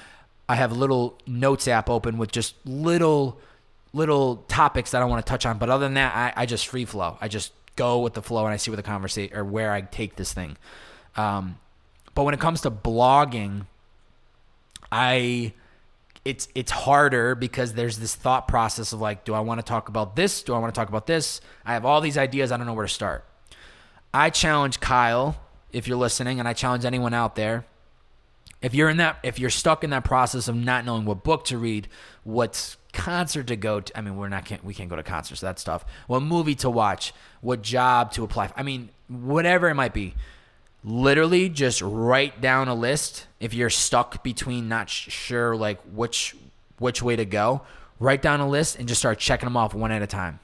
I 0.49 0.57
have 0.57 0.73
a 0.73 0.75
little 0.75 1.17
notes 1.27 1.69
app 1.69 1.89
open 1.89 2.19
with 2.19 2.33
just 2.33 2.55
little 2.65 3.39
little 3.93 4.37
topics 4.49 4.93
that 4.93 5.03
I 5.03 5.05
want 5.05 5.25
to 5.25 5.29
touch 5.29 5.45
on. 5.45 5.59
But 5.59 5.69
other 5.69 5.85
than 5.85 5.95
that, 5.95 6.15
I, 6.15 6.43
I 6.43 6.47
just 6.47 6.67
free 6.69 6.85
flow. 6.85 7.19
I 7.21 7.29
just 7.29 7.53
go 7.77 8.01
with 8.01 8.15
the 8.15 8.23
flow 8.23 8.45
and 8.47 8.53
I 8.53 8.57
see 8.57 8.71
where 8.71 8.77
the 8.77 8.83
conversation 8.83 9.37
or 9.37 9.45
where 9.45 9.73
I 9.73 9.83
take 9.83 10.17
this 10.17 10.33
thing. 10.33 10.57
Um, 11.17 11.59
but 12.15 12.25
when 12.25 12.35
it 12.35 12.41
comes 12.41 12.63
to 12.63 12.71
blogging, 12.71 13.67
I 14.91 15.53
it's 16.25 16.49
it's 16.55 16.71
harder 16.71 17.35
because 17.35 17.73
there's 17.75 17.99
this 17.99 18.15
thought 18.15 18.47
process 18.47 18.93
of 18.93 19.01
like, 19.01 19.25
do 19.25 19.35
I 19.35 19.41
want 19.41 19.59
to 19.59 19.65
talk 19.65 19.89
about 19.89 20.17
this? 20.17 20.43
Do 20.43 20.55
I 20.55 20.59
want 20.59 20.75
to 20.75 20.79
talk 20.79 20.89
about 20.89 21.07
this? 21.07 21.41
I 21.65 21.73
have 21.73 21.85
all 21.85 22.01
these 22.01 22.19
ideas. 22.19 22.53
I 22.53 22.57
don't 22.57 22.67
know 22.67 22.75
where 22.75 22.87
to 22.87 22.93
start. 22.93 23.25
I 24.13 24.31
challenge 24.31 24.81
Kyle, 24.81 25.41
if 25.73 25.87
you're 25.87 25.97
listening, 25.97 26.39
and 26.39 26.49
I 26.49 26.53
challenge 26.53 26.85
anyone 26.85 27.15
out 27.15 27.37
there. 27.37 27.65
If 28.61 28.75
you're 28.75 28.91
in 28.91 28.99
that, 28.99 29.19
if 29.23 29.39
you're 29.39 29.49
stuck 29.49 29.85
in 29.85 29.91
that 29.91 30.05
process 30.05 30.47
of 30.47 30.55
not 30.55 30.85
knowing 30.85 31.07
what 31.07 31.25
book 31.25 31.45
to 31.47 31.57
read, 31.57 31.89
what 32.25 32.77
concert 32.93 33.47
to 33.47 33.57
go 33.57 33.81
to, 33.81 33.99
I 33.99 34.03
mean, 34.03 34.17
we're 34.17 34.29
not 34.29 34.45
can't, 34.45 34.63
we 34.63 34.75
can't 34.75 34.91
go 34.91 34.97
to 34.97 35.03
concerts, 35.03 35.41
that 35.41 35.59
stuff. 35.59 35.87
What 36.09 36.21
movie 36.21 36.57
to 36.57 36.69
watch, 36.69 37.15
what 37.41 37.63
job 37.63 38.13
to 38.13 38.25
apply. 38.25 38.49
For, 38.49 38.59
I 38.59 38.63
mean, 38.63 38.91
whatever 39.09 39.69
it 39.69 39.75
might 39.75 39.95
be 39.95 40.15
literally 40.85 41.49
just 41.49 41.83
write 41.83 42.41
down 42.41 42.69
a 42.69 42.75
list. 42.75 43.27
If 43.39 43.55
you're 43.55 43.71
stuck 43.71 44.23
between 44.23 44.69
not 44.69 44.89
sure 44.89 45.57
like 45.57 45.81
which 45.83 46.37
which 46.79 47.03
way 47.03 47.17
to 47.17 47.25
go 47.25 47.63
write 47.99 48.23
down 48.23 48.41
a 48.41 48.49
list 48.49 48.79
and 48.79 48.89
just 48.89 49.01
start 49.01 49.19
checking 49.19 49.47
them 49.47 49.57
off 49.57 49.75
one 49.75 49.93
at 49.93 50.03
a 50.03 50.07
time. 50.07 50.41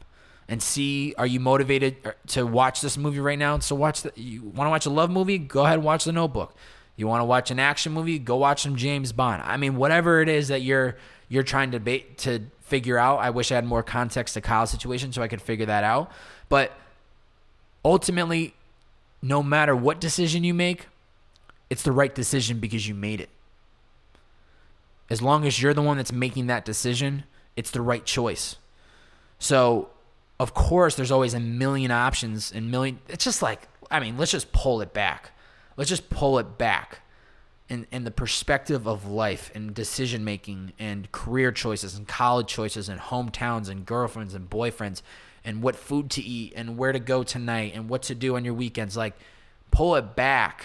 And 0.48 0.62
see 0.62 1.14
are 1.18 1.26
you 1.26 1.40
motivated 1.40 1.96
uh, 2.04 2.12
to 2.28 2.46
watch 2.46 2.80
this 2.80 2.96
movie 2.96 3.18
right 3.18 3.38
now? 3.38 3.58
So 3.58 3.74
watch 3.74 4.02
the 4.02 4.12
you 4.14 4.42
want 4.42 4.66
to 4.66 4.70
watch 4.70 4.86
a 4.86 4.90
love 4.90 5.10
movie? 5.10 5.38
Go 5.38 5.64
ahead 5.64 5.78
and 5.78 5.84
watch 5.84 6.04
the 6.04 6.12
notebook. 6.12 6.54
You 6.94 7.08
want 7.08 7.20
to 7.20 7.24
watch 7.24 7.50
an 7.50 7.58
action 7.58 7.92
movie? 7.92 8.18
Go 8.18 8.36
watch 8.36 8.62
some 8.62 8.76
james 8.76 9.12
bond. 9.12 9.42
I 9.42 9.56
mean 9.56 9.76
whatever 9.76 10.20
it 10.20 10.28
is 10.28 10.48
that 10.48 10.62
you're 10.62 10.96
you're 11.28 11.42
trying 11.42 11.72
to 11.72 11.80
bait 11.80 12.18
to 12.18 12.40
figure 12.60 12.98
out 12.98 13.18
i 13.18 13.30
wish 13.30 13.52
i 13.52 13.54
had 13.54 13.64
more 13.64 13.80
context 13.80 14.34
to 14.34 14.40
kyle's 14.40 14.70
situation 14.70 15.12
so 15.12 15.22
i 15.22 15.28
could 15.28 15.42
figure 15.42 15.66
that 15.66 15.82
out. 15.82 16.12
But 16.48 16.72
ultimately 17.84 18.54
no 19.22 19.42
matter 19.42 19.74
what 19.74 20.00
decision 20.00 20.44
you 20.44 20.54
make, 20.54 20.86
it's 21.68 21.82
the 21.82 21.92
right 21.92 22.14
decision 22.14 22.58
because 22.58 22.86
you 22.86 22.94
made 22.94 23.20
it. 23.20 23.28
As 25.08 25.22
long 25.22 25.46
as 25.46 25.60
you're 25.60 25.74
the 25.74 25.82
one 25.82 25.96
that's 25.96 26.12
making 26.12 26.46
that 26.48 26.64
decision, 26.64 27.24
it's 27.54 27.70
the 27.70 27.80
right 27.80 28.04
choice. 28.04 28.56
So, 29.38 29.90
of 30.38 30.54
course, 30.54 30.94
there's 30.96 31.10
always 31.10 31.34
a 31.34 31.40
million 31.40 31.90
options 31.90 32.52
and 32.52 32.70
million. 32.70 32.98
It's 33.08 33.24
just 33.24 33.42
like, 33.42 33.68
I 33.90 34.00
mean, 34.00 34.18
let's 34.18 34.32
just 34.32 34.52
pull 34.52 34.80
it 34.80 34.92
back. 34.92 35.30
Let's 35.76 35.90
just 35.90 36.10
pull 36.10 36.38
it 36.38 36.58
back 36.58 37.00
in, 37.68 37.86
in 37.90 38.04
the 38.04 38.10
perspective 38.10 38.86
of 38.86 39.06
life 39.06 39.50
and 39.54 39.74
decision 39.74 40.24
making 40.24 40.72
and 40.78 41.10
career 41.12 41.52
choices 41.52 41.96
and 41.96 42.06
college 42.06 42.48
choices 42.48 42.88
and 42.88 43.00
hometowns 43.00 43.68
and 43.68 43.84
girlfriends 43.84 44.34
and 44.34 44.48
boyfriends 44.48 45.02
and 45.46 45.62
what 45.62 45.76
food 45.76 46.10
to 46.10 46.22
eat 46.22 46.52
and 46.56 46.76
where 46.76 46.92
to 46.92 46.98
go 46.98 47.22
tonight 47.22 47.72
and 47.74 47.88
what 47.88 48.02
to 48.02 48.14
do 48.14 48.34
on 48.36 48.44
your 48.44 48.52
weekends. 48.52 48.96
Like, 48.96 49.14
pull 49.70 49.94
it 49.94 50.16
back. 50.16 50.64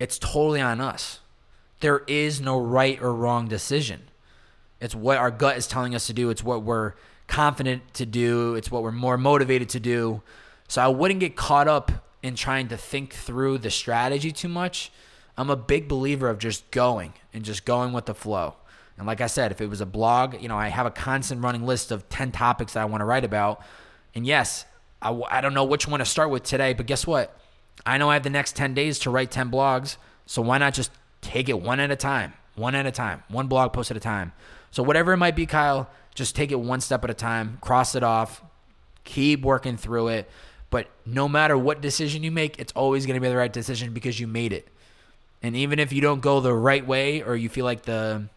It's 0.00 0.18
totally 0.18 0.60
on 0.60 0.80
us. 0.80 1.20
There 1.80 2.02
is 2.08 2.40
no 2.40 2.60
right 2.60 3.00
or 3.00 3.14
wrong 3.14 3.46
decision. 3.46 4.02
It's 4.80 4.94
what 4.94 5.18
our 5.18 5.30
gut 5.30 5.56
is 5.56 5.68
telling 5.68 5.94
us 5.94 6.08
to 6.08 6.12
do. 6.12 6.30
It's 6.30 6.42
what 6.42 6.64
we're 6.64 6.94
confident 7.28 7.94
to 7.94 8.04
do. 8.04 8.56
It's 8.56 8.70
what 8.70 8.82
we're 8.82 8.90
more 8.90 9.16
motivated 9.16 9.68
to 9.70 9.80
do. 9.80 10.22
So 10.66 10.82
I 10.82 10.88
wouldn't 10.88 11.20
get 11.20 11.36
caught 11.36 11.68
up 11.68 11.92
in 12.22 12.34
trying 12.34 12.68
to 12.68 12.76
think 12.76 13.12
through 13.12 13.58
the 13.58 13.70
strategy 13.70 14.32
too 14.32 14.48
much. 14.48 14.90
I'm 15.36 15.50
a 15.50 15.56
big 15.56 15.86
believer 15.86 16.28
of 16.28 16.38
just 16.38 16.68
going 16.72 17.12
and 17.32 17.44
just 17.44 17.64
going 17.64 17.92
with 17.92 18.06
the 18.06 18.14
flow. 18.14 18.56
And 18.98 19.06
like 19.06 19.20
I 19.20 19.28
said, 19.28 19.52
if 19.52 19.60
it 19.60 19.70
was 19.70 19.80
a 19.80 19.86
blog, 19.86 20.42
you 20.42 20.48
know, 20.48 20.58
I 20.58 20.68
have 20.68 20.84
a 20.84 20.90
constant 20.90 21.42
running 21.42 21.64
list 21.64 21.92
of 21.92 22.08
10 22.08 22.32
topics 22.32 22.72
that 22.72 22.80
I 22.80 22.84
want 22.84 23.00
to 23.00 23.04
write 23.04 23.24
about. 23.24 23.62
And 24.14 24.26
yes, 24.26 24.64
I, 25.00 25.12
I 25.30 25.40
don't 25.40 25.54
know 25.54 25.64
which 25.64 25.86
one 25.86 26.00
to 26.00 26.04
start 26.04 26.30
with 26.30 26.42
today, 26.42 26.72
but 26.74 26.86
guess 26.86 27.06
what? 27.06 27.38
I 27.86 27.96
know 27.96 28.10
I 28.10 28.14
have 28.14 28.24
the 28.24 28.30
next 28.30 28.56
10 28.56 28.74
days 28.74 28.98
to 29.00 29.10
write 29.10 29.30
10 29.30 29.50
blogs. 29.50 29.96
So 30.26 30.42
why 30.42 30.58
not 30.58 30.74
just 30.74 30.90
take 31.20 31.48
it 31.48 31.60
one 31.60 31.78
at 31.78 31.92
a 31.92 31.96
time, 31.96 32.32
one 32.56 32.74
at 32.74 32.86
a 32.86 32.90
time, 32.90 33.22
one 33.28 33.46
blog 33.46 33.72
post 33.72 33.92
at 33.92 33.96
a 33.96 34.00
time? 34.00 34.32
So 34.72 34.82
whatever 34.82 35.12
it 35.12 35.16
might 35.16 35.36
be, 35.36 35.46
Kyle, 35.46 35.88
just 36.14 36.34
take 36.34 36.50
it 36.50 36.58
one 36.58 36.80
step 36.80 37.04
at 37.04 37.10
a 37.10 37.14
time, 37.14 37.58
cross 37.60 37.94
it 37.94 38.02
off, 38.02 38.42
keep 39.04 39.42
working 39.42 39.76
through 39.76 40.08
it. 40.08 40.28
But 40.70 40.88
no 41.06 41.28
matter 41.28 41.56
what 41.56 41.80
decision 41.80 42.24
you 42.24 42.32
make, 42.32 42.58
it's 42.58 42.72
always 42.72 43.06
going 43.06 43.14
to 43.14 43.20
be 43.20 43.28
the 43.28 43.36
right 43.36 43.52
decision 43.52 43.94
because 43.94 44.18
you 44.18 44.26
made 44.26 44.52
it. 44.52 44.68
And 45.40 45.54
even 45.54 45.78
if 45.78 45.92
you 45.92 46.00
don't 46.00 46.20
go 46.20 46.40
the 46.40 46.52
right 46.52 46.84
way 46.84 47.22
or 47.22 47.36
you 47.36 47.48
feel 47.48 47.64
like 47.64 47.82
the 47.82 48.28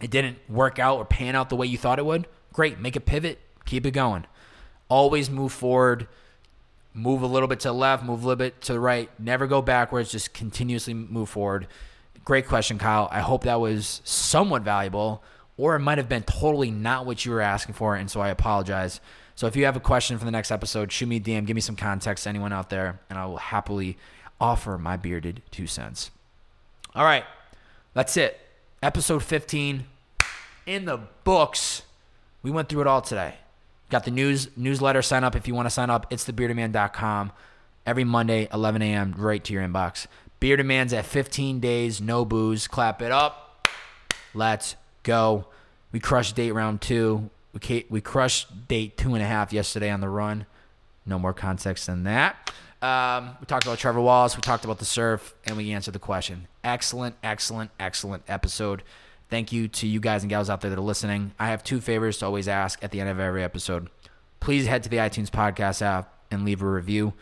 it 0.00 0.10
didn't 0.10 0.38
work 0.48 0.78
out 0.78 0.98
or 0.98 1.04
pan 1.04 1.34
out 1.34 1.48
the 1.48 1.56
way 1.56 1.66
you 1.66 1.78
thought 1.78 1.98
it 1.98 2.06
would, 2.06 2.26
great, 2.52 2.78
make 2.78 2.96
a 2.96 3.00
pivot, 3.00 3.38
keep 3.64 3.86
it 3.86 3.92
going. 3.92 4.26
Always 4.88 5.30
move 5.30 5.52
forward, 5.52 6.06
move 6.94 7.22
a 7.22 7.26
little 7.26 7.48
bit 7.48 7.60
to 7.60 7.68
the 7.68 7.74
left, 7.74 8.04
move 8.04 8.22
a 8.22 8.26
little 8.26 8.36
bit 8.36 8.60
to 8.62 8.72
the 8.74 8.80
right, 8.80 9.10
never 9.18 9.46
go 9.46 9.62
backwards, 9.62 10.10
just 10.12 10.32
continuously 10.32 10.94
move 10.94 11.28
forward. 11.28 11.66
Great 12.24 12.46
question, 12.46 12.78
Kyle. 12.78 13.08
I 13.10 13.20
hope 13.20 13.44
that 13.44 13.60
was 13.60 14.00
somewhat 14.04 14.62
valuable 14.62 15.22
or 15.58 15.74
it 15.76 15.80
might 15.80 15.98
have 15.98 16.08
been 16.08 16.22
totally 16.22 16.70
not 16.70 17.06
what 17.06 17.24
you 17.24 17.32
were 17.32 17.40
asking 17.40 17.74
for, 17.74 17.96
and 17.96 18.10
so 18.10 18.20
I 18.20 18.28
apologize. 18.28 19.00
So 19.34 19.46
if 19.46 19.56
you 19.56 19.64
have 19.64 19.76
a 19.76 19.80
question 19.80 20.18
for 20.18 20.24
the 20.24 20.30
next 20.30 20.50
episode, 20.50 20.92
shoot 20.92 21.06
me 21.06 21.16
a 21.16 21.20
DM, 21.20 21.46
give 21.46 21.54
me 21.54 21.60
some 21.60 21.76
context, 21.76 22.26
anyone 22.26 22.52
out 22.52 22.70
there, 22.70 23.00
and 23.08 23.18
I 23.18 23.26
will 23.26 23.38
happily 23.38 23.96
offer 24.40 24.76
my 24.76 24.96
bearded 24.96 25.42
two 25.50 25.66
cents. 25.66 26.10
All 26.94 27.04
right, 27.04 27.24
that's 27.94 28.16
it. 28.16 28.38
Episode 28.82 29.22
15 29.22 29.84
in 30.66 30.84
the 30.84 31.00
books. 31.24 31.82
We 32.42 32.50
went 32.50 32.68
through 32.68 32.82
it 32.82 32.86
all 32.86 33.00
today. 33.00 33.34
Got 33.88 34.04
the 34.04 34.10
news 34.10 34.48
newsletter 34.56 35.00
sign 35.02 35.24
up 35.24 35.34
if 35.34 35.48
you 35.48 35.54
want 35.54 35.66
to 35.66 35.70
sign 35.70 35.90
up. 35.90 36.06
It's 36.10 36.24
thebeardedman.com. 36.24 37.32
Every 37.86 38.04
Monday, 38.04 38.48
11 38.52 38.82
a.m., 38.82 39.14
right 39.16 39.42
to 39.44 39.52
your 39.52 39.62
inbox. 39.62 40.06
Bearded 40.40 40.66
Man's 40.66 40.92
at 40.92 41.06
15 41.06 41.60
days, 41.60 42.00
no 42.00 42.24
booze. 42.24 42.66
Clap 42.68 43.00
it 43.00 43.12
up. 43.12 43.66
Let's 44.34 44.76
go. 45.02 45.46
We 45.92 46.00
crushed 46.00 46.36
date 46.36 46.52
round 46.52 46.82
two. 46.82 47.30
We 47.54 47.86
we 47.88 48.00
crushed 48.02 48.68
date 48.68 48.98
two 48.98 49.14
and 49.14 49.22
a 49.22 49.26
half 49.26 49.52
yesterday 49.52 49.90
on 49.90 50.00
the 50.00 50.08
run. 50.08 50.44
No 51.06 51.18
more 51.18 51.32
context 51.32 51.86
than 51.86 52.04
that. 52.04 52.52
Um, 52.82 53.36
we 53.40 53.46
talked 53.46 53.64
about 53.64 53.78
Trevor 53.78 54.00
Wallace. 54.00 54.36
We 54.36 54.42
talked 54.42 54.64
about 54.64 54.78
the 54.78 54.84
surf, 54.84 55.34
and 55.46 55.56
we 55.56 55.72
answered 55.72 55.94
the 55.94 55.98
question. 55.98 56.48
Excellent, 56.66 57.14
excellent, 57.22 57.70
excellent 57.78 58.24
episode. 58.26 58.82
Thank 59.30 59.52
you 59.52 59.68
to 59.68 59.86
you 59.86 60.00
guys 60.00 60.24
and 60.24 60.30
gals 60.30 60.50
out 60.50 60.62
there 60.62 60.70
that 60.70 60.76
are 60.76 60.82
listening. 60.82 61.30
I 61.38 61.46
have 61.46 61.62
two 61.62 61.80
favors 61.80 62.18
to 62.18 62.26
always 62.26 62.48
ask 62.48 62.82
at 62.82 62.90
the 62.90 63.00
end 63.00 63.08
of 63.08 63.20
every 63.20 63.44
episode. 63.44 63.88
Please 64.40 64.66
head 64.66 64.82
to 64.82 64.88
the 64.88 64.96
iTunes 64.96 65.30
podcast 65.30 65.80
app 65.80 66.12
and 66.28 66.44
leave 66.44 66.62
a 66.62 66.66
review. 66.66 67.12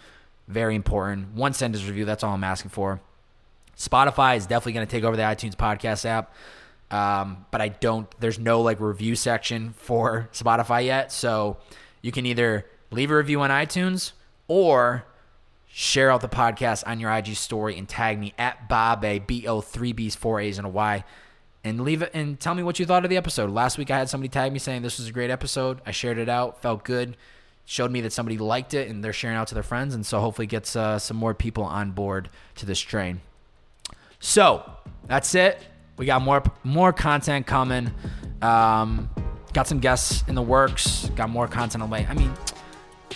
Very 0.48 0.74
important. 0.74 1.34
One 1.34 1.52
sentence 1.52 1.84
review. 1.84 2.06
That's 2.06 2.24
all 2.24 2.32
I'm 2.32 2.42
asking 2.42 2.70
for. 2.70 3.02
Spotify 3.76 4.38
is 4.38 4.46
definitely 4.46 4.72
going 4.72 4.86
to 4.86 4.90
take 4.90 5.04
over 5.04 5.14
the 5.14 5.22
iTunes 5.24 5.54
podcast 5.54 6.06
app. 6.06 6.32
Um, 6.90 7.44
but 7.50 7.60
I 7.60 7.68
don't, 7.68 8.08
there's 8.20 8.38
no 8.38 8.62
like 8.62 8.80
review 8.80 9.14
section 9.14 9.74
for 9.76 10.30
Spotify 10.32 10.86
yet. 10.86 11.12
So 11.12 11.58
you 12.00 12.12
can 12.12 12.24
either 12.24 12.64
leave 12.90 13.10
a 13.10 13.16
review 13.16 13.42
on 13.42 13.50
iTunes 13.50 14.12
or 14.48 15.04
share 15.76 16.08
out 16.08 16.20
the 16.20 16.28
podcast 16.28 16.84
on 16.86 17.00
your 17.00 17.12
IG 17.12 17.34
story 17.34 17.76
and 17.76 17.88
tag 17.88 18.16
me 18.16 18.32
at 18.38 18.68
Bob 18.68 19.04
B 19.26 19.44
O 19.48 19.60
three 19.60 19.92
B's 19.92 20.14
four 20.14 20.38
A's 20.38 20.56
and 20.56 20.64
a 20.64 20.70
Y, 20.70 21.02
and 21.64 21.80
leave 21.80 22.00
it 22.00 22.12
and 22.14 22.38
tell 22.38 22.54
me 22.54 22.62
what 22.62 22.78
you 22.78 22.86
thought 22.86 23.02
of 23.02 23.10
the 23.10 23.16
episode. 23.16 23.50
Last 23.50 23.76
week 23.76 23.90
I 23.90 23.98
had 23.98 24.08
somebody 24.08 24.28
tag 24.28 24.52
me 24.52 24.60
saying 24.60 24.82
this 24.82 24.98
was 24.98 25.08
a 25.08 25.12
great 25.12 25.30
episode. 25.30 25.80
I 25.84 25.90
shared 25.90 26.18
it 26.18 26.28
out, 26.28 26.62
felt 26.62 26.84
good, 26.84 27.16
showed 27.64 27.90
me 27.90 28.00
that 28.02 28.12
somebody 28.12 28.38
liked 28.38 28.72
it, 28.72 28.88
and 28.88 29.02
they're 29.02 29.12
sharing 29.12 29.36
out 29.36 29.48
to 29.48 29.54
their 29.54 29.64
friends, 29.64 29.96
and 29.96 30.06
so 30.06 30.20
hopefully 30.20 30.46
gets 30.46 30.76
uh, 30.76 31.00
some 31.00 31.16
more 31.16 31.34
people 31.34 31.64
on 31.64 31.90
board 31.90 32.30
to 32.54 32.66
this 32.66 32.78
train. 32.78 33.20
So 34.20 34.62
that's 35.08 35.34
it. 35.34 35.60
We 35.96 36.06
got 36.06 36.22
more 36.22 36.44
more 36.62 36.92
content 36.92 37.48
coming. 37.48 37.92
Um, 38.40 39.10
got 39.52 39.66
some 39.66 39.80
guests 39.80 40.22
in 40.28 40.36
the 40.36 40.42
works. 40.42 41.10
Got 41.16 41.30
more 41.30 41.48
content 41.48 41.82
on 41.82 41.90
the 41.90 41.92
way. 41.92 42.06
I 42.08 42.14
mean, 42.14 42.32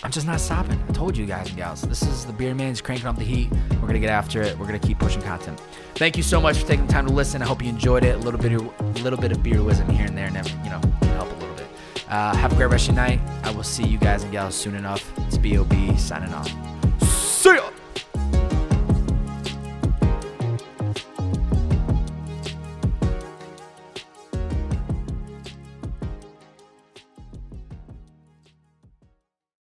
I'm 0.03 0.11
just 0.11 0.25
not 0.25 0.39
stopping. 0.39 0.81
I 0.87 0.93
told 0.93 1.17
you 1.17 1.25
guys 1.25 1.47
and 1.49 1.57
gals. 1.57 1.81
This 1.81 2.01
is 2.03 2.25
the 2.25 2.33
Beard 2.33 2.55
Man's 2.55 2.81
cranking 2.81 3.07
up 3.07 3.17
the 3.17 3.23
heat. 3.23 3.51
We're 3.81 3.87
gonna 3.87 3.99
get 3.99 4.09
after 4.09 4.41
it. 4.41 4.57
We're 4.57 4.65
gonna 4.65 4.79
keep 4.79 4.99
pushing 4.99 5.21
content. 5.21 5.59
Thank 5.95 6.15
you 6.15 6.23
so 6.23 6.39
much 6.39 6.57
for 6.57 6.67
taking 6.67 6.87
the 6.87 6.93
time 6.93 7.05
to 7.07 7.13
listen. 7.13 7.41
I 7.41 7.45
hope 7.45 7.61
you 7.61 7.69
enjoyed 7.69 8.03
it. 8.03 8.15
A 8.15 8.19
little 8.19 8.39
bit 8.39 8.53
of 8.53 8.61
a 8.79 9.03
little 9.03 9.19
bit 9.19 9.31
of 9.31 9.43
beard 9.43 9.59
wisdom 9.59 9.89
here 9.89 10.05
and 10.05 10.17
there, 10.17 10.29
never 10.31 10.49
you 10.63 10.69
know 10.69 10.81
help 11.15 11.29
a 11.29 11.35
little 11.35 11.55
bit. 11.55 11.67
Uh, 12.07 12.35
have 12.35 12.53
a 12.53 12.55
great 12.55 12.69
rest 12.69 12.89
of 12.89 12.95
your 12.95 13.03
night. 13.03 13.19
I 13.43 13.51
will 13.51 13.63
see 13.63 13.85
you 13.85 13.97
guys 13.97 14.23
and 14.23 14.31
gals 14.31 14.55
soon 14.55 14.75
enough. 14.75 15.11
It's 15.27 15.37
Bob 15.37 15.99
signing 15.99 16.33
off. 16.33 16.49